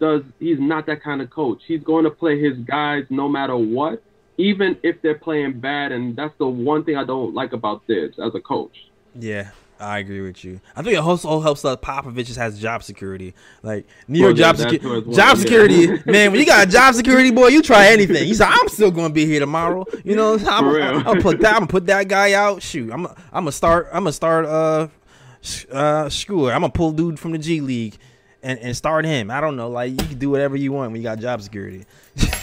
does 0.00 0.22
he's 0.38 0.58
not 0.58 0.86
that 0.86 1.02
kind 1.02 1.22
of 1.22 1.30
coach. 1.30 1.62
He's 1.66 1.82
going 1.82 2.04
to 2.04 2.10
play 2.10 2.40
his 2.40 2.56
guys 2.58 3.04
no 3.10 3.28
matter 3.28 3.56
what, 3.56 4.02
even 4.38 4.76
if 4.82 5.00
they're 5.02 5.18
playing 5.18 5.60
bad. 5.60 5.92
And 5.92 6.16
that's 6.16 6.36
the 6.38 6.48
one 6.48 6.84
thing 6.84 6.96
I 6.96 7.04
don't 7.04 7.34
like 7.34 7.52
about 7.52 7.86
Thibs 7.86 8.18
as 8.18 8.34
a 8.34 8.40
coach. 8.40 8.76
yeah. 9.14 9.50
I 9.80 9.98
agree 9.98 10.20
with 10.20 10.44
you. 10.44 10.60
I 10.76 10.82
think 10.82 10.94
it 10.94 10.98
also 11.00 11.40
helps 11.40 11.62
that 11.62 11.80
Popovich 11.80 12.26
just 12.26 12.38
has 12.38 12.60
job 12.60 12.82
security. 12.82 13.34
Like 13.62 13.86
New 14.08 14.20
Well, 14.20 14.30
York 14.30 14.38
yeah, 14.38 14.46
job 14.46 14.56
that 14.56 14.70
security, 14.70 15.02
too 15.04 15.10
as 15.10 15.16
job 15.16 15.38
security, 15.38 15.86
man. 16.10 16.30
When 16.32 16.40
you 16.40 16.46
got 16.46 16.68
job 16.68 16.94
security, 16.94 17.30
boy, 17.30 17.48
you 17.48 17.62
try 17.62 17.86
anything. 17.86 18.26
He's 18.26 18.40
like, 18.40 18.50
I'm 18.52 18.68
still 18.68 18.90
gonna 18.90 19.12
be 19.12 19.24
here 19.26 19.40
tomorrow. 19.40 19.86
You 20.04 20.16
know, 20.16 20.34
I'm. 20.34 20.64
I'm, 20.68 21.02
gonna 21.02 21.22
put 21.22 21.40
that. 21.40 21.56
I'm 21.56 21.66
put 21.66 21.86
that 21.86 22.08
guy 22.08 22.34
out. 22.34 22.62
Shoot, 22.62 22.92
I'm, 22.92 23.06
I'm 23.06 23.14
gonna 23.32 23.52
start. 23.52 23.88
I'm 23.88 24.02
gonna 24.04 24.12
start. 24.12 24.44
Uh, 24.46 24.88
uh, 25.72 26.10
it. 26.10 26.30
I'm 26.30 26.60
gonna 26.60 26.70
pull 26.70 26.92
dude 26.92 27.18
from 27.18 27.32
the 27.32 27.38
G 27.38 27.60
League, 27.60 27.96
and 28.42 28.58
and 28.58 28.76
start 28.76 29.04
him. 29.04 29.30
I 29.30 29.40
don't 29.40 29.56
know. 29.56 29.70
Like 29.70 29.92
you 29.92 29.96
can 30.08 30.18
do 30.18 30.30
whatever 30.30 30.56
you 30.56 30.72
want 30.72 30.92
when 30.92 31.00
you 31.00 31.04
got 31.04 31.18
job 31.18 31.42
security. 31.42 31.86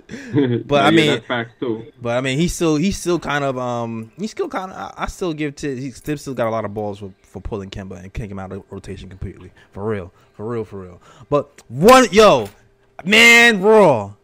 but 0.66 0.84
I 0.84 0.90
mean- 0.90 1.20
facts 1.22 1.52
too. 1.60 1.86
But 2.00 2.16
I 2.16 2.20
mean, 2.20 2.38
he's 2.38 2.54
still 2.54 2.76
he's 2.76 2.98
still 2.98 3.18
kind 3.18 3.44
of 3.44 3.56
um 3.58 4.12
he's 4.18 4.30
still 4.30 4.48
kind 4.48 4.70
of 4.72 4.76
I, 4.76 5.04
I 5.04 5.06
still 5.06 5.32
give 5.32 5.56
to 5.56 5.76
he's 5.76 6.00
Thibs 6.00 6.22
still 6.22 6.34
got 6.34 6.48
a 6.48 6.50
lot 6.50 6.64
of 6.64 6.74
balls 6.74 6.98
for, 6.98 7.12
for 7.22 7.40
pulling 7.40 7.70
Kemba 7.70 8.02
and 8.02 8.12
kicking 8.12 8.30
him 8.32 8.38
out 8.38 8.52
of 8.52 8.62
rotation 8.70 9.08
completely 9.08 9.50
for 9.72 9.84
real 9.88 10.12
for 10.34 10.46
real 10.48 10.64
for 10.64 10.80
real. 10.82 11.00
But 11.30 11.62
one 11.68 12.06
yo 12.12 12.48
man 13.04 13.60
Raw 13.62 14.14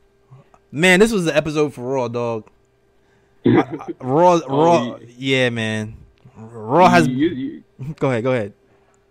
man 0.71 1.01
this 1.01 1.13
was 1.13 1.25
the 1.25 1.37
episode 1.37 1.73
for 1.75 1.83
Raw 1.83 2.09
dog. 2.09 2.49
I- 3.47 3.51
I- 3.51 3.87
Raw 4.01 4.41
Raw 4.49 4.97
you- 4.99 5.09
yeah 5.17 5.51
man 5.51 5.97
Raw 6.37 6.89
has 6.89 7.07
You- 7.09 7.29
you- 7.29 7.63
go 7.99 8.11
ahead 8.11 8.23
go 8.25 8.33
ahead. 8.33 8.53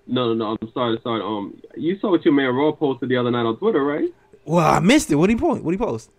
no, 0.07 0.33
no, 0.33 0.33
no. 0.33 0.57
I'm 0.61 0.71
sorry, 0.73 0.99
sorry. 1.03 1.21
Um, 1.21 1.61
you 1.75 1.97
saw 1.99 2.11
what 2.11 2.23
your 2.25 2.33
man 2.33 2.53
Raw 2.53 2.71
posted 2.71 3.09
the 3.09 3.17
other 3.17 3.31
night 3.31 3.45
on 3.45 3.57
Twitter, 3.57 3.83
right? 3.83 4.09
Well 4.45 4.65
I 4.65 4.79
missed 4.79 5.11
it. 5.11 5.15
What 5.15 5.27
did 5.27 5.37
he 5.37 5.39
post? 5.39 5.61
What 5.63 5.71
did 5.71 5.79
he 5.79 5.85
post? 5.85 6.09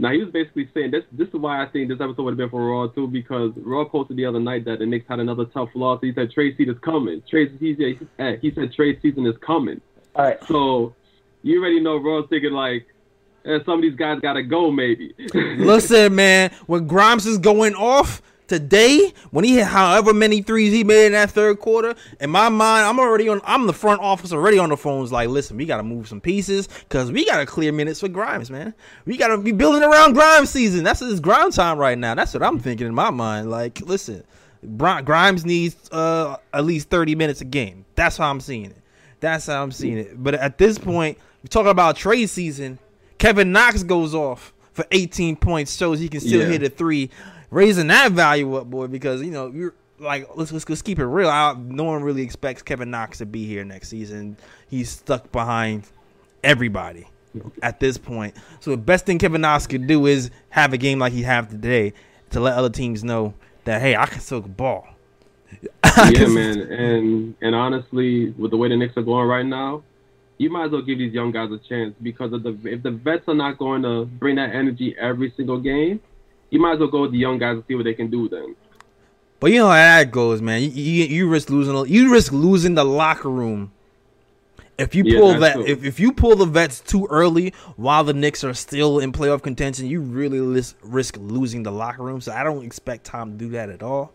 Now 0.00 0.12
he 0.12 0.18
was 0.18 0.30
basically 0.30 0.70
saying 0.72 0.92
this. 0.92 1.02
This 1.10 1.26
is 1.28 1.34
why 1.34 1.60
I 1.60 1.66
think 1.66 1.88
this 1.88 2.00
episode 2.00 2.22
would 2.22 2.30
have 2.30 2.38
been 2.38 2.50
for 2.50 2.64
Raw 2.64 2.86
too, 2.86 3.08
because 3.08 3.52
Raw 3.56 3.84
posted 3.84 4.16
the 4.16 4.26
other 4.26 4.38
night 4.38 4.64
that 4.66 4.78
the 4.78 4.86
Knicks 4.86 5.06
had 5.08 5.18
another 5.18 5.44
tough 5.46 5.70
loss. 5.74 6.00
He 6.00 6.12
said 6.14 6.30
trade 6.30 6.54
season 6.56 6.74
is 6.74 6.80
coming. 6.80 7.20
Trade 7.28 7.56
he 7.58 7.74
said, 7.74 8.08
eh, 8.20 8.36
he 8.40 8.52
said 8.52 8.72
trade 8.72 9.00
season 9.02 9.26
is 9.26 9.36
coming. 9.44 9.80
All 10.14 10.24
right. 10.24 10.42
So 10.44 10.94
you 11.42 11.60
already 11.60 11.80
know 11.80 11.96
Raw's 11.96 12.28
thinking 12.30 12.52
like, 12.52 12.86
eh, 13.44 13.58
some 13.66 13.74
of 13.74 13.82
these 13.82 13.96
guys 13.96 14.20
gotta 14.20 14.44
go 14.44 14.70
maybe. 14.70 15.14
Listen, 15.34 16.14
man, 16.14 16.52
when 16.66 16.86
Grimes 16.86 17.26
is 17.26 17.38
going 17.38 17.74
off 17.74 18.22
today, 18.48 19.12
when 19.30 19.44
he 19.44 19.54
hit 19.54 19.66
however 19.66 20.12
many 20.12 20.42
threes 20.42 20.72
he 20.72 20.82
made 20.82 21.06
in 21.06 21.12
that 21.12 21.30
third 21.30 21.60
quarter, 21.60 21.94
in 22.20 22.30
my 22.30 22.48
mind, 22.48 22.86
I'm 22.86 22.98
already 22.98 23.28
on. 23.28 23.40
I'm 23.44 23.66
the 23.66 23.72
front 23.72 24.00
office 24.00 24.32
already 24.32 24.58
on 24.58 24.70
the 24.70 24.76
phones. 24.76 25.12
Like, 25.12 25.28
listen, 25.28 25.56
we 25.56 25.64
gotta 25.66 25.82
move 25.84 26.08
some 26.08 26.20
pieces 26.20 26.66
because 26.88 27.12
we 27.12 27.24
gotta 27.24 27.46
clear 27.46 27.70
minutes 27.72 28.00
for 28.00 28.08
Grimes, 28.08 28.50
man. 28.50 28.74
We 29.06 29.16
gotta 29.16 29.38
be 29.38 29.52
building 29.52 29.82
around 29.84 30.14
Grimes 30.14 30.50
season. 30.50 30.82
That's 30.82 31.00
his 31.00 31.20
Grimes 31.20 31.54
time 31.56 31.78
right 31.78 31.96
now. 31.96 32.14
That's 32.14 32.34
what 32.34 32.42
I'm 32.42 32.58
thinking 32.58 32.86
in 32.86 32.94
my 32.94 33.10
mind. 33.10 33.50
Like, 33.50 33.80
listen, 33.82 34.24
Grimes 34.76 35.44
needs 35.44 35.76
uh, 35.92 36.36
at 36.52 36.64
least 36.64 36.88
30 36.90 37.14
minutes 37.14 37.40
a 37.40 37.44
game. 37.44 37.84
That's 37.94 38.16
how 38.16 38.30
I'm 38.30 38.40
seeing 38.40 38.66
it. 38.66 38.76
That's 39.20 39.46
how 39.46 39.62
I'm 39.62 39.72
seeing 39.72 39.98
it. 39.98 40.22
But 40.22 40.34
at 40.34 40.58
this 40.58 40.78
point, 40.78 41.18
we're 41.42 41.48
talking 41.48 41.70
about 41.70 41.96
trade 41.96 42.28
season. 42.30 42.78
Kevin 43.18 43.52
Knox 43.52 43.82
goes 43.82 44.14
off 44.14 44.52
for 44.72 44.84
18 44.92 45.36
points, 45.36 45.76
shows 45.76 45.98
he 45.98 46.08
can 46.08 46.20
still 46.20 46.40
Yeah. 46.42 46.46
hit 46.48 46.62
a 46.62 46.68
three, 46.70 47.10
raising 47.50 47.88
that 47.88 48.12
value 48.12 48.54
up, 48.54 48.68
boy. 48.68 48.86
Because 48.86 49.22
you 49.22 49.30
know 49.30 49.48
you're 49.48 49.74
like, 49.98 50.28
let's 50.36 50.52
let's, 50.52 50.68
let's 50.68 50.82
keep 50.82 50.98
it 50.98 51.06
real. 51.06 51.28
I, 51.28 51.54
no 51.58 51.84
one 51.84 52.02
really 52.02 52.22
expects 52.22 52.62
Kevin 52.62 52.90
Knox 52.90 53.18
to 53.18 53.26
be 53.26 53.46
here 53.46 53.64
next 53.64 53.88
season. 53.88 54.36
He's 54.68 54.90
stuck 54.90 55.30
behind 55.32 55.84
everybody 56.42 57.06
at 57.62 57.80
this 57.80 57.98
point. 57.98 58.36
So 58.60 58.70
the 58.70 58.76
best 58.76 59.06
thing 59.06 59.18
Kevin 59.18 59.40
Knox 59.40 59.66
could 59.66 59.86
do 59.86 60.06
is 60.06 60.30
have 60.50 60.72
a 60.72 60.78
game 60.78 60.98
like 60.98 61.12
he 61.12 61.22
have 61.22 61.48
today 61.48 61.92
to 62.30 62.40
let 62.40 62.54
other 62.54 62.70
teams 62.70 63.04
know 63.04 63.34
that 63.64 63.80
hey, 63.80 63.96
I 63.96 64.06
can 64.06 64.20
still 64.20 64.40
ball. 64.40 64.86
yeah, 66.10 66.26
man. 66.26 66.60
And 66.60 67.34
and 67.40 67.54
honestly, 67.54 68.30
with 68.32 68.50
the 68.50 68.56
way 68.56 68.68
the 68.68 68.76
Knicks 68.76 68.96
are 68.96 69.02
going 69.02 69.26
right 69.26 69.46
now, 69.46 69.82
you 70.38 70.50
might 70.50 70.66
as 70.66 70.70
well 70.70 70.82
give 70.82 70.98
these 70.98 71.12
young 71.12 71.32
guys 71.32 71.50
a 71.50 71.58
chance 71.58 71.94
because 72.02 72.32
of 72.32 72.42
the 72.42 72.58
if 72.64 72.82
the 72.82 72.90
vets 72.90 73.24
are 73.28 73.34
not 73.34 73.58
going 73.58 73.82
to 73.82 74.04
bring 74.04 74.36
that 74.36 74.54
energy 74.54 74.94
every 74.98 75.32
single 75.36 75.58
game, 75.58 76.00
you 76.50 76.60
might 76.60 76.74
as 76.74 76.78
well 76.78 76.88
go 76.88 77.02
with 77.02 77.12
the 77.12 77.18
young 77.18 77.38
guys 77.38 77.54
and 77.54 77.64
see 77.66 77.74
what 77.74 77.84
they 77.84 77.94
can 77.94 78.10
do 78.10 78.28
then. 78.28 78.56
But 79.40 79.52
you 79.52 79.58
know 79.58 79.68
how 79.68 79.74
that 79.74 80.10
goes, 80.10 80.42
man. 80.42 80.62
You, 80.62 80.68
you, 80.68 81.04
you 81.04 81.28
risk 81.28 81.50
losing. 81.50 81.92
You 81.92 82.12
risk 82.12 82.32
losing 82.32 82.74
the 82.74 82.84
locker 82.84 83.30
room 83.30 83.72
if 84.78 84.94
you 84.94 85.04
pull 85.04 85.38
that's 85.38 85.56
that. 85.56 85.68
If, 85.68 85.84
if 85.84 86.00
you 86.00 86.12
pull 86.12 86.36
the 86.36 86.46
vets 86.46 86.80
too 86.80 87.06
early 87.10 87.52
while 87.76 88.04
the 88.04 88.14
Knicks 88.14 88.44
are 88.44 88.54
still 88.54 89.00
in 89.00 89.12
playoff 89.12 89.42
contention, 89.42 89.86
you 89.86 90.00
really 90.00 90.40
risk, 90.40 90.76
risk 90.82 91.16
losing 91.18 91.64
the 91.64 91.72
locker 91.72 92.04
room. 92.04 92.20
So 92.20 92.32
I 92.32 92.44
don't 92.44 92.64
expect 92.64 93.04
Tom 93.04 93.32
to 93.32 93.36
do 93.36 93.48
that 93.50 93.68
at 93.68 93.82
all. 93.82 94.12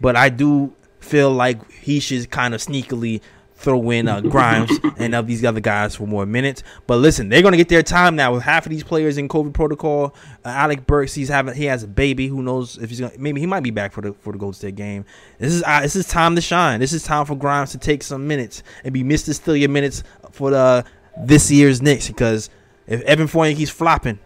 But 0.00 0.16
I 0.16 0.28
do 0.28 0.74
feel 0.98 1.30
like 1.30 1.70
he 1.70 2.00
should 2.00 2.30
kind 2.30 2.52
of 2.54 2.60
sneakily 2.60 3.20
throw 3.62 3.90
in 3.90 4.08
uh, 4.08 4.20
Grimes 4.20 4.70
and 4.98 5.14
of 5.14 5.26
these 5.26 5.44
other 5.44 5.60
guys 5.60 5.94
for 5.94 6.06
more 6.06 6.26
minutes. 6.26 6.62
But 6.86 6.96
listen, 6.96 7.28
they're 7.28 7.42
gonna 7.42 7.56
get 7.56 7.68
their 7.68 7.82
time 7.82 8.16
now 8.16 8.34
with 8.34 8.42
half 8.42 8.66
of 8.66 8.70
these 8.70 8.82
players 8.82 9.18
in 9.18 9.28
COVID 9.28 9.52
protocol. 9.54 10.14
Uh, 10.44 10.48
Alec 10.48 10.86
Burks, 10.86 11.14
he's 11.14 11.28
having 11.28 11.54
he 11.54 11.64
has 11.66 11.82
a 11.82 11.88
baby. 11.88 12.26
Who 12.26 12.42
knows 12.42 12.76
if 12.78 12.90
he's 12.90 13.00
gonna 13.00 13.12
maybe 13.18 13.40
he 13.40 13.46
might 13.46 13.62
be 13.62 13.70
back 13.70 13.92
for 13.92 14.00
the 14.00 14.12
for 14.14 14.32
the 14.32 14.38
Golden 14.38 14.54
State 14.54 14.74
game. 14.76 15.04
This 15.38 15.52
is 15.52 15.62
uh, 15.66 15.80
this 15.80 15.96
is 15.96 16.08
time 16.08 16.34
to 16.34 16.40
shine. 16.40 16.80
This 16.80 16.92
is 16.92 17.02
time 17.04 17.24
for 17.26 17.36
Grimes 17.36 17.70
to 17.72 17.78
take 17.78 18.02
some 18.02 18.26
minutes 18.26 18.62
and 18.84 18.92
be 18.92 19.02
Mister 19.04 19.32
Steal 19.34 19.56
Your 19.56 19.68
Minutes 19.68 20.02
for 20.32 20.50
the 20.50 20.84
this 21.18 21.50
year's 21.50 21.82
Knicks 21.82 22.08
because 22.08 22.50
if 22.86 23.00
Evan 23.02 23.26
Fournier 23.26 23.54
keeps 23.54 23.70
flopping, 23.70 24.18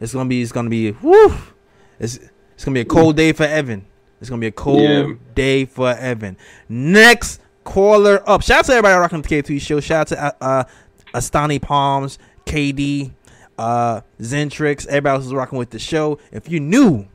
it's 0.00 0.12
gonna 0.12 0.28
be 0.28 0.42
it's 0.42 0.52
gonna 0.52 0.70
be 0.70 0.90
whoo. 0.92 1.32
It's 2.00 2.18
it's 2.54 2.64
gonna 2.64 2.74
be 2.74 2.80
a 2.80 2.84
cold 2.84 3.16
day 3.16 3.32
for 3.32 3.44
Evan. 3.44 3.86
It's 4.20 4.30
gonna 4.30 4.40
be 4.40 4.46
a 4.46 4.52
cold 4.52 4.80
Yeah. 4.82 5.12
day 5.34 5.64
for 5.66 5.90
Evan. 5.90 6.36
Next 6.68 7.40
caller 7.64 8.28
up. 8.28 8.42
Shout 8.42 8.60
out 8.60 8.64
to 8.66 8.72
everybody 8.72 8.98
rocking 8.98 9.22
the 9.22 9.28
K2 9.28 9.60
show. 9.60 9.80
Shout 9.80 10.12
out 10.12 10.16
to 10.16 10.24
uh, 10.24 10.32
uh 10.40 10.64
Astani 11.14 11.60
Palms, 11.60 12.18
KD, 12.46 13.12
uh 13.58 14.00
Zentrix, 14.20 14.86
everybody 14.86 15.16
else 15.16 15.26
is 15.26 15.34
rocking 15.34 15.58
with 15.58 15.70
the 15.70 15.78
show. 15.78 16.18
If 16.30 16.48
you 16.48 16.60
new, 16.60 17.06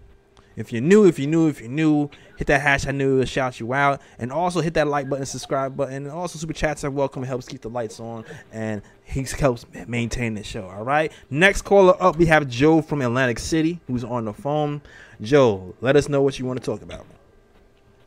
if 0.57 0.73
you're 0.73 0.81
new, 0.81 1.05
if 1.05 1.19
you 1.19 1.27
new, 1.27 1.47
if 1.47 1.61
you're 1.61 1.69
new, 1.69 2.09
hit 2.35 2.47
that 2.47 2.61
hashtag 2.61 2.95
new, 2.95 3.13
it'll 3.13 3.25
shout 3.25 3.59
you 3.59 3.73
out. 3.73 4.01
And 4.17 4.31
also 4.31 4.59
hit 4.59 4.73
that 4.73 4.87
like 4.87 5.07
button, 5.07 5.25
subscribe 5.27 5.77
button. 5.77 5.93
And 5.93 6.09
also 6.09 6.39
super 6.39 6.53
chats 6.53 6.83
are 6.83 6.89
welcome. 6.89 7.23
It 7.23 7.27
helps 7.27 7.47
keep 7.47 7.61
the 7.61 7.69
lights 7.69 7.99
on 7.99 8.25
and 8.51 8.81
he 9.03 9.23
helps 9.37 9.67
maintain 9.87 10.33
the 10.33 10.43
show. 10.43 10.67
All 10.67 10.83
right. 10.83 11.11
Next 11.29 11.61
caller 11.61 11.95
up, 12.01 12.17
we 12.17 12.25
have 12.25 12.47
Joe 12.47 12.81
from 12.81 13.03
Atlantic 13.03 13.37
City 13.37 13.79
who's 13.85 14.03
on 14.03 14.25
the 14.25 14.33
phone. 14.33 14.81
Joe, 15.21 15.75
let 15.79 15.95
us 15.95 16.09
know 16.09 16.23
what 16.23 16.39
you 16.39 16.45
want 16.45 16.59
to 16.59 16.65
talk 16.65 16.81
about. 16.81 17.05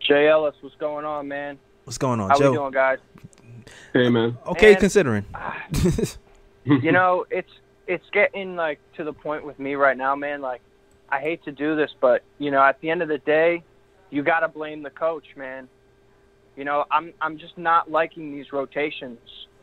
Jay 0.01 0.29
Ellis, 0.29 0.57
what's 0.61 0.75
going 0.77 1.05
on, 1.05 1.29
man? 1.29 1.57
What's 1.85 1.99
going 1.99 2.21
on, 2.21 2.31
How 2.31 2.39
Joe? 2.39 2.51
we 2.51 2.57
doing, 2.57 2.73
guys? 2.73 2.99
Hey 3.93 4.09
man. 4.09 4.37
Okay, 4.47 4.73
Man. 4.73 4.81
considering. 4.81 5.25
you 6.65 6.93
know, 6.93 7.27
it's 7.31 7.51
it's 7.87 8.05
getting 8.13 8.57
like 8.57 8.79
to 8.97 9.05
the 9.05 9.13
point 9.13 9.45
with 9.45 9.59
me 9.59 9.75
right 9.75 9.97
now, 9.97 10.15
man. 10.15 10.41
Like, 10.41 10.61
I 11.09 11.21
hate 11.21 11.45
to 11.45 11.53
do 11.53 11.75
this, 11.75 11.91
but 12.01 12.23
you 12.39 12.51
know, 12.51 12.63
at 12.63 12.81
the 12.81 12.91
end 12.91 13.03
of 13.03 13.09
the 13.09 13.19
day, 13.19 13.65
you 14.11 14.23
got 14.23 14.41
to 14.41 14.49
blame 14.49 14.83
the 14.83 14.91
coach, 14.91 15.27
man. 15.37 15.69
You 16.57 16.65
know, 16.65 16.85
I'm 16.91 17.13
I'm 17.21 17.39
just 17.39 17.57
not 17.59 17.91
liking 17.91 18.33
these 18.33 18.53
rotations. 18.53 19.19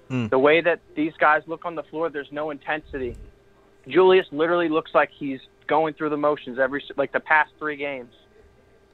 Mm. 0.09 0.30
The 0.30 0.39
way 0.39 0.61
that 0.61 0.80
these 0.95 1.13
guys 1.20 1.43
look 1.47 1.65
on 1.65 1.76
the 1.76 1.84
floor, 1.84 2.09
there's 2.09 2.32
no 2.32 2.49
intensity. 2.49 3.15
Julius 3.88 4.26
literally 4.32 4.70
looks 4.70 4.91
like 4.93 5.09
he's 5.18 5.39
going 5.68 5.93
through 5.93 6.09
the 6.09 6.18
motions 6.18 6.59
every 6.59 6.84
like 6.95 7.11
the 7.11 7.20
past 7.20 7.51
three 7.59 7.76
games. 7.78 8.13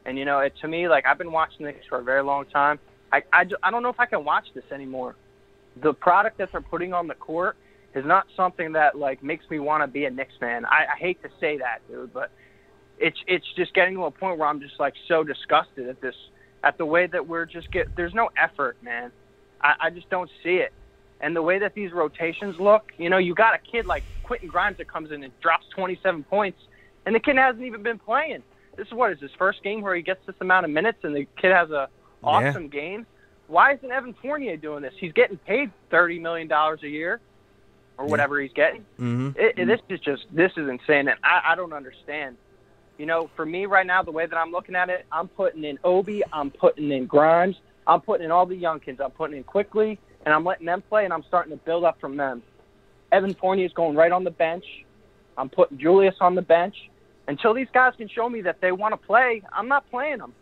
And 0.06 0.18
you 0.18 0.26
know, 0.26 0.40
it, 0.40 0.54
to 0.62 0.68
me, 0.68 0.88
like 0.88 1.06
I've 1.06 1.18
been 1.18 1.32
watching 1.32 1.66
this 1.66 1.76
for 1.88 2.00
a 2.00 2.04
very 2.04 2.24
long 2.24 2.46
time. 2.46 2.80
I, 3.14 3.22
I, 3.32 3.46
I 3.62 3.72
don't 3.72 3.84
know 3.84 3.90
if 3.90 4.00
I 4.00 4.08
can 4.08 4.26
watch 4.26 4.48
this 4.56 4.64
anymore. 4.74 5.16
The 5.82 5.94
product 5.94 6.40
that 6.40 6.50
they're 6.52 6.62
putting 6.62 6.94
on 6.94 7.08
the 7.08 7.14
court 7.14 7.56
is 7.94 8.04
not 8.06 8.26
something 8.36 8.72
that 8.74 8.98
like 8.98 9.24
makes 9.24 9.48
me 9.52 9.60
want 9.60 9.84
to 9.84 9.88
be 9.88 10.06
a 10.06 10.10
Knicks 10.10 10.34
fan. 10.40 10.66
I, 10.66 10.86
I 10.96 11.00
hate 11.00 11.22
to 11.22 11.30
say 11.40 11.60
that, 11.60 11.80
dude, 11.88 12.12
but 12.12 12.32
it's 12.98 13.18
it's 13.28 13.46
just 13.56 13.74
getting 13.76 13.94
to 13.96 14.06
a 14.06 14.12
point 14.12 14.40
where 14.40 14.48
I'm 14.48 14.60
just 14.60 14.80
like 14.80 14.94
so 15.08 15.24
disgusted 15.24 15.88
at 15.88 16.02
this 16.02 16.16
at 16.64 16.78
the 16.78 16.86
way 16.86 17.06
that 17.08 17.28
we're 17.28 17.46
just 17.46 17.72
get 17.72 17.96
there's 17.96 18.14
no 18.16 18.30
effort, 18.36 18.78
man. 18.82 19.12
I, 19.62 19.74
I 19.80 19.90
just 19.92 20.10
don't 20.10 20.30
see 20.44 20.56
it. 20.56 20.74
And 21.22 21.36
the 21.36 21.42
way 21.42 21.60
that 21.60 21.74
these 21.76 21.92
rotations 21.94 22.56
look, 22.60 22.92
you 22.98 23.10
know, 23.10 23.18
you 23.20 23.36
got 23.36 23.54
a 23.54 23.60
kid 23.60 23.86
like 23.86 24.04
Quentin 24.24 24.50
Grimes 24.50 24.78
that 24.78 24.92
comes 24.92 25.12
in 25.12 25.24
and 25.24 25.32
drops 25.40 25.66
27 25.76 26.24
points, 26.24 26.60
and 27.06 27.14
the 27.14 27.20
kid 27.20 27.38
hasn't 27.38 27.64
even 27.64 27.84
been 27.84 28.00
playing. 28.00 28.42
This 28.76 28.88
is 28.88 28.94
what 28.94 29.12
is 29.12 29.20
his 29.20 29.32
first 29.38 29.64
game 29.64 29.82
where 29.82 29.96
he 29.96 30.02
gets 30.02 30.20
this 30.26 30.36
amount 30.42 30.66
of 30.66 30.72
minutes, 30.72 30.98
and 31.04 31.16
the 31.16 31.28
kid 31.40 31.52
has 31.52 31.70
a 31.70 31.90
Yeah. 32.24 32.50
awesome 32.50 32.68
game. 32.68 33.06
Why 33.48 33.74
isn't 33.74 33.92
Evan 33.92 34.14
Fournier 34.22 34.58
doing 34.58 34.82
this? 34.82 34.94
He's 35.00 35.12
getting 35.14 35.38
paid 35.38 35.72
30 35.92 36.20
million 36.20 36.48
dollars 36.48 36.82
a 36.84 36.88
year, 36.90 37.20
or 37.98 38.06
Yeah. 38.06 38.12
whatever 38.12 38.40
he's 38.40 38.54
getting. 38.54 38.86
hmm 38.98 39.30
It, 39.36 39.54
it- 39.58 39.66
this 39.66 39.82
is 39.90 40.00
just 40.00 40.26
this 40.32 40.52
is 40.58 40.70
insane, 40.70 41.08
and 41.08 41.20
I, 41.24 41.42
I 41.50 41.56
don't 41.56 41.74
understand. 41.74 42.38
You 42.98 43.06
know, 43.08 43.30
for 43.36 43.46
me 43.46 43.66
right 43.66 43.86
now, 43.88 44.04
the 44.04 44.12
way 44.12 44.26
that 44.28 44.38
I'm 44.38 44.52
looking 44.52 44.76
at 44.76 44.90
it, 44.90 45.06
I'm 45.12 45.28
putting 45.28 45.64
in 45.64 45.80
Obi, 45.84 46.24
I'm 46.32 46.52
putting 46.52 46.92
in 46.92 47.06
Grimes, 47.08 47.58
I'm 47.88 48.02
putting 48.02 48.24
in 48.26 48.32
all 48.32 48.46
the 48.46 48.56
young 48.56 48.80
kids, 48.80 49.02
I'm 49.02 49.12
putting 49.12 49.36
in 49.36 49.44
Quickley, 49.44 50.00
and 50.26 50.34
I'm 50.34 50.46
letting 50.46 50.68
them 50.68 50.84
play, 50.88 51.04
and 51.04 51.12
I'm 51.14 51.24
starting 51.24 51.52
to 51.52 51.58
build 51.66 51.84
up 51.84 52.00
from 52.00 52.16
them. 52.18 52.44
Evan 53.12 53.34
Fournier 53.34 53.66
is 53.66 53.74
going 53.74 53.96
right 53.96 54.12
on 54.12 54.24
the 54.24 54.32
bench. 54.32 54.64
I'm 55.38 55.50
putting 55.50 55.78
Julius 55.80 56.16
on 56.22 56.36
the 56.36 56.42
bench. 56.44 56.76
Until 57.28 57.54
these 57.54 57.68
guys 57.74 57.94
can 57.98 58.08
show 58.08 58.30
me 58.30 58.42
that 58.42 58.62
they 58.62 58.72
want 58.72 58.94
to 58.94 58.98
play, 59.08 59.42
I'm 59.52 59.68
not 59.68 59.90
playing 59.90 60.20
them. 60.20 60.34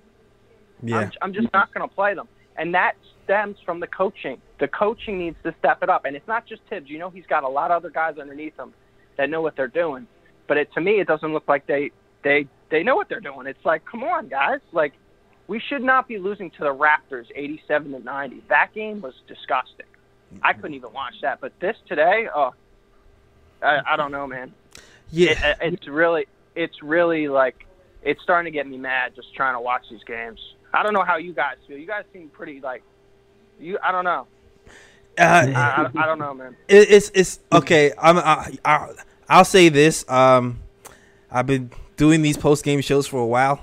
Yeah. 0.81 0.97
I'm, 0.97 1.11
I'm 1.21 1.33
just 1.33 1.51
not 1.53 1.73
going 1.73 1.87
to 1.87 1.93
play 1.93 2.13
them. 2.13 2.27
And 2.57 2.73
that 2.75 2.95
stems 3.23 3.57
from 3.65 3.79
the 3.79 3.87
coaching. 3.87 4.41
The 4.59 4.67
coaching 4.67 5.19
needs 5.19 5.37
to 5.43 5.53
step 5.59 5.81
it 5.81 5.89
up. 5.89 6.05
And 6.05 6.15
it's 6.15 6.27
not 6.27 6.45
just 6.45 6.61
Thibs. 6.69 6.89
You 6.89 6.99
know, 6.99 7.09
he's 7.09 7.25
got 7.25 7.43
a 7.43 7.49
lot 7.49 7.71
of 7.71 7.77
other 7.77 7.89
guys 7.89 8.17
underneath 8.17 8.57
him 8.57 8.73
that 9.17 9.29
know 9.29 9.41
what 9.41 9.55
they're 9.55 9.67
doing. 9.67 10.07
But 10.47 10.57
it, 10.57 10.73
to 10.73 10.81
me, 10.81 10.99
it 10.99 11.07
doesn't 11.07 11.31
look 11.31 11.47
like 11.47 11.65
they, 11.65 11.91
they, 12.23 12.47
they 12.69 12.83
know 12.83 12.95
what 12.95 13.09
they're 13.09 13.19
doing. 13.19 13.47
It's 13.47 13.63
like, 13.63 13.85
come 13.85 14.03
on, 14.03 14.27
guys. 14.27 14.59
Like, 14.71 14.93
we 15.47 15.59
should 15.59 15.83
not 15.83 16.07
be 16.07 16.17
losing 16.17 16.51
to 16.51 16.59
the 16.59 16.73
Raptors 16.73 17.25
87 17.33 17.91
to 17.91 17.99
90. 17.99 18.43
That 18.49 18.73
game 18.73 19.01
was 19.01 19.13
disgusting. 19.27 19.85
I 20.41 20.53
couldn't 20.53 20.75
even 20.75 20.93
watch 20.93 21.15
that. 21.21 21.41
But 21.41 21.53
this 21.59 21.75
today, 21.87 22.27
oh, 22.33 22.53
I, 23.61 23.79
I 23.85 23.97
don't 23.97 24.11
know, 24.11 24.27
man. 24.27 24.53
Yeah. 25.11 25.55
It, 25.61 25.73
it's 25.73 25.87
really, 25.87 26.27
it's 26.55 26.81
really 26.81 27.27
like, 27.27 27.65
it's 28.01 28.21
starting 28.21 28.51
to 28.51 28.55
get 28.55 28.67
me 28.67 28.77
mad 28.77 29.13
just 29.15 29.35
trying 29.35 29.55
to 29.55 29.61
watch 29.61 29.83
these 29.89 30.03
games. 30.05 30.39
I 30.73 30.83
don't 30.83 30.93
know 30.93 31.03
how 31.03 31.17
you 31.17 31.33
guys 31.33 31.57
feel. 31.67 31.77
You 31.77 31.87
guys 31.87 32.05
seem 32.13 32.29
pretty 32.29 32.61
like, 32.61 32.83
you. 33.59 33.77
I 33.83 33.91
don't 33.91 34.05
know. 34.05 34.27
Uh, 35.17 35.23
I, 35.23 35.51
I, 35.53 36.03
I 36.03 36.05
don't 36.05 36.19
know, 36.19 36.33
man. 36.33 36.55
it, 36.67 36.89
it's 36.89 37.11
it's 37.13 37.39
okay. 37.51 37.91
I'm 37.97 38.17
I, 38.17 38.57
I, 38.63 38.89
I'll 39.27 39.45
say 39.45 39.69
this. 39.69 40.09
Um, 40.09 40.59
I've 41.29 41.47
been 41.47 41.71
doing 41.97 42.21
these 42.21 42.37
post 42.37 42.63
game 42.63 42.81
shows 42.81 43.07
for 43.07 43.19
a 43.19 43.25
while, 43.25 43.61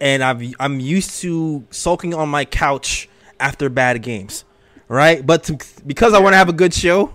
and 0.00 0.22
I've 0.22 0.42
I'm 0.60 0.80
used 0.80 1.20
to 1.22 1.64
sulking 1.70 2.14
on 2.14 2.28
my 2.28 2.44
couch 2.44 3.08
after 3.40 3.68
bad 3.68 4.02
games, 4.02 4.44
right? 4.88 5.24
But 5.24 5.44
to, 5.44 5.58
because 5.86 6.12
I 6.12 6.20
want 6.20 6.34
to 6.34 6.38
have 6.38 6.50
a 6.50 6.52
good 6.52 6.74
show, 6.74 7.14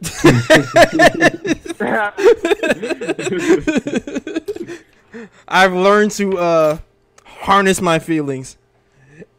I've 5.48 5.72
learned 5.72 6.10
to 6.12 6.38
uh, 6.38 6.78
harness 7.40 7.80
my 7.80 7.98
feelings 7.98 8.56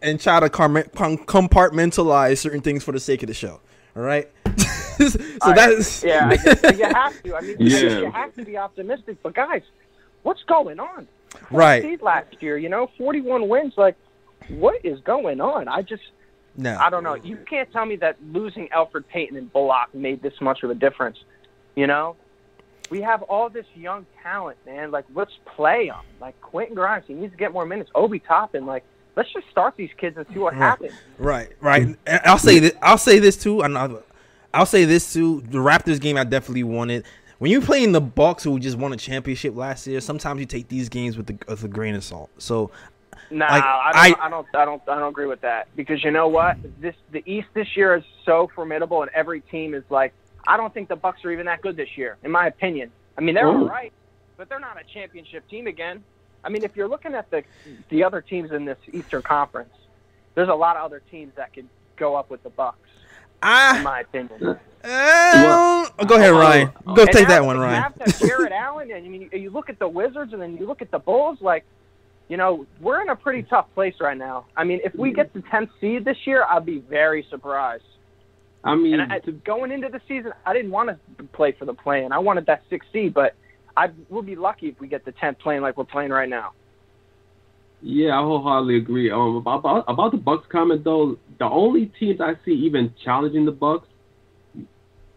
and 0.02 0.20
try 0.20 0.40
to 0.40 0.50
com- 0.50 0.84
com- 0.96 1.18
compartmentalize 1.18 2.38
certain 2.40 2.62
things 2.62 2.84
for 2.84 2.92
the 2.92 3.00
sake 3.00 3.24
of 3.24 3.28
the 3.28 3.34
show. 3.34 3.60
All 3.96 4.02
right. 4.04 4.30
so 4.58 5.08
I- 5.42 5.54
that's 5.54 6.04
yeah, 6.04 6.30
I 6.30 6.38
guess 6.38 6.78
you 6.78 6.84
have 6.86 7.24
to. 7.24 7.36
I 7.36 7.42
mean, 7.42 7.56
Yeah. 7.60 7.80
you 8.00 8.12
have 8.12 8.34
to 8.36 8.46
be 8.46 8.58
optimistic. 8.58 9.18
But 9.24 9.34
guys, 9.36 9.62
what's 10.24 10.44
going 10.44 10.80
on? 10.80 11.08
Right. 11.50 11.82
Seed 11.82 12.02
last 12.02 12.42
year, 12.42 12.58
you 12.58 12.70
know, 12.70 12.90
41 12.98 13.48
wins. 13.48 13.74
Like, 13.78 13.96
what 14.50 14.84
is 14.84 15.00
going 15.02 15.40
on? 15.40 15.68
I 15.68 15.82
just, 15.82 16.04
no. 16.58 16.76
I 16.78 16.90
don't 16.90 17.04
know. 17.04 17.16
You 17.16 17.38
can't 17.50 17.72
tell 17.72 17.86
me 17.86 17.96
that 17.98 18.18
losing 18.32 18.68
Elfrid 18.70 19.08
Payton 19.08 19.38
and 19.38 19.52
Bullock 19.54 19.94
made 19.94 20.22
this 20.22 20.34
much 20.42 20.64
of 20.64 20.70
a 20.70 20.76
difference. 20.76 21.18
You 21.76 21.88
know, 21.88 22.18
we 22.92 23.02
have 23.02 23.24
all 23.24 23.50
this 23.50 23.66
young 23.74 24.06
talent, 24.22 24.58
man. 24.66 24.92
Like, 24.92 25.06
let's 25.16 25.32
play 25.56 25.88
them. 25.88 26.02
Like 26.20 26.40
Quentin 26.42 26.76
Grimes, 26.76 27.06
he 27.08 27.14
needs 27.16 27.32
to 27.32 27.38
get 27.38 27.52
more 27.54 27.66
minutes. 27.66 27.90
Obi 27.96 28.20
Toppin, 28.20 28.66
like, 28.68 28.84
let's 29.16 29.32
just 29.34 29.50
start 29.50 29.76
these 29.78 29.90
kids 29.98 30.18
and 30.18 30.26
see 30.32 30.38
what 30.40 30.54
Right. 30.54 30.60
happens. 30.60 30.94
Right, 31.18 31.50
right. 31.62 31.82
And 32.06 32.22
I'll 32.26 32.38
say 32.38 32.60
this. 32.60 32.74
I'll 32.82 32.98
say 33.00 33.18
this 33.20 33.38
too. 33.42 33.64
I'll, 33.64 34.04
I'll 34.54 34.66
say 34.66 34.86
this 34.86 35.12
too. 35.14 35.42
The 35.50 35.58
Raptors 35.58 36.00
game, 36.00 36.18
I 36.18 36.26
definitely 36.26 36.64
wanted. 36.64 37.06
When 37.40 37.50
you're 37.50 37.62
playing 37.62 37.94
the 37.94 38.02
Bucks, 38.02 38.44
who 38.44 38.60
just 38.60 38.78
won 38.78 38.94
a 38.94 38.98
championship 38.98 39.56
last 39.56 39.88
year, 39.88 40.00
sometimes 40.02 40.40
you 40.42 40.46
take 40.46 40.68
these 40.68 40.90
games 40.90 41.18
with, 41.18 41.26
the, 41.28 41.38
with 41.48 41.64
a 41.64 41.68
grain 41.68 41.96
of 41.96 42.04
salt. 42.04 42.30
So, 42.38 42.70
No, 43.32 43.46
Like, 43.46 43.64
I, 43.64 43.92
don't, 43.92 43.96
I- 43.96 44.26
I, 44.26 44.30
don't. 44.30 44.48
I 44.54 44.66
don't. 44.66 44.82
I 44.90 45.00
don't 45.00 45.10
agree 45.10 45.26
with 45.28 45.42
that 45.42 45.68
because 45.78 46.04
you 46.04 46.12
know 46.12 46.28
what? 46.28 46.58
This 46.82 46.96
the 47.12 47.24
East 47.26 47.48
this 47.54 47.76
year 47.78 47.96
is 47.96 48.04
so 48.26 48.52
formidable, 48.54 49.02
and 49.02 49.10
every 49.14 49.40
team 49.40 49.74
is 49.74 49.84
like. 49.90 50.14
I 50.48 50.58
don't 50.58 50.74
think 50.74 50.90
the 50.90 50.96
Bucks 50.96 51.24
are 51.26 51.32
even 51.32 51.46
that 51.46 51.62
good 51.62 51.76
this 51.76 51.98
year, 51.98 52.18
in 52.24 52.32
my 52.32 52.48
opinion. 52.48 52.92
I 53.18 53.22
mean, 53.22 53.36
they're 53.36 53.48
all 53.48 53.64
Ooh. 53.64 53.68
right, 53.68 53.92
but 54.38 54.50
they're 54.50 54.60
not 54.60 54.78
a 54.80 54.84
championship 54.94 55.48
team 55.50 55.68
again. 55.68 56.04
I 56.44 56.50
mean, 56.50 56.64
if 56.64 56.76
you're 56.76 56.88
looking 56.88 57.14
at 57.14 57.30
the 57.30 57.44
the 57.90 58.04
other 58.04 58.22
teams 58.22 58.52
in 58.52 58.66
this 58.66 58.78
Eastern 58.92 59.22
Conference, 59.22 59.74
there's 60.36 60.50
a 60.50 60.54
lot 60.56 60.76
of 60.78 60.84
other 60.84 61.02
teams 61.12 61.34
that 61.36 61.54
could 61.54 61.68
go 61.98 62.16
up 62.16 62.30
with 62.32 62.42
the 62.44 62.50
Bucks, 62.50 62.90
in 63.44 63.84
my 63.84 64.02
opinion. 64.02 64.58
Uh, 64.84 65.88
go 66.06 66.16
ahead, 66.16 66.32
Ryan. 66.32 66.72
Go 66.96 67.04
And 67.04 67.12
take 67.12 67.28
that 67.28 67.42
now 67.42 67.46
one, 67.46 67.56
you 67.58 67.62
Ryan. 67.62 67.84
have 67.84 67.98
that 68.00 68.18
Jarrett 68.18 68.52
Allen, 68.52 68.92
and 68.92 69.06
you, 69.06 69.30
you 69.32 69.50
look 69.52 69.70
at 69.70 69.78
the 69.78 69.88
Wizards, 69.88 70.34
and 70.34 70.42
then 70.42 70.58
you 70.58 70.66
look 70.66 70.82
at 70.82 70.90
the 70.90 70.98
Bulls. 70.98 71.40
Like, 71.42 71.64
you 72.30 72.38
know, 72.38 72.66
we're 72.80 73.02
in 73.02 73.10
a 73.10 73.16
pretty 73.16 73.44
tough 73.44 73.68
place 73.76 73.94
right 74.00 74.18
now. 74.18 74.46
I 74.58 74.64
mean, 74.64 74.80
if 74.84 74.96
we 74.96 75.14
get 75.14 75.34
the 75.34 75.42
10th 75.42 75.70
seed 75.80 76.04
this 76.06 76.18
year, 76.26 76.44
I'd 76.50 76.66
be 76.66 76.80
very 76.80 77.24
surprised. 77.30 77.84
I 78.64 78.76
mean, 78.76 79.00
And 79.00 79.12
I, 79.12 79.20
to- 79.20 79.32
going 79.32 79.72
into 79.72 79.90
the 79.90 80.02
season, 80.08 80.34
I 80.46 80.54
didn't 80.54 80.72
want 80.72 80.90
to 80.90 81.24
play 81.34 81.52
for 81.52 81.66
the 81.66 81.74
play-in. 81.74 82.12
I 82.12 82.20
wanted 82.20 82.46
that 82.46 82.64
sixth 82.70 82.90
seed, 82.94 83.14
but 83.14 83.36
I 83.76 83.88
we'll 84.10 84.22
be 84.22 84.36
lucky 84.36 84.68
if 84.68 84.80
we 84.80 84.88
get 84.88 85.04
the 85.06 85.14
10th 85.14 85.40
playing 85.40 85.62
like 85.62 85.78
we're 85.78 85.86
playing 85.86 86.12
right 86.12 86.30
now. 86.30 86.52
Yeah, 87.82 88.20
I 88.20 88.22
wholeheartedly 88.22 88.78
agree. 88.78 89.10
Um, 89.10 89.38
about, 89.38 89.60
about 89.60 89.86
about 89.88 90.12
the 90.12 90.18
Bucks 90.18 90.46
comment 90.52 90.84
though, 90.84 91.18
the 91.40 91.46
only 91.46 91.88
teams 92.00 92.22
I 92.22 92.34
see 92.46 92.52
even 92.52 92.94
challenging 93.04 93.46
the 93.46 93.52
Bucks, 93.52 93.88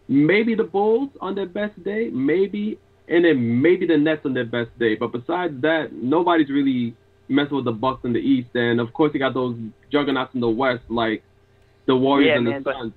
maybe 0.07 0.55
the 0.55 0.63
Bulls 0.63 1.09
on 1.21 1.35
their 1.35 1.45
best 1.45 1.81
day, 1.83 2.09
maybe, 2.11 2.79
and 3.07 3.25
then 3.25 3.61
maybe 3.61 3.85
the 3.85 3.97
Nets 3.97 4.21
on 4.25 4.33
their 4.33 4.45
best 4.45 4.77
day. 4.79 4.95
But 4.95 5.11
besides 5.11 5.61
that, 5.61 5.93
nobody's 5.93 6.49
really 6.49 6.95
messing 7.27 7.55
with 7.57 7.65
the 7.65 7.71
Bucks 7.71 8.03
in 8.03 8.13
the 8.13 8.19
East. 8.19 8.49
And 8.55 8.79
of 8.79 8.93
course, 8.93 9.11
you 9.13 9.19
got 9.19 9.33
those 9.33 9.55
juggernauts 9.91 10.33
in 10.33 10.39
the 10.41 10.49
West 10.49 10.83
like 10.89 11.23
the 11.85 11.95
Warriors 11.95 12.29
Yeah, 12.29 12.35
and 12.37 12.45
man, 12.45 12.63
the 12.63 12.63
but- 12.63 12.75
Suns. 12.79 12.93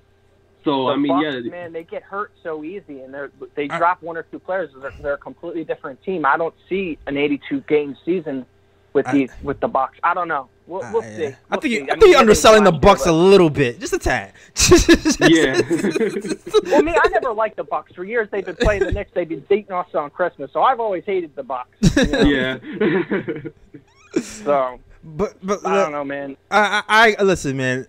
So 0.69 0.85
The 0.87 0.93
I 0.93 0.95
mean, 0.97 1.11
Bucks, 1.11 1.45
yeah, 1.45 1.51
man, 1.51 1.73
they 1.73 1.83
get 1.83 2.03
hurt 2.03 2.31
so 2.43 2.63
easy, 2.63 3.01
and 3.01 3.13
they're 3.13 3.31
they 3.55 3.67
I- 3.69 3.77
drop 3.77 4.01
one 4.01 4.17
or 4.17 4.23
two 4.23 4.39
players. 4.39 4.69
They're, 4.79 4.93
they're 5.01 5.13
a 5.13 5.17
completely 5.17 5.63
different 5.63 6.01
team. 6.03 6.25
I 6.25 6.37
don't 6.37 6.55
see 6.67 6.97
an 7.07 7.17
82 7.17 7.61
game 7.61 7.97
season 8.05 8.45
with 8.93 9.07
I- 9.07 9.11
the 9.13 9.29
with 9.43 9.59
the 9.59 9.67
Bucks. 9.67 9.97
I 10.03 10.13
don't 10.13 10.27
know. 10.27 10.49
We'll, 10.67 10.81
we'll 10.93 11.01
Ah, 11.03 11.07
see. 11.17 11.25
I 11.25 11.35
We'll 11.49 11.61
think 11.61 11.73
you, 11.73 11.79
see. 11.79 11.81
I 11.81 11.93
mean, 11.95 11.99
think 11.99 12.11
you're 12.11 12.19
underselling 12.19 12.63
the 12.63 12.71
Bucks 12.71 13.07
a 13.07 13.11
little 13.11 13.49
bit, 13.49 13.79
just 13.79 13.93
a 13.93 13.97
tad. 13.97 14.33
yeah. 15.27 15.59
Well, 16.69 16.83
me, 16.83 16.91
I 16.95 17.07
never 17.07 17.33
liked 17.33 17.55
the 17.57 17.63
Bucks. 17.63 17.93
For 17.95 18.03
years, 18.03 18.27
they've 18.31 18.45
been 18.45 18.55
playing 18.55 18.83
the 18.83 18.91
Knicks. 18.91 19.09
They've 19.15 19.27
been 19.27 19.39
beating 19.49 19.71
us 19.71 19.87
on 19.95 20.11
Christmas, 20.11 20.51
so 20.53 20.61
I've 20.61 20.79
always 20.79 21.03
hated 21.05 21.35
the 21.35 21.41
Bucks. 21.41 21.69
You 21.97 22.05
know? 22.05 22.21
yeah. 24.13 24.21
So 24.21 24.79
but 25.03 25.35
but 25.41 25.65
I 25.65 25.75
don't 25.75 25.91
know, 25.91 26.03
man. 26.03 26.37
I, 26.51 26.83
I, 26.87 27.15
I 27.19 27.23
listen, 27.23 27.57
man. 27.57 27.87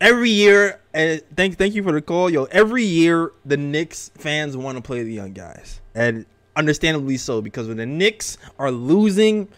Every 0.00 0.30
year, 0.30 0.80
and 0.94 1.22
thank 1.36 1.56
thank 1.56 1.74
you 1.74 1.82
for 1.82 1.92
the 1.92 2.00
call, 2.00 2.30
yo. 2.30 2.44
Every 2.44 2.84
year, 2.84 3.32
the 3.44 3.56
Knicks 3.56 4.10
fans 4.16 4.56
want 4.56 4.76
to 4.76 4.82
play 4.82 5.02
the 5.02 5.12
young 5.12 5.32
guys, 5.32 5.80
and 5.94 6.24
understandably 6.54 7.16
so, 7.16 7.42
because 7.42 7.66
when 7.66 7.78
the 7.78 7.86
Knicks 7.86 8.38
are 8.60 8.70
losing, 8.70 9.48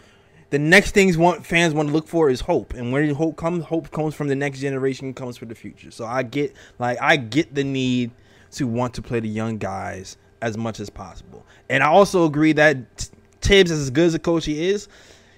the 0.49 0.59
next 0.59 0.93
things 0.93 1.19
want 1.19 1.45
fans 1.45 1.75
want 1.75 1.89
to 1.89 1.93
look 1.93 2.09
for 2.09 2.31
is 2.31 2.41
hope, 2.41 2.73
and 2.73 2.91
when 2.91 3.15
hope 3.15 3.37
comes, 3.37 3.65
hope 3.65 3.91
comes 3.91 4.15
from 4.15 4.29
the 4.29 4.35
next 4.35 4.61
generation, 4.61 5.13
comes 5.13 5.37
for 5.37 5.45
the 5.45 5.55
future. 5.55 5.91
So 5.91 6.07
I 6.07 6.23
get 6.23 6.55
like 6.79 6.97
I 7.03 7.17
get 7.17 7.55
the 7.55 7.65
need 7.65 8.11
to 8.53 8.67
want 8.67 8.95
to 8.95 9.03
play 9.03 9.21
the 9.21 9.29
young 9.29 9.59
guys 9.59 10.17
as 10.41 10.57
much 10.57 10.81
as 10.81 10.89
possible, 10.89 11.45
and 11.69 11.83
I 11.83 11.89
also 11.89 12.25
agree 12.25 12.55
that 12.55 13.11
Thibs, 13.43 13.71
as 13.71 13.91
good 13.91 14.07
as 14.07 14.15
a 14.15 14.19
coach 14.19 14.47
he 14.47 14.69
is, 14.69 14.89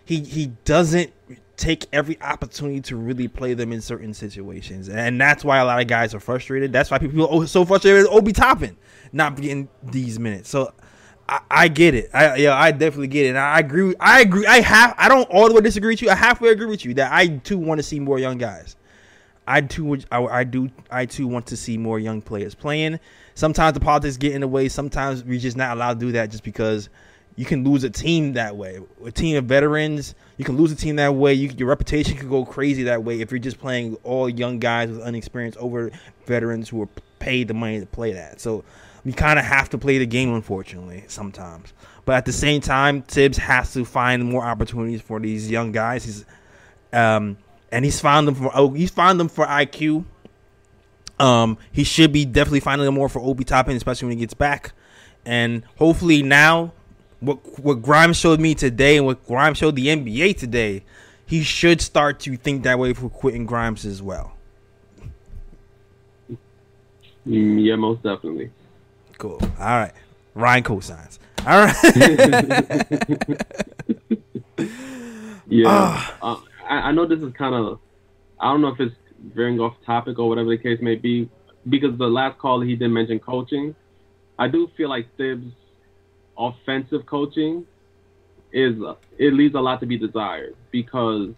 he 0.05 0.21
he 0.21 0.47
doesn't 0.65 1.13
take 1.57 1.87
every 1.93 2.21
opportunity 2.21 2.81
to 2.81 2.97
really 2.97 3.29
play 3.29 3.55
them 3.55 3.73
in 3.73 3.81
certain 3.81 4.15
situations, 4.15 4.89
and 4.89 5.21
that's 5.21 5.45
why 5.45 5.59
a 5.59 5.65
lot 5.65 5.81
of 5.81 5.87
guys 5.87 6.15
are 6.15 6.21
frustrated. 6.21 6.73
That's 6.73 6.91
why 6.91 6.99
people 6.99 7.43
are 7.43 7.47
so 7.47 7.65
frustrated 7.65 8.03
with 8.03 8.13
Obi 8.13 8.33
Toppin 8.33 8.77
not 9.13 9.37
getting 9.37 9.69
these 9.83 10.19
minutes. 10.19 10.49
So 10.49 10.73
I, 11.29 11.41
I 11.51 11.69
get 11.69 11.95
it. 11.95 12.11
I 12.13 12.37
yeah, 12.37 12.55
I 12.55 12.73
definitely 12.73 13.09
get 13.09 13.27
it. 13.27 13.31
And 13.31 13.39
I 13.39 13.61
agree. 13.61 13.95
I 14.01 14.21
agree. 14.21 14.47
I 14.47 14.61
have. 14.61 14.95
I 14.99 15.09
don't 15.09 15.29
all 15.31 15.49
the 15.49 15.55
way 15.55 15.61
disagree 15.61 15.93
with 15.93 16.03
you. 16.03 16.11
I 16.11 16.15
halfway 16.15 16.51
agree 16.51 16.67
with 16.67 16.85
you 16.85 16.95
that 16.95 17.13
I 17.13 17.29
too 17.29 17.59
want 17.59 17.79
to 17.79 17.83
see 17.83 18.01
more 18.01 18.19
young 18.19 18.39
guys. 18.39 18.77
I 19.47 19.61
too, 19.61 19.99
I, 20.11 20.23
I 20.25 20.45
do, 20.45 20.71
I 20.91 21.05
too 21.05 21.27
want 21.27 21.47
to 21.49 21.57
see 21.57 21.77
more 21.77 21.99
young 21.99 22.23
players 22.23 22.55
playing. 22.55 23.01
Sometimes 23.35 23.75
the 23.75 23.81
politics 23.81 24.17
get 24.17 24.35
in 24.35 24.41
the 24.41 24.49
way. 24.49 24.69
Sometimes 24.69 25.25
we're 25.25 25.41
just 25.41 25.57
not 25.57 25.77
allowed 25.77 25.99
to 25.99 26.07
do 26.07 26.13
that 26.13 26.31
just 26.31 26.45
because 26.45 26.89
you 27.37 27.45
can 27.45 27.65
lose 27.65 27.85
a 27.85 27.91
team 27.91 28.35
that 28.35 28.57
way. 28.57 28.79
A 29.05 29.11
team 29.11 29.37
of 29.37 29.45
veterans, 29.45 30.15
you 30.37 30.45
can 30.45 30.57
lose 30.57 30.71
a 30.73 30.77
team 30.77 30.97
that 30.97 31.15
way. 31.15 31.35
You, 31.35 31.49
your 31.57 31.69
reputation 31.69 32.17
could 32.17 32.29
go 32.29 32.45
crazy 32.45 32.85
that 32.85 33.05
way 33.05 33.21
if 33.21 33.31
you're 33.31 33.39
just 33.39 33.59
playing 33.59 33.97
all 34.05 34.29
young 34.29 34.59
guys 34.59 34.91
with 34.91 35.01
unexperience 35.01 35.57
over 35.59 35.91
veterans 36.27 36.69
who 36.69 36.83
are 36.83 36.89
paid 37.19 37.49
the 37.49 37.55
money 37.55 37.81
to 37.81 37.87
play 37.87 38.13
that. 38.13 38.41
So 38.41 38.65
we 39.05 39.13
kind 39.13 39.39
of 39.39 39.45
have 39.45 39.71
to 39.71 39.79
play 39.79 39.99
the 39.99 40.07
game, 40.07 40.35
unfortunately, 40.35 41.05
sometimes. 41.09 41.73
But 42.05 42.17
at 42.17 42.25
the 42.25 42.33
same 42.33 42.61
time, 42.61 43.03
Thibs 43.03 43.39
has 43.39 43.73
to 43.75 43.85
find 43.85 44.25
more 44.25 44.45
opportunities 44.45 45.01
for 45.01 45.21
these 45.21 45.51
young 45.51 45.73
guys. 45.73 46.05
He's 46.05 46.25
um, 46.93 47.39
and 47.71 47.85
he's 47.85 48.01
found 48.01 48.29
them 48.29 48.35
for 48.35 48.51
oh, 48.55 48.71
he's 48.71 48.91
found 48.91 49.19
them 49.19 49.29
for 49.29 49.47
IQ. 49.47 50.05
Um, 51.19 51.59
he 51.71 51.85
should 51.85 52.13
be 52.13 52.25
definitely 52.25 52.61
finding 52.61 52.85
them 52.85 52.95
more 52.95 53.09
for 53.09 53.21
Obi 53.21 53.45
Toppin, 53.45 53.77
especially 53.77 54.09
when 54.09 54.19
he 54.19 54.21
gets 54.21 54.35
back. 54.35 54.73
And 55.25 55.65
hopefully 55.77 56.23
now, 56.23 56.73
what 57.23 57.39
what 57.61 57.81
Grimes 57.83 58.17
showed 58.19 58.41
me 58.41 58.55
today 58.55 58.97
and 58.99 59.07
what 59.07 59.25
Grimes 59.27 59.57
showed 59.59 59.77
the 59.77 59.87
NBA 59.87 60.37
today, 60.37 60.83
he 61.25 61.43
should 61.43 61.81
start 61.81 62.21
to 62.21 62.37
think 62.37 62.65
that 62.65 62.79
way 62.79 62.93
for 62.93 63.09
Quentin 63.09 63.47
Grimes 63.47 63.85
as 63.87 64.03
well. 64.03 64.33
Mm, 67.27 67.65
yeah, 67.65 67.77
most 67.77 68.03
definitely. 68.03 68.51
Cool. 69.19 69.39
All 69.59 69.67
right. 69.67 69.93
Ryan 70.35 70.65
cosigns. 70.65 71.19
All 71.47 71.65
right. 71.67 71.77
Yeah, 75.49 75.67
Ah. 75.69 76.17
uh, 76.23 76.41
I, 76.67 76.77
I 76.89 76.93
know 76.93 77.05
this 77.05 77.21
is 77.21 77.31
kind 77.35 77.55
of, 77.55 77.79
I 78.41 78.51
don't 78.51 78.63
know 78.63 78.69
if 78.69 78.81
it's 78.81 78.95
veering 79.35 79.61
off 79.61 79.75
topic 79.85 80.19
or 80.19 80.27
whatever 80.29 80.49
the 80.49 80.57
case 80.57 80.81
may 80.81 80.95
be, 80.95 81.29
because 81.69 81.99
the 81.99 82.09
last 82.09 82.39
call 82.39 82.61
he 82.63 82.75
did 82.75 82.89
mention 82.89 83.19
coaching. 83.19 83.75
I 84.39 84.49
do 84.49 84.71
feel 84.79 84.89
like 84.89 85.15
Thibs' 85.19 85.53
offensive 86.39 87.07
coaching 87.07 87.67
is 88.53 88.75
it 89.19 89.33
leaves 89.33 89.55
a 89.55 89.61
lot 89.61 89.81
to 89.81 89.87
be 89.87 89.99
desired 89.99 90.55
because 90.71 91.31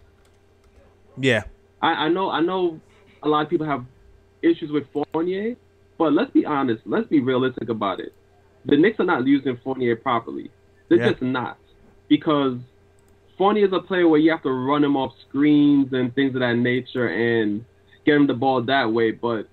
yeah. 1.17 1.43
I, 1.81 2.05
I 2.05 2.09
know 2.09 2.29
I 2.29 2.41
know 2.41 2.79
a 3.23 3.27
lot 3.27 3.43
of 3.43 3.49
people 3.49 3.65
have 3.65 3.85
issues 4.41 4.71
with 4.71 4.85
Fournier, 5.11 5.55
but 5.97 6.13
let's 6.13 6.31
be 6.31 6.45
honest, 6.45 6.83
let's 6.85 7.07
be 7.07 7.19
realistic 7.19 7.69
about 7.69 7.99
it. 7.99 8.13
The 8.65 8.77
Knicks 8.77 8.99
are 8.99 9.05
not 9.05 9.25
using 9.25 9.57
Fournier 9.63 9.95
properly. 9.95 10.51
They're 10.89 10.99
Yeah. 10.99 11.11
just 11.11 11.21
not 11.21 11.57
because 12.07 12.57
Fournier 13.37 13.65
is 13.65 13.73
a 13.73 13.79
player 13.79 14.07
where 14.07 14.19
you 14.19 14.31
have 14.31 14.43
to 14.43 14.51
run 14.51 14.83
him 14.83 14.95
off 14.95 15.13
screens 15.27 15.93
and 15.93 16.13
things 16.15 16.35
of 16.35 16.41
that 16.41 16.55
nature 16.55 17.07
and 17.07 17.65
get 18.05 18.15
him 18.15 18.27
the 18.27 18.33
ball 18.33 18.61
that 18.63 18.91
way. 18.91 19.11
But 19.11 19.47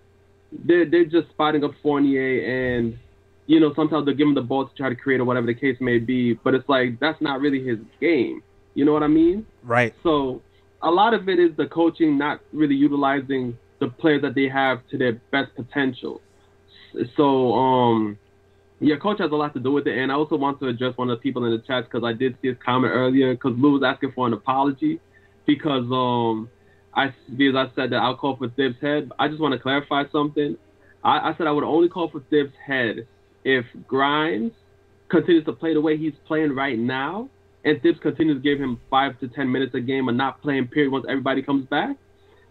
they're 0.53 0.85
they're 0.87 1.05
just 1.05 1.29
spotting 1.31 1.65
up 1.65 1.73
Fournier 1.83 2.41
and 2.79 2.99
you 3.47 3.61
know 3.61 3.73
sometimes 3.75 4.07
they'll 4.07 4.15
give 4.15 4.29
him 4.29 4.35
the 4.35 4.43
ball 4.43 4.67
to 4.67 4.75
try 4.75 4.89
to 4.89 4.95
create 4.95 5.21
or 5.21 5.25
whatever 5.25 5.47
the 5.47 5.55
case 5.55 5.77
may 5.81 5.99
be. 5.99 6.35
But 6.35 6.55
it's 6.55 6.69
like 6.69 6.99
that's 7.01 7.21
not 7.21 7.41
really 7.41 7.63
his 7.63 7.79
game. 8.01 8.43
You 8.75 8.85
know 8.85 8.93
what 8.93 9.03
I 9.03 9.09
mean? 9.09 9.47
Right. 9.63 9.95
So 10.03 10.43
a 10.83 10.91
lot 10.91 11.15
of 11.15 11.29
it 11.29 11.39
is 11.39 11.51
the 11.57 11.67
coaching 11.67 12.19
not 12.19 12.41
really 12.53 12.75
utilizing 12.75 13.57
the 13.81 13.89
players 13.89 14.23
that 14.23 14.35
they 14.35 14.49
have 14.49 14.87
to 14.91 14.99
their 14.99 15.21
best 15.31 15.55
potential. 15.55 16.21
So 17.17 17.53
um 17.55 18.19
yeah, 18.81 18.97
coach 18.97 19.21
has 19.21 19.31
a 19.31 19.37
lot 19.37 19.55
to 19.55 19.61
do 19.61 19.71
with 19.71 19.87
it, 19.87 19.97
and 19.97 20.11
I 20.11 20.17
also 20.17 20.37
want 20.37 20.59
to 20.59 20.67
address 20.67 20.97
one 20.97 21.09
of 21.09 21.17
the 21.17 21.23
people 21.23 21.45
in 21.45 21.53
the 21.53 21.59
chat 21.59 21.85
because 21.85 22.03
I 22.05 22.13
did 22.13 22.37
see 22.43 22.49
his 22.49 22.57
comment 22.65 22.93
earlier 22.93 23.33
because 23.33 23.53
Lou 23.57 23.75
was 23.75 23.83
asking 23.85 24.11
for 24.13 24.27
an 24.27 24.33
apology 24.33 25.01
because 25.47 25.85
um 25.93 26.49
I 26.95 27.15
because 27.37 27.55
I 27.55 27.75
said 27.75 27.91
that 27.91 27.97
I'll 27.97 28.17
call 28.17 28.37
for 28.37 28.49
Thibs' 28.49 28.77
head. 28.81 29.11
I 29.19 29.29
just 29.29 29.41
want 29.41 29.53
to 29.53 29.61
clarify 29.61 30.05
something. 30.11 30.57
I, 31.05 31.31
I 31.31 31.35
said 31.37 31.47
I 31.47 31.53
would 31.53 31.65
only 31.65 31.89
call 31.89 32.11
for 32.11 32.21
Thibs' 32.31 32.53
head 32.65 33.07
if 33.45 33.65
Grimes 33.87 34.53
continues 35.09 35.45
to 35.45 35.53
play 35.53 35.75
the 35.75 35.81
way 35.81 35.97
he's 35.97 36.15
playing 36.27 36.53
right 36.55 36.79
now, 36.79 37.29
and 37.65 37.81
Thibs 37.83 37.99
continues 38.01 38.37
to 38.39 38.43
give 38.43 38.59
him 38.59 38.81
five 38.91 39.19
to 39.21 39.29
ten 39.29 39.51
minutes 39.51 39.75
a 39.75 39.81
game 39.81 40.09
and 40.09 40.17
not 40.19 40.41
playing 40.43 40.69
period 40.69 40.91
once 40.93 41.07
everybody 41.09 41.43
comes 41.43 41.67
back, 41.67 41.97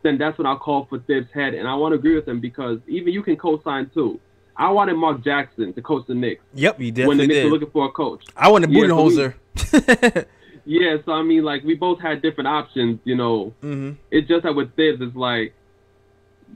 then 0.04 0.18
that's 0.18 0.38
when 0.38 0.48
I'll 0.48 0.58
call 0.60 0.86
for 0.86 1.00
Thibs' 1.00 1.28
head. 1.34 1.54
And 1.54 1.68
I 1.68 1.76
want 1.76 1.92
to 1.94 2.00
agree 2.00 2.16
with 2.16 2.28
him 2.28 2.40
because 2.40 2.80
even 2.88 3.12
you 3.14 3.22
can 3.24 3.36
co-sign 3.36 3.90
too. 3.94 4.20
I 4.58 4.70
wanted 4.70 4.94
Mark 4.96 5.24
Jackson 5.24 5.74
to 5.74 5.82
coach 5.82 6.06
the 6.08 6.14
Knicks 6.14 6.44
Yep. 6.54 6.80
You 6.80 6.92
did. 6.92 7.08
when 7.08 7.18
the 7.18 7.24
Knicks 7.26 7.36
did. 7.36 7.46
were 7.46 7.52
looking 7.52 7.72
for 7.72 7.86
a 7.86 7.92
coach. 7.92 8.24
I 8.38 8.50
want 8.50 8.66
a 8.66 8.70
Yeah, 8.70 8.88
so 8.88 9.04
we- 9.04 9.12
Budenholzer. 9.14 10.26
Yeah, 10.64 10.98
so 11.06 11.12
I 11.14 11.24
mean, 11.24 11.44
like 11.44 11.64
we 11.64 11.74
both 11.74 12.00
had 12.00 12.22
different 12.22 12.48
options, 12.48 13.00
you 13.04 13.16
know. 13.16 13.52
hmm 13.62 13.94
It's 14.12 14.28
just 14.28 14.44
that 14.44 14.54
with 14.54 14.76
Thibs, 14.76 15.02
it's 15.02 15.16
like 15.16 15.54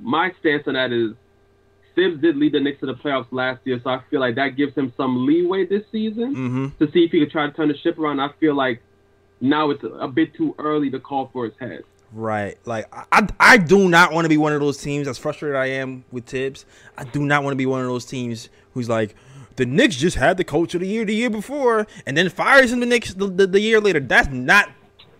my 0.02 0.32
stance 0.40 0.68
on 0.68 0.76
that 0.76 0.92
is 0.92 1.14
Thibs 1.96 2.22
did 2.22 2.38
lead 2.38 2.54
the 2.54 2.60
Knicks 2.60 2.80
to 2.82 2.86
the 2.86 2.94
playoffs 2.94 3.28
last 3.32 3.62
year, 3.66 3.80
so 3.84 3.90
I 3.90 4.02
feel 4.10 4.20
like 4.20 4.36
that 4.36 4.50
gives 4.50 4.76
him 4.76 4.94
some 4.98 5.26
leeway 5.26 5.66
this 5.66 5.84
season 5.92 6.36
hmm 6.36 6.68
to 6.80 6.92
see 6.92 7.06
if 7.06 7.12
he 7.12 7.20
could 7.20 7.32
try 7.32 7.48
to 7.48 7.54
turn 7.54 7.70
the 7.70 7.78
ship 7.78 7.98
around. 7.98 8.20
I 8.20 8.30
feel 8.40 8.56
like 8.56 8.82
now 9.42 9.70
it's 9.70 9.84
a 9.84 10.08
bit 10.08 10.34
too 10.34 10.56
early 10.60 10.90
to 10.92 11.00
call 11.00 11.30
for 11.32 11.46
his 11.46 11.54
head. 11.60 11.84
Right. 12.12 12.58
Like 12.66 12.88
I, 12.94 13.06
I, 13.12 13.28
I 13.40 13.58
do 13.58 13.90
not 13.90 14.14
want 14.14 14.26
to 14.26 14.30
be 14.30 14.38
one 14.38 14.54
of 14.54 14.62
those 14.62 14.78
teams. 14.78 15.08
As 15.08 15.18
frustrated 15.18 15.56
I 15.56 15.68
am 15.68 16.06
with 16.12 16.26
Thibs, 16.26 16.66
I 16.98 17.04
do 17.04 17.26
not 17.26 17.44
want 17.44 17.54
to 17.54 17.58
be 17.58 17.66
one 17.66 17.82
of 17.82 17.88
those 17.88 18.06
teams 18.06 18.50
who's 18.74 18.90
like, 18.90 19.16
the 19.56 19.66
Knicks 19.66 19.96
just 19.96 20.18
had 20.18 20.38
the 20.38 20.44
coach 20.44 20.74
of 20.76 20.82
the 20.82 20.88
year 20.88 21.06
the 21.06 21.16
year 21.16 21.30
before, 21.30 21.88
and 22.06 22.18
then 22.18 22.30
fires 22.30 22.72
him 22.72 22.80
the 22.82 22.86
Knicks 22.86 23.14
the, 23.14 23.28
the, 23.28 23.48
the 23.48 23.60
year 23.60 23.80
later. 23.80 24.00
That's 24.00 24.30
not. 24.30 24.70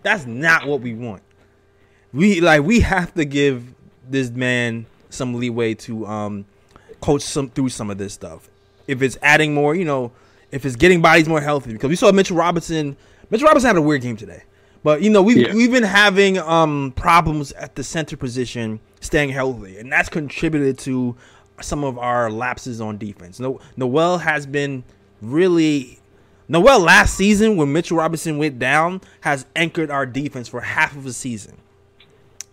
That's 0.02 0.26
not 0.26 0.66
what 0.66 0.82
we 0.82 0.94
want. 0.94 1.22
We 2.12 2.40
like 2.40 2.62
we 2.62 2.80
have 2.80 3.14
to 3.14 3.24
give 3.24 3.74
this 4.08 4.30
man 4.30 4.86
some 5.10 5.34
leeway 5.34 5.74
to 5.74 6.06
um 6.06 6.44
coach 7.00 7.22
some 7.22 7.50
through 7.50 7.68
some 7.70 7.90
of 7.90 7.98
this 7.98 8.12
stuff. 8.14 8.48
If 8.86 9.02
it's 9.02 9.18
adding 9.22 9.54
more, 9.54 9.74
you 9.74 9.84
know, 9.84 10.12
if 10.52 10.64
it's 10.64 10.76
getting 10.76 11.02
bodies 11.02 11.28
more 11.28 11.40
healthy, 11.40 11.72
because 11.72 11.88
we 11.90 11.96
saw 11.96 12.12
Mitchell 12.12 12.36
Robinson. 12.36 12.96
Mitchell 13.30 13.46
Robinson 13.46 13.66
had 13.68 13.76
a 13.76 13.82
weird 13.82 14.02
game 14.02 14.16
today, 14.16 14.44
but 14.84 15.02
you 15.02 15.10
know 15.10 15.20
we've 15.22 15.36
Yeah. 15.38 15.54
we've 15.54 15.72
been 15.72 15.82
having 15.82 16.38
um 16.38 16.92
problems 16.96 17.50
at 17.52 17.74
the 17.74 17.82
center 17.82 18.16
position 18.16 18.78
staying 19.00 19.30
healthy, 19.30 19.78
and 19.78 19.90
that's 19.90 20.08
contributed 20.08 20.78
to 20.78 21.16
some 21.60 21.82
of 21.84 21.98
our 21.98 22.30
lapses 22.30 22.80
on 22.80 22.98
defense. 22.98 23.40
No, 23.40 23.60
Noel 23.76 24.18
has 24.18 24.46
been 24.46 24.84
really 25.20 25.98
Noel 26.48 26.78
last 26.78 27.16
season 27.16 27.56
when 27.56 27.72
Mitchell 27.72 27.96
Robinson 27.96 28.38
went 28.38 28.58
down 28.58 29.00
has 29.22 29.46
anchored 29.56 29.90
our 29.90 30.06
defense 30.06 30.48
for 30.48 30.60
half 30.60 30.94
of 30.96 31.06
a 31.06 31.12
season. 31.12 31.56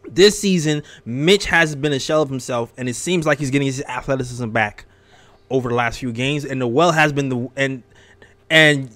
This 0.08 0.38
season, 0.38 0.84
Mitch 1.06 1.46
has 1.46 1.76
been 1.76 1.94
a 1.94 2.00
shell 2.00 2.22
of 2.22 2.30
himself, 2.30 2.74
and 2.78 2.90
it 2.90 2.96
seems 2.96 3.26
like 3.26 3.40
he's 3.40 3.52
getting 3.52 3.66
his 3.66 3.82
athleticism 3.84 4.50
back 4.50 4.86
over 5.50 5.70
the 5.70 5.76
last 5.76 6.00
few 6.00 6.12
games. 6.12 6.46
And 6.46 6.60
Noel 6.60 6.92
has 6.92 7.14
been 7.14 7.30
the 7.30 7.50
and 7.56 7.84
and 8.50 8.96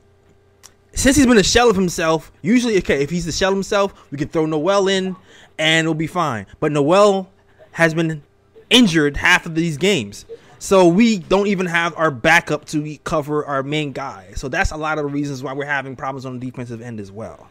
since 0.94 1.16
he's 1.16 1.28
been 1.28 1.38
a 1.38 1.44
shell 1.44 1.70
of 1.70 1.76
himself, 1.76 2.32
usually 2.42 2.78
okay, 2.78 3.02
if 3.04 3.10
he's 3.10 3.26
the 3.26 3.32
shell 3.32 3.52
himself, 3.52 3.94
we 4.12 4.18
can 4.18 4.28
throw 4.28 4.46
Noel 4.46 4.88
in 4.88 5.16
and 5.58 5.86
it'll 5.86 5.94
be 5.94 6.08
fine. 6.08 6.46
But 6.60 6.72
Noel 6.72 7.30
has 7.72 7.94
been 7.94 8.24
injured 8.70 9.18
half 9.18 9.46
of 9.46 9.56
these 9.56 9.78
games. 9.78 10.26
So 10.60 10.88
we 10.88 11.20
don't 11.20 11.48
even 11.48 11.68
have 11.68 11.94
our 11.96 12.10
backup 12.10 12.66
to 12.66 12.98
cover 13.04 13.46
our 13.46 13.62
main 13.62 13.92
guy. 13.92 14.34
So 14.36 14.48
that's 14.48 14.72
a 14.72 14.78
lot 14.78 14.98
of 14.98 15.04
the 15.04 15.12
reasons 15.12 15.44
why 15.44 15.54
we're 15.54 15.66
having 15.66 15.96
problems 15.96 16.26
on 16.26 16.40
the 16.40 16.46
defensive 16.46 16.82
end 16.82 17.00
as 17.00 17.12
well. 17.12 17.48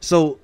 So 0.00 0.38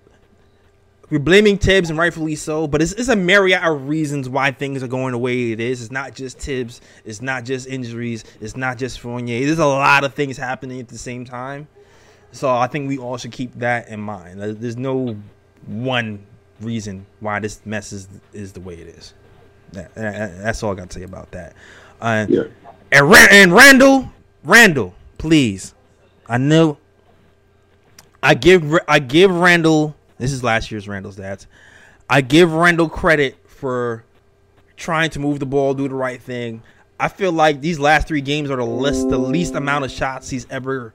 we're 1.15 1.21
blaming 1.21 1.57
Thibs 1.59 1.91
and 1.91 1.99
rightfully 1.99 2.35
so, 2.35 2.67
but 2.67 2.83
it's, 2.83 2.91
it's 2.93 3.09
a 3.09 3.15
myriad 3.15 3.63
of 3.63 3.89
reasons 3.89 4.29
why 4.29 4.51
things 4.51 4.83
are 4.83 4.89
going 4.89 5.13
the 5.13 5.19
way 5.19 5.53
it 5.53 5.61
is. 5.61 5.81
It's 5.81 5.93
not 5.93 6.13
just 6.13 6.39
Thibs, 6.41 6.81
it's 7.05 7.23
not 7.23 7.45
just 7.45 7.69
injuries, 7.69 8.25
it's 8.41 8.57
not 8.57 8.79
just 8.79 8.99
Fournier. 8.99 9.47
There's 9.47 9.61
a 9.61 9.65
lot 9.67 10.03
of 10.03 10.15
things 10.15 10.37
happening 10.37 10.81
at 10.81 10.89
the 10.89 10.99
same 10.99 11.25
time. 11.25 11.69
So 12.33 12.51
I 12.51 12.67
think 12.67 12.89
we 12.89 12.99
all 12.99 13.17
should 13.17 13.31
keep 13.31 13.55
that 13.61 13.89
in 13.91 14.01
mind. 14.01 14.41
There's 14.41 14.77
no 14.77 15.17
one 15.67 16.27
reason 16.61 17.07
why 17.21 17.39
this 17.39 17.65
mess 17.65 17.93
is 17.93 18.09
is 18.33 18.53
the 18.53 18.61
way 18.61 18.75
it 18.75 18.89
is. 18.89 19.15
That, 19.71 19.95
that- 19.95 20.43
that's 20.43 20.65
all 20.65 20.73
I 20.73 20.75
got 20.75 20.91
to 20.91 20.99
say 20.99 21.05
about 21.05 21.31
that. 21.31 21.55
Uh, 22.01 22.27
Yeah. 22.29 22.43
and, 22.91 23.09
Ra- 23.09 23.29
and 23.31 23.53
Randle, 23.53 24.11
Randle, 24.43 24.95
please. 25.19 25.75
I 26.27 26.39
know. 26.39 26.79
I 28.21 28.35
give 28.35 28.77
I 28.89 28.99
give 28.99 29.31
Randle. 29.31 29.95
This 30.19 30.33
is 30.33 30.43
last 30.45 30.71
year's 30.71 30.87
Randle's 30.89 31.17
stats. 31.17 31.47
I 32.09 32.21
give 32.21 32.53
Randle 32.53 32.89
credit 32.89 33.37
for 33.49 34.05
trying 34.77 35.11
to 35.11 35.19
move 35.19 35.41
the 35.41 35.47
ball, 35.47 35.75
do 35.75 35.89
the 35.89 35.95
right 35.95 36.21
thing. 36.21 36.63
I 37.01 37.09
feel 37.09 37.33
like 37.33 37.61
these 37.61 37.79
last 37.79 38.07
three 38.07 38.21
games 38.21 38.51
are 38.51 38.57
the 38.57 38.65
least 38.65 39.09
the 39.09 39.19
least 39.19 39.55
amount 39.55 39.85
of 39.85 39.91
shots 39.91 40.31
he's 40.31 40.47
ever 40.51 40.95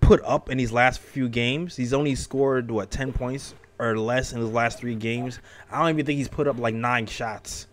put 0.00 0.22
up 0.24 0.48
in 0.50 0.56
these 0.56 0.72
last 0.72 1.00
few 1.00 1.28
games. 1.28 1.76
He's 1.76 1.92
only 1.92 2.14
scored 2.14 2.70
what 2.70 2.90
ten 2.90 3.12
points 3.12 3.54
or 3.78 3.98
less 3.98 4.32
in 4.32 4.40
his 4.40 4.50
last 4.50 4.78
three 4.78 4.94
games. 4.94 5.38
I 5.70 5.80
don't 5.80 5.90
even 5.90 6.06
think 6.06 6.16
he's 6.16 6.28
put 6.28 6.48
up 6.48 6.58
like 6.58 6.74
nine 6.74 7.04
shots 7.06 7.66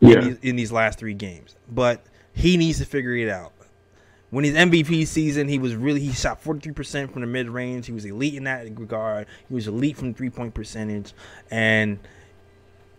Yeah. 0.00 0.18
in, 0.18 0.24
these, 0.28 0.38
in 0.42 0.56
these 0.56 0.72
last 0.72 0.98
three 0.98 1.14
games. 1.14 1.56
But 1.70 2.02
he 2.34 2.58
needs 2.58 2.78
to 2.80 2.84
figure 2.84 3.16
it 3.16 3.30
out. 3.30 3.52
When 4.34 4.44
his 4.44 4.56
MVP 4.56 5.06
season, 5.06 5.46
he 5.46 5.60
was 5.60 5.76
really 5.76 6.00
he 6.00 6.12
shot 6.12 6.42
43% 6.42 7.12
from 7.12 7.20
the 7.20 7.26
mid 7.28 7.48
range. 7.48 7.86
He 7.86 7.92
was 7.92 8.04
elite 8.04 8.34
in 8.34 8.42
that 8.44 8.64
regard. 8.76 9.28
He 9.48 9.54
was 9.54 9.68
elite 9.68 9.96
from 9.96 10.12
three 10.12 10.28
point 10.28 10.54
percentage, 10.54 11.12
and 11.52 12.00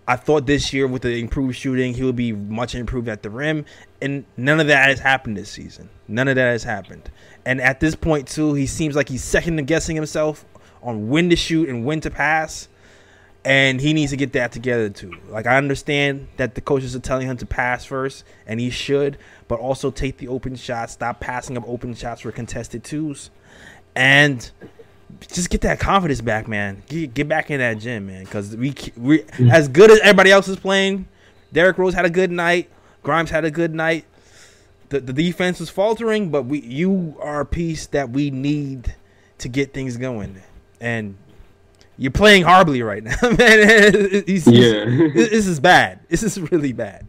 I 0.07 0.15
thought 0.15 0.45
this 0.45 0.71
year 0.71 0.87
with 0.87 1.01
the 1.01 1.19
improved 1.19 1.57
shooting, 1.57 1.93
he 1.93 2.03
would 2.03 2.15
be 2.15 2.31
much 2.31 2.73
improved 2.73 3.09
at 3.09 3.21
the 3.21 3.29
rim, 3.29 3.65
and 4.01 4.23
none 4.37 4.61
of 4.61 4.67
that 4.67 4.87
has 4.87 5.01
happened 5.01 5.35
this 5.35 5.51
season. 5.51 5.89
None 6.07 6.29
of 6.29 6.35
that 6.35 6.51
has 6.51 6.63
happened. 6.63 7.11
And 7.45 7.59
at 7.59 7.81
this 7.81 7.95
point, 7.95 8.29
too, 8.29 8.53
he 8.53 8.65
seems 8.65 8.95
like 8.95 9.09
he's 9.09 9.21
second 9.21 9.57
guessing 9.67 9.97
himself 9.97 10.45
on 10.81 11.09
when 11.09 11.29
to 11.31 11.35
shoot 11.35 11.67
and 11.67 11.83
when 11.83 11.99
to 11.99 12.09
pass 12.09 12.69
and 13.45 13.79
he 13.79 13.93
needs 13.93 14.09
to 14.09 14.17
get 14.17 14.33
that 14.33 14.51
together 14.51 14.89
too. 14.89 15.13
Like 15.29 15.45
I 15.45 15.57
understand 15.57 16.27
that 16.37 16.55
the 16.55 16.61
coaches 16.61 16.95
are 16.95 16.99
telling 16.99 17.27
him 17.27 17.37
to 17.37 17.45
pass 17.45 17.85
first, 17.85 18.25
and 18.47 18.59
he 18.59 18.71
should, 18.71 19.17
but 19.47 19.59
also 19.59 19.91
take 19.91 20.17
the 20.17 20.27
open 20.27 20.55
shots, 20.55 20.93
stop 20.93 21.19
passing 21.19 21.55
up 21.55 21.63
open 21.67 21.93
shots 21.93 22.21
for 22.21 22.31
contested 22.31 22.83
twos, 22.83 23.29
and 23.95 24.51
just 25.31 25.51
get 25.51 25.61
that 25.61 25.79
confidence 25.79 26.21
back, 26.21 26.47
man. 26.47 26.81
Get, 26.87 27.13
get 27.13 27.27
back 27.29 27.51
in 27.51 27.59
that 27.59 27.77
gym, 27.77 28.07
man, 28.07 28.23
because 28.23 28.57
we 28.57 28.73
we 28.97 29.19
mm. 29.19 29.51
as 29.51 29.67
good 29.67 29.91
as 29.91 29.99
everybody 29.99 30.31
else 30.31 30.47
is 30.47 30.57
playing. 30.57 31.07
Derrick 31.53 31.77
Rose 31.77 31.93
had 31.93 32.05
a 32.05 32.09
good 32.09 32.31
night. 32.31 32.69
Grimes 33.03 33.29
had 33.29 33.45
a 33.45 33.51
good 33.51 33.73
night. 33.73 34.05
The, 34.89 34.99
the 34.99 35.13
defense 35.13 35.59
was 35.59 35.69
faltering, 35.69 36.31
but 36.31 36.43
we 36.43 36.61
you 36.61 37.15
are 37.21 37.41
a 37.41 37.45
piece 37.45 37.85
that 37.87 38.09
we 38.09 38.31
need 38.31 38.95
to 39.37 39.47
get 39.47 39.71
things 39.71 39.97
going, 39.97 40.41
and 40.81 41.15
you're 41.97 42.11
playing 42.11 42.43
horribly 42.43 42.81
right 42.81 43.03
now, 43.03 43.15
man. 43.23 43.37
It's- 43.39 44.47
Yeah. 44.47 44.85
this 45.13 45.29
this 45.29 45.47
is 45.47 45.59
bad. 45.59 45.99
This 46.09 46.23
is 46.23 46.39
really 46.51 46.73
bad. 46.73 47.07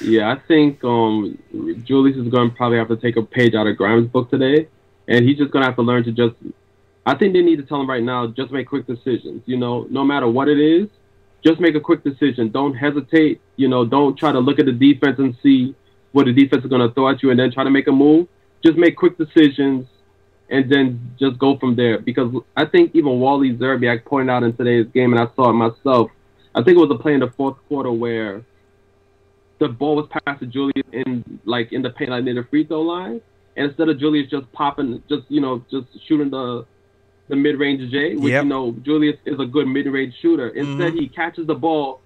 Yeah, 0.00 0.30
I 0.32 0.36
think 0.46 0.82
um, 0.84 1.36
Julius 1.84 2.16
is 2.16 2.28
going 2.28 2.50
to 2.50 2.56
probably 2.56 2.78
have 2.78 2.86
to 2.88 2.96
take 2.96 3.16
a 3.16 3.22
page 3.22 3.54
out 3.54 3.66
of 3.66 3.76
Grimes' 3.76 4.06
book 4.06 4.30
today, 4.30 4.68
and 5.08 5.24
he's 5.26 5.36
just 5.36 5.50
going 5.50 5.62
to 5.62 5.66
have 5.66 5.76
to 5.76 5.82
learn 5.82 6.04
to 6.04 6.12
just. 6.12 6.34
I 7.04 7.14
think 7.16 7.32
they 7.32 7.40
need 7.42 7.56
to 7.56 7.62
tell 7.64 7.80
him 7.80 7.88
right 7.90 8.02
now, 8.02 8.26
just 8.28 8.52
make 8.52 8.68
quick 8.68 8.86
decisions. 8.86 9.42
You 9.46 9.56
know, 9.56 9.86
no 9.90 10.04
matter 10.04 10.28
what 10.28 10.46
it 10.48 10.60
is, 10.60 10.88
just 11.44 11.58
make 11.58 11.74
a 11.74 11.80
quick 11.80 12.04
decision. 12.04 12.50
Don't 12.52 12.74
hesitate. 12.74 13.40
You 13.56 13.66
know, 13.68 13.84
don't 13.84 14.16
try 14.16 14.30
to 14.30 14.38
look 14.38 14.60
at 14.60 14.66
the 14.66 14.72
defense 14.72 15.18
and 15.18 15.36
see 15.42 15.74
what 16.12 16.26
the 16.26 16.32
defense 16.32 16.62
is 16.62 16.70
going 16.70 16.86
to 16.86 16.94
throw 16.94 17.08
at 17.08 17.20
you, 17.22 17.30
and 17.30 17.38
then 17.40 17.50
try 17.50 17.64
to 17.64 17.70
make 17.70 17.88
a 17.88 17.92
move. 17.92 18.28
Just 18.64 18.78
make 18.78 18.96
quick 18.96 19.18
decisions, 19.18 19.86
and 20.50 20.70
then 20.70 21.12
just 21.18 21.38
go 21.38 21.56
from 21.58 21.76
there. 21.76 21.98
Because 21.98 22.32
I 22.56 22.64
think 22.64 22.94
even 22.94 23.20
Wally 23.20 23.52
Szczerbiak 23.52 24.04
pointed 24.04 24.30
out 24.32 24.42
in 24.42 24.56
today's 24.56 24.86
game, 24.94 25.12
and 25.12 25.20
I 25.20 25.26
saw 25.36 25.50
it 25.50 25.54
myself. 25.54 26.10
I 26.54 26.62
think 26.62 26.76
it 26.78 26.80
was 26.80 26.90
a 26.90 26.98
play 26.98 27.14
in 27.14 27.20
the 27.20 27.30
fourth 27.30 27.56
quarter 27.68 27.92
where 27.92 28.42
the 29.58 29.68
ball 29.68 29.96
was 29.96 30.08
passed 30.08 30.40
to 30.40 30.46
Julius 30.46 30.86
in 30.92 31.40
like 31.44 31.72
in 31.72 31.82
the 31.82 31.90
paint 31.90 32.10
like 32.10 32.24
near 32.24 32.34
the 32.34 32.44
free 32.44 32.64
throw 32.64 32.82
line, 32.82 33.20
and 33.56 33.66
instead 33.66 33.88
of 33.88 33.98
Julius 33.98 34.30
just 34.30 34.50
popping, 34.52 35.02
just 35.08 35.22
you 35.28 35.40
know, 35.40 35.64
just 35.70 35.86
shooting 36.06 36.30
the 36.30 36.64
the 37.28 37.36
mid 37.36 37.58
range 37.58 37.90
J, 37.90 38.14
which 38.16 38.30
Yep. 38.32 38.44
you 38.44 38.48
know 38.48 38.72
Julius 38.82 39.16
is 39.26 39.38
a 39.38 39.44
good 39.46 39.68
mid 39.68 39.86
range 39.86 40.14
shooter. 40.22 40.48
Instead, 40.48 40.94
he 40.94 41.08
catches 41.08 41.46
the 41.46 41.54
ball, 41.54 42.00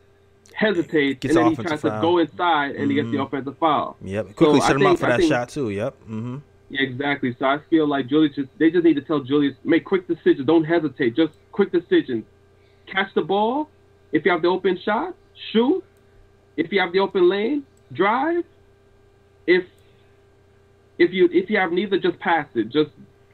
hesitates, 0.55 1.21
Gets 1.21 1.37
and 1.37 1.45
then 1.47 1.51
he 1.55 1.63
tries 1.63 1.83
to 1.83 1.91
go 2.01 2.19
inside 2.19 2.75
and 2.75 2.91
he 2.91 2.97
gets 2.97 3.11
the 3.11 3.19
Mhm. 3.19 3.27
offensive 3.27 3.57
foul. 3.59 3.97
Yep. 4.03 4.35
Quickly 4.35 4.59
So 4.61 4.65
I 4.65 4.67
set 4.69 4.77
him 4.77 4.87
up 4.87 4.99
for 4.99 5.07
I 5.07 5.09
that 5.11 5.19
think- 5.21 5.33
shot 5.33 5.49
too. 5.51 5.71
Yep. 5.71 5.95
Mm-hmm. 6.03 6.37
Yeah, 6.73 6.81
exactly. 6.81 7.37
So 7.39 7.45
I 7.45 7.59
feel 7.69 7.87
like 7.87 8.09
Julius 8.09 8.35
just 8.35 8.49
they 8.59 8.71
just 8.71 8.83
need 8.83 8.95
to 8.95 9.03
tell 9.03 9.21
Julius 9.21 9.55
make 9.63 9.85
quick 9.85 10.09
decisions. 10.09 10.47
Don't 10.47 10.65
hesitate. 10.65 11.15
Just 11.15 11.35
quick 11.53 11.71
decisions. 11.71 12.25
Catch 12.87 13.13
the 13.15 13.21
ball. 13.21 13.69
If 14.11 14.25
you 14.25 14.31
have 14.31 14.41
the 14.41 14.49
open 14.49 14.79
shot, 14.83 15.15
shoot. 15.53 15.85
If 16.57 16.73
you 16.73 16.81
have 16.81 16.95
the 16.95 17.01
open 17.01 17.29
lane, 17.29 17.67
drive. 17.93 18.45
If 19.47 19.65
if 20.97 21.13
you 21.13 21.29
if 21.31 21.51
you 21.51 21.59
have 21.59 21.73
neither, 21.73 21.99
just 21.99 22.19
pass 22.21 22.47
it. 22.55 22.71
Just 22.71 22.93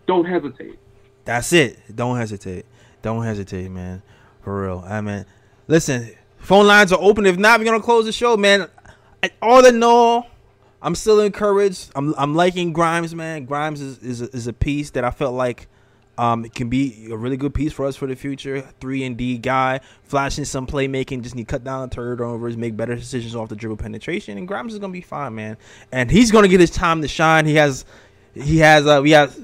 don't 0.09 0.25
hesitate. 0.25 0.77
That's 1.25 1.53
it. 1.53 1.79
Don't 1.95 2.17
hesitate. 2.17 2.67
Don't 3.03 3.23
hesitate, 3.23 3.71
man. 3.71 4.03
For 4.43 4.63
real. 4.63 4.85
I 4.85 5.01
mean, 5.01 5.25
listen. 5.69 6.11
Phone 6.39 6.67
lines 6.67 6.93
are 6.93 7.01
open. 7.01 7.25
If 7.25 7.37
not, 7.37 7.61
we're 7.61 7.67
gonna 7.67 7.81
close 7.81 8.05
the 8.05 8.13
show, 8.13 8.37
man. 8.37 8.69
All 9.41 9.65
in 9.65 9.81
all, 9.81 10.27
I'm 10.81 10.95
still 10.95 11.21
encouraged. 11.21 11.91
I'm 11.95 12.15
I'm 12.17 12.35
liking 12.35 12.73
Grimes, 12.73 13.15
man. 13.15 13.45
Grimes 13.45 13.81
is 13.81 13.99
is 13.99 14.23
a, 14.23 14.31
is 14.35 14.47
a 14.47 14.53
piece 14.53 14.91
that 14.91 15.05
I 15.05 15.11
felt 15.11 15.35
like 15.35 15.69
um 16.17 16.45
it 16.45 16.55
can 16.55 16.69
be 16.69 17.09
a 17.11 17.17
really 17.17 17.37
good 17.37 17.55
piece 17.55 17.73
for 17.73 17.87
us 17.87 17.97
for 17.97 18.07
the 18.07 18.15
future. 18.15 18.63
Three 18.81 19.05
and 19.05 19.17
D 19.17 19.39
guy, 19.39 19.81
flashing 20.05 20.45
some 20.45 20.67
playmaking. 20.67 21.23
Just 21.23 21.35
need 21.35 21.49
to 21.49 21.51
cut 21.51 21.65
down 21.65 21.89
the 21.89 21.95
turnovers, 21.95 22.57
make 22.57 22.77
better 22.77 22.95
decisions 22.95 23.35
off 23.35 23.49
the 23.49 23.57
dribble 23.57 23.79
penetration, 23.79 24.39
and 24.39 24.47
Grimes 24.47 24.73
is 24.73 24.79
gonna 24.79 24.93
be 24.93 25.01
fine, 25.01 25.35
man. 25.35 25.57
And 25.91 26.11
he's 26.11 26.31
gonna 26.31 26.49
get 26.49 26.61
his 26.61 26.71
time 26.71 27.03
to 27.03 27.09
shine. 27.09 27.45
He 27.45 27.57
has 27.57 27.85
he 28.35 28.59
has 28.59 28.87
uh 28.87 29.01
we 29.03 29.11
have 29.13 29.37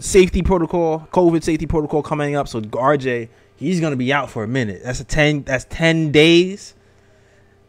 safety 0.00 0.42
protocol, 0.42 1.06
COVID 1.12 1.44
safety 1.44 1.66
protocol 1.66 2.02
coming 2.02 2.34
up. 2.34 2.48
So 2.48 2.60
RJ, 2.60 3.28
he's 3.54 3.80
gonna 3.80 3.96
be 3.96 4.12
out 4.12 4.28
for 4.28 4.42
a 4.42 4.48
minute. 4.48 4.82
That's 4.82 4.98
a 5.00 5.04
ten. 5.04 5.44
That's 5.44 5.66
ten 5.70 6.10
days. 6.10 6.74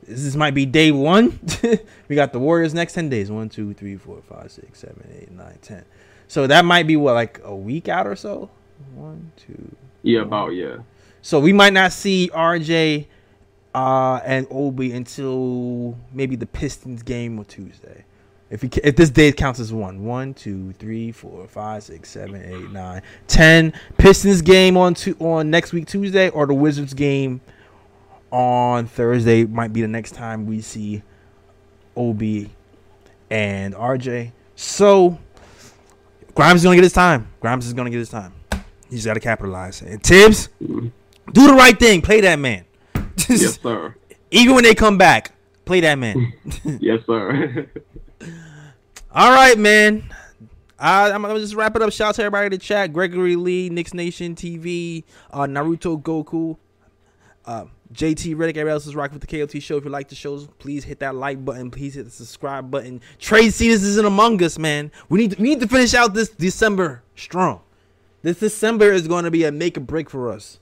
This 0.03 0.35
might 0.35 0.53
be 0.53 0.65
day 0.65 0.91
one. 0.91 1.39
we 2.07 2.15
got 2.15 2.33
the 2.33 2.39
Warriors 2.39 2.73
next 2.73 2.93
ten 2.93 3.09
days. 3.09 3.31
One, 3.31 3.49
two, 3.49 3.73
three, 3.73 3.97
four, 3.97 4.21
five, 4.21 4.51
six, 4.51 4.79
seven, 4.79 5.07
eight, 5.19 5.31
nine, 5.31 5.57
ten. 5.61 5.85
So 6.27 6.47
that 6.47 6.65
might 6.65 6.87
be 6.87 6.95
what 6.95 7.13
like 7.13 7.39
a 7.43 7.55
week 7.55 7.87
out 7.87 8.07
or 8.07 8.15
so. 8.15 8.49
One, 8.95 9.31
two. 9.35 9.75
Yeah, 10.03 10.21
about 10.21 10.49
yeah. 10.49 10.77
So 11.21 11.39
we 11.39 11.53
might 11.53 11.73
not 11.73 11.91
see 11.91 12.29
RJ 12.33 13.05
uh, 13.75 14.19
and 14.25 14.47
Obi 14.49 14.91
until 14.91 15.97
maybe 16.11 16.35
the 16.35 16.45
Pistons 16.45 17.03
game 17.03 17.39
or 17.39 17.45
Tuesday. 17.45 18.05
If, 18.49 18.63
he, 18.63 18.69
if 18.83 18.97
this 18.97 19.09
day 19.09 19.31
counts 19.31 19.61
as 19.61 19.71
one, 19.71 20.03
one, 20.03 20.33
two, 20.33 20.73
three, 20.73 21.13
four, 21.13 21.47
five, 21.47 21.83
six, 21.83 22.09
seven, 22.09 22.43
eight, 22.43 22.69
nine, 22.71 23.01
ten. 23.27 23.71
Pistons 23.97 24.41
game 24.41 24.75
on 24.75 24.93
tu- 24.93 25.15
on 25.19 25.49
next 25.49 25.71
week 25.71 25.87
Tuesday, 25.87 26.29
or 26.29 26.45
the 26.45 26.53
Wizards 26.53 26.93
game 26.93 27.39
on 28.31 28.87
Thursday 28.87 29.45
might 29.45 29.73
be 29.73 29.81
the 29.81 29.87
next 29.87 30.11
time 30.11 30.45
we 30.45 30.61
see 30.61 31.03
Obi 31.95 32.49
and 33.29 33.73
RJ. 33.73 34.31
So 34.55 35.19
Grimes 36.33 36.61
is 36.61 36.63
gonna 36.63 36.75
get 36.75 36.83
his 36.83 36.93
time. 36.93 37.27
Grimes 37.39 37.67
is 37.67 37.73
gonna 37.73 37.89
get 37.89 37.99
his 37.99 38.09
time. 38.09 38.33
He's 38.91 39.05
got 39.05 39.13
to 39.13 39.19
capitalize. 39.21 39.81
And 39.81 40.03
Thibs, 40.03 40.49
do 40.59 40.91
the 41.47 41.53
right 41.53 41.79
thing. 41.79 42.01
Play 42.01 42.21
that 42.21 42.37
man. 42.37 42.65
Yes, 43.29 43.59
sir. 43.63 43.95
Even 44.31 44.55
when 44.55 44.65
they 44.65 44.75
come 44.75 44.97
back, 44.97 45.31
play 45.63 45.79
that 45.79 45.95
man. 45.95 46.33
yes, 46.65 46.99
sir. 47.05 47.69
All 49.13 49.31
right, 49.31 49.57
man. 49.57 50.03
Uh, 50.77 51.11
I'm 51.13 51.21
gonna 51.21 51.39
just 51.39 51.55
wrap 51.55 51.75
it 51.75 51.81
up. 51.81 51.93
Shout 51.93 52.09
out 52.09 52.15
to 52.15 52.23
everybody 52.23 52.47
in 52.47 52.51
the 52.51 52.57
chat: 52.57 52.91
Gregory 52.91 53.35
Lee, 53.37 53.69
Knicks 53.69 53.93
Nation 53.93 54.35
TV, 54.35 55.03
uh, 55.31 55.41
Naruto 55.41 56.01
Goku, 56.01 56.57
uh, 57.45 57.65
JT 57.93 58.37
Reddick. 58.37 58.57
Everybody 58.57 58.73
else 58.73 58.87
is 58.87 58.95
rocking 58.95 59.19
with 59.19 59.27
the 59.27 59.39
KOT 59.39 59.61
show. 59.61 59.77
If 59.77 59.85
you 59.85 59.89
like 59.89 60.09
the 60.09 60.15
shows, 60.15 60.47
please 60.59 60.83
hit 60.83 60.99
that 60.99 61.15
like 61.15 61.43
button. 61.43 61.71
Please 61.71 61.95
hit 61.95 62.05
the 62.05 62.11
subscribe 62.11 62.71
button. 62.71 63.01
Trade 63.19 63.51
this 63.51 63.61
is 63.61 63.97
in 63.97 64.05
Among 64.05 64.41
Us, 64.43 64.57
man. 64.57 64.91
We 65.09 65.19
need 65.19 65.31
to, 65.31 65.41
we 65.41 65.49
need 65.49 65.59
to 65.59 65.67
finish 65.67 65.93
out 65.93 66.13
this 66.13 66.29
December 66.29 67.03
strong. 67.15 67.61
This 68.21 68.39
December 68.39 68.91
is 68.91 69.07
going 69.07 69.25
to 69.25 69.31
be 69.31 69.43
a 69.43 69.51
make 69.51 69.77
or 69.77 69.81
break 69.81 70.09
for 70.09 70.31
us. 70.31 70.59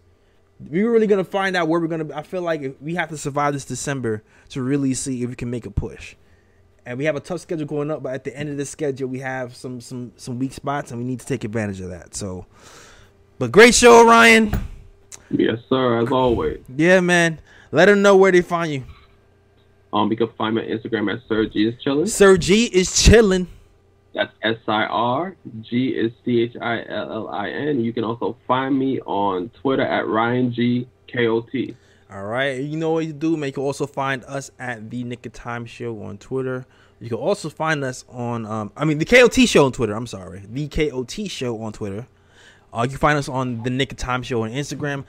We're 0.60 0.92
really 0.92 1.08
gonna 1.08 1.24
find 1.24 1.56
out 1.56 1.70
where 1.70 1.80
we're 1.80 1.88
gonna. 1.88 2.14
I 2.14 2.22
feel 2.22 2.42
like 2.42 2.76
we 2.82 2.96
have 2.96 3.10
to 3.10 3.18
survive 3.18 3.54
this 3.54 3.64
December 3.64 4.24
to 4.50 4.62
really 4.62 4.94
see 4.94 5.24
if 5.24 5.30
we 5.30 5.36
can 5.36 5.50
make 5.50 5.66
a 5.66 5.72
push. 5.72 6.16
And 6.86 6.98
we 6.98 7.06
have 7.06 7.16
a 7.16 7.22
tough 7.22 7.40
schedule 7.40 7.66
going 7.66 7.92
up, 7.92 8.04
but 8.04 8.14
at 8.14 8.24
the 8.26 8.36
end 8.36 8.50
of 8.50 8.58
the 8.58 8.66
schedule, 8.66 9.08
we 9.08 9.20
have 9.20 9.56
some 9.56 9.80
some 9.80 10.12
some 10.18 10.38
weak 10.38 10.52
spots, 10.52 10.92
and 10.92 11.00
we 11.00 11.06
need 11.06 11.22
to 11.22 11.26
take 11.26 11.46
advantage 11.46 11.80
of 11.80 11.90
that. 11.92 12.14
So, 12.14 12.46
but 13.38 13.54
great 13.54 13.74
show, 13.74 14.06
Ryan. 14.06 14.52
Yes, 15.32 15.60
sir. 15.70 16.02
As 16.02 16.12
always. 16.12 16.60
Yeah, 16.76 17.00
man. 17.02 17.40
Let 17.72 17.86
them 17.86 18.02
know 18.02 18.18
where 18.18 18.32
they 18.32 18.42
find 18.42 18.72
you. 18.72 18.84
Um, 19.94 20.12
you 20.12 20.18
can 20.18 20.30
find 20.38 20.56
me 20.56 20.62
on 20.62 20.80
Instagram 20.80 21.14
at 21.14 21.22
Sir 21.28 21.46
G 21.46 21.68
is 21.68 21.82
chilling. 21.82 22.06
Sir 22.08 22.38
G 22.38 22.66
is 22.66 23.04
chilling. 23.04 23.48
That's 24.14 24.32
S 24.42 24.58
I 24.68 24.86
R. 24.86 25.36
G 25.62 25.90
is 25.90 26.12
C 26.26 26.42
H 26.42 26.56
I 26.62 26.84
L 26.88 27.12
L 27.12 27.30
I 27.30 27.50
N. 27.50 27.80
You 27.84 27.94
can 27.94 28.04
also 28.04 28.38
find 28.48 28.78
me 28.78 29.00
on 29.02 29.50
Twitter 29.50 29.84
at 29.84 30.08
Ryan 30.08 30.52
G 30.54 30.88
K 31.08 31.28
O 31.28 31.42
T. 31.42 31.76
All 32.12 32.26
right, 32.26 32.60
you 32.60 32.76
know 32.76 32.92
what 32.92 33.06
you 33.06 33.14
do, 33.14 33.38
man. 33.38 33.48
You 33.48 33.54
can 33.54 33.64
also 33.64 33.86
find 33.86 34.24
us 34.26 34.50
at 34.58 34.90
the 34.90 35.04
Knick 35.04 35.28
of 35.28 35.34
Time 35.34 35.68
Show 35.68 36.02
on 36.02 36.18
Twitter. 36.18 36.66
You 37.00 37.08
can 37.08 37.20
also 37.20 37.50
find 37.50 37.84
us 37.84 38.04
on, 38.10 38.48
um, 38.48 38.72
I 38.76 38.84
mean, 38.84 38.98
the 38.98 39.06
KOT 39.06 39.48
Show 39.48 39.66
on 39.66 39.72
Twitter. 39.72 39.94
I'm 39.94 40.08
sorry, 40.08 40.44
the 40.50 40.68
KOT 40.68 41.30
Show 41.30 41.62
on 41.62 41.72
Twitter. 41.72 42.08
Uh, 42.74 42.82
you 42.84 42.90
can 42.90 42.98
find 42.98 43.18
us 43.18 43.30
on 43.30 43.64
the 43.64 43.70
Knick 43.70 43.92
of 43.92 43.98
Time 44.00 44.24
Show 44.24 44.44
on 44.44 44.52
Instagram. 44.52 45.06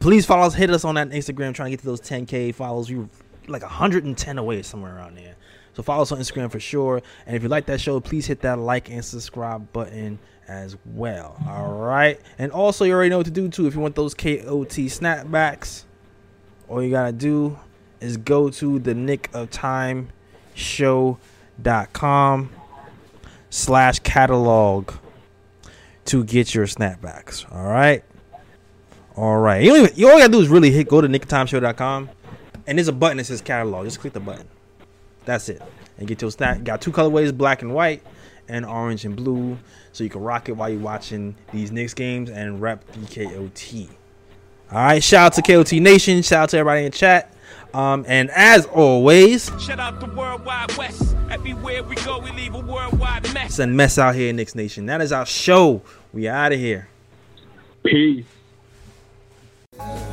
Please 0.00 0.24
follow 0.24 0.46
us, 0.46 0.54
hit 0.54 0.70
us 0.70 0.84
on 0.84 0.94
that 0.94 1.10
Instagram, 1.10 1.54
trying 1.54 1.66
to 1.66 1.70
get 1.70 1.80
to 1.80 1.86
those 1.86 2.00
10k 2.00 2.54
follows. 2.54 2.90
We 2.90 3.06
like 3.48 3.62
110 3.62 4.38
away 4.38 4.62
somewhere 4.62 4.96
around 4.96 5.16
there. 5.16 5.36
So 5.74 5.82
follow 5.82 6.02
us 6.02 6.10
on 6.10 6.18
Instagram 6.18 6.50
for 6.50 6.58
sure. 6.58 7.02
And 7.26 7.36
if 7.36 7.42
you 7.42 7.50
like 7.50 7.66
that 7.66 7.80
show, 7.80 8.00
please 8.00 8.26
hit 8.26 8.40
that 8.40 8.58
like 8.58 8.90
and 8.90 9.04
subscribe 9.04 9.72
button 9.72 10.18
as 10.48 10.76
well. 10.84 11.36
All 11.46 11.74
right. 11.74 12.18
And 12.38 12.50
also, 12.50 12.84
you 12.84 12.94
already 12.94 13.10
know 13.10 13.18
what 13.18 13.26
to 13.26 13.30
do 13.30 13.48
too. 13.48 13.66
If 13.66 13.74
you 13.74 13.80
want 13.80 13.94
those 13.94 14.14
KOT 14.14 14.88
snapbacks, 14.88 15.84
all 16.68 16.82
you 16.82 16.90
gotta 16.90 17.12
do 17.12 17.58
is 18.00 18.16
go 18.16 18.48
to 18.50 18.78
the 18.78 18.94
Knick 18.94 19.28
of 19.34 19.50
Time 19.50 20.08
Show.com 20.54 22.50
slash 23.50 23.98
catalog 24.00 24.92
to 26.06 26.24
get 26.24 26.54
your 26.54 26.66
snapbacks. 26.66 27.44
All 27.54 27.66
right. 27.66 28.02
All 29.16 29.38
right. 29.38 29.62
You, 29.62 29.76
only, 29.76 29.92
you 29.94 30.08
all 30.08 30.18
gotta 30.18 30.32
do 30.32 30.40
is 30.40 30.48
really 30.48 30.70
hit 30.70 30.88
go 30.88 31.00
to 31.00 31.08
nickoftimeshow.com 31.08 32.10
and 32.66 32.78
there's 32.78 32.88
a 32.88 32.92
button 32.92 33.16
that 33.16 33.24
says 33.24 33.40
catalog. 33.40 33.84
Just 33.84 34.00
click 34.00 34.12
the 34.12 34.20
button. 34.20 34.48
That's 35.24 35.48
it. 35.48 35.60
And 35.98 36.06
get 36.06 36.22
your 36.22 36.30
snap. 36.30 36.62
Got 36.62 36.80
two 36.80 36.92
colorways, 36.92 37.36
black 37.36 37.62
and 37.62 37.74
white, 37.74 38.02
and 38.48 38.64
orange 38.64 39.04
and 39.04 39.16
blue. 39.16 39.58
So 39.92 40.04
you 40.04 40.10
can 40.10 40.22
rock 40.22 40.48
it 40.48 40.52
while 40.52 40.68
you're 40.68 40.80
watching 40.80 41.34
these 41.52 41.72
Knicks 41.72 41.94
games 41.94 42.30
and 42.30 42.60
rep 42.60 42.84
BKOT. 42.92 43.88
All 44.70 44.78
right. 44.78 45.02
Shout 45.02 45.38
out 45.38 45.44
to 45.44 45.52
KOT 45.52 45.72
Nation. 45.72 46.22
Shout 46.22 46.44
out 46.44 46.48
to 46.50 46.58
everybody 46.58 46.86
in 46.86 46.92
chat. 46.92 47.34
Um, 47.74 48.04
and 48.08 48.30
as 48.30 48.66
always, 48.66 49.50
Shout 49.60 49.78
out 49.78 50.00
the 50.00 50.06
worldwide 50.06 50.76
west. 50.76 51.16
Everywhere 51.30 51.82
we 51.82 51.96
go, 51.96 52.18
we 52.18 52.30
leave 52.32 52.54
a 52.54 52.60
worldwide 52.60 53.22
mess. 53.34 53.50
it's 53.50 53.58
a 53.58 53.66
mess 53.66 53.98
out 53.98 54.14
here 54.14 54.30
in 54.30 54.36
Knicks 54.36 54.54
Nation. 54.54 54.86
That 54.86 55.00
is 55.00 55.12
our 55.12 55.26
show. 55.26 55.82
We 56.12 56.28
out 56.28 56.52
of 56.52 56.58
here. 56.58 56.88
Peace. 57.84 58.24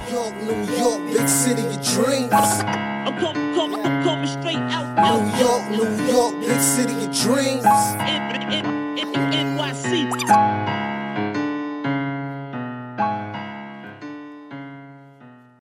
York, 0.09 0.35
New 0.37 0.63
York, 0.77 0.99
big 1.11 1.27
city 1.27 1.61
of 1.67 1.81
dreams. 1.83 2.31
I'm 2.31 3.17
coming, 3.19 3.55
coming, 3.55 3.85
I'm 3.85 4.03
coming 4.03 4.27
straight 4.27 4.55
out, 4.55 4.87
New 4.95 5.39
York, 5.39 5.63
New 5.71 6.05
York, 6.05 6.33
big 6.39 6.61
city 6.61 6.93
of 7.05 7.11
dreams. 7.13 7.65
NYC. 9.33 10.86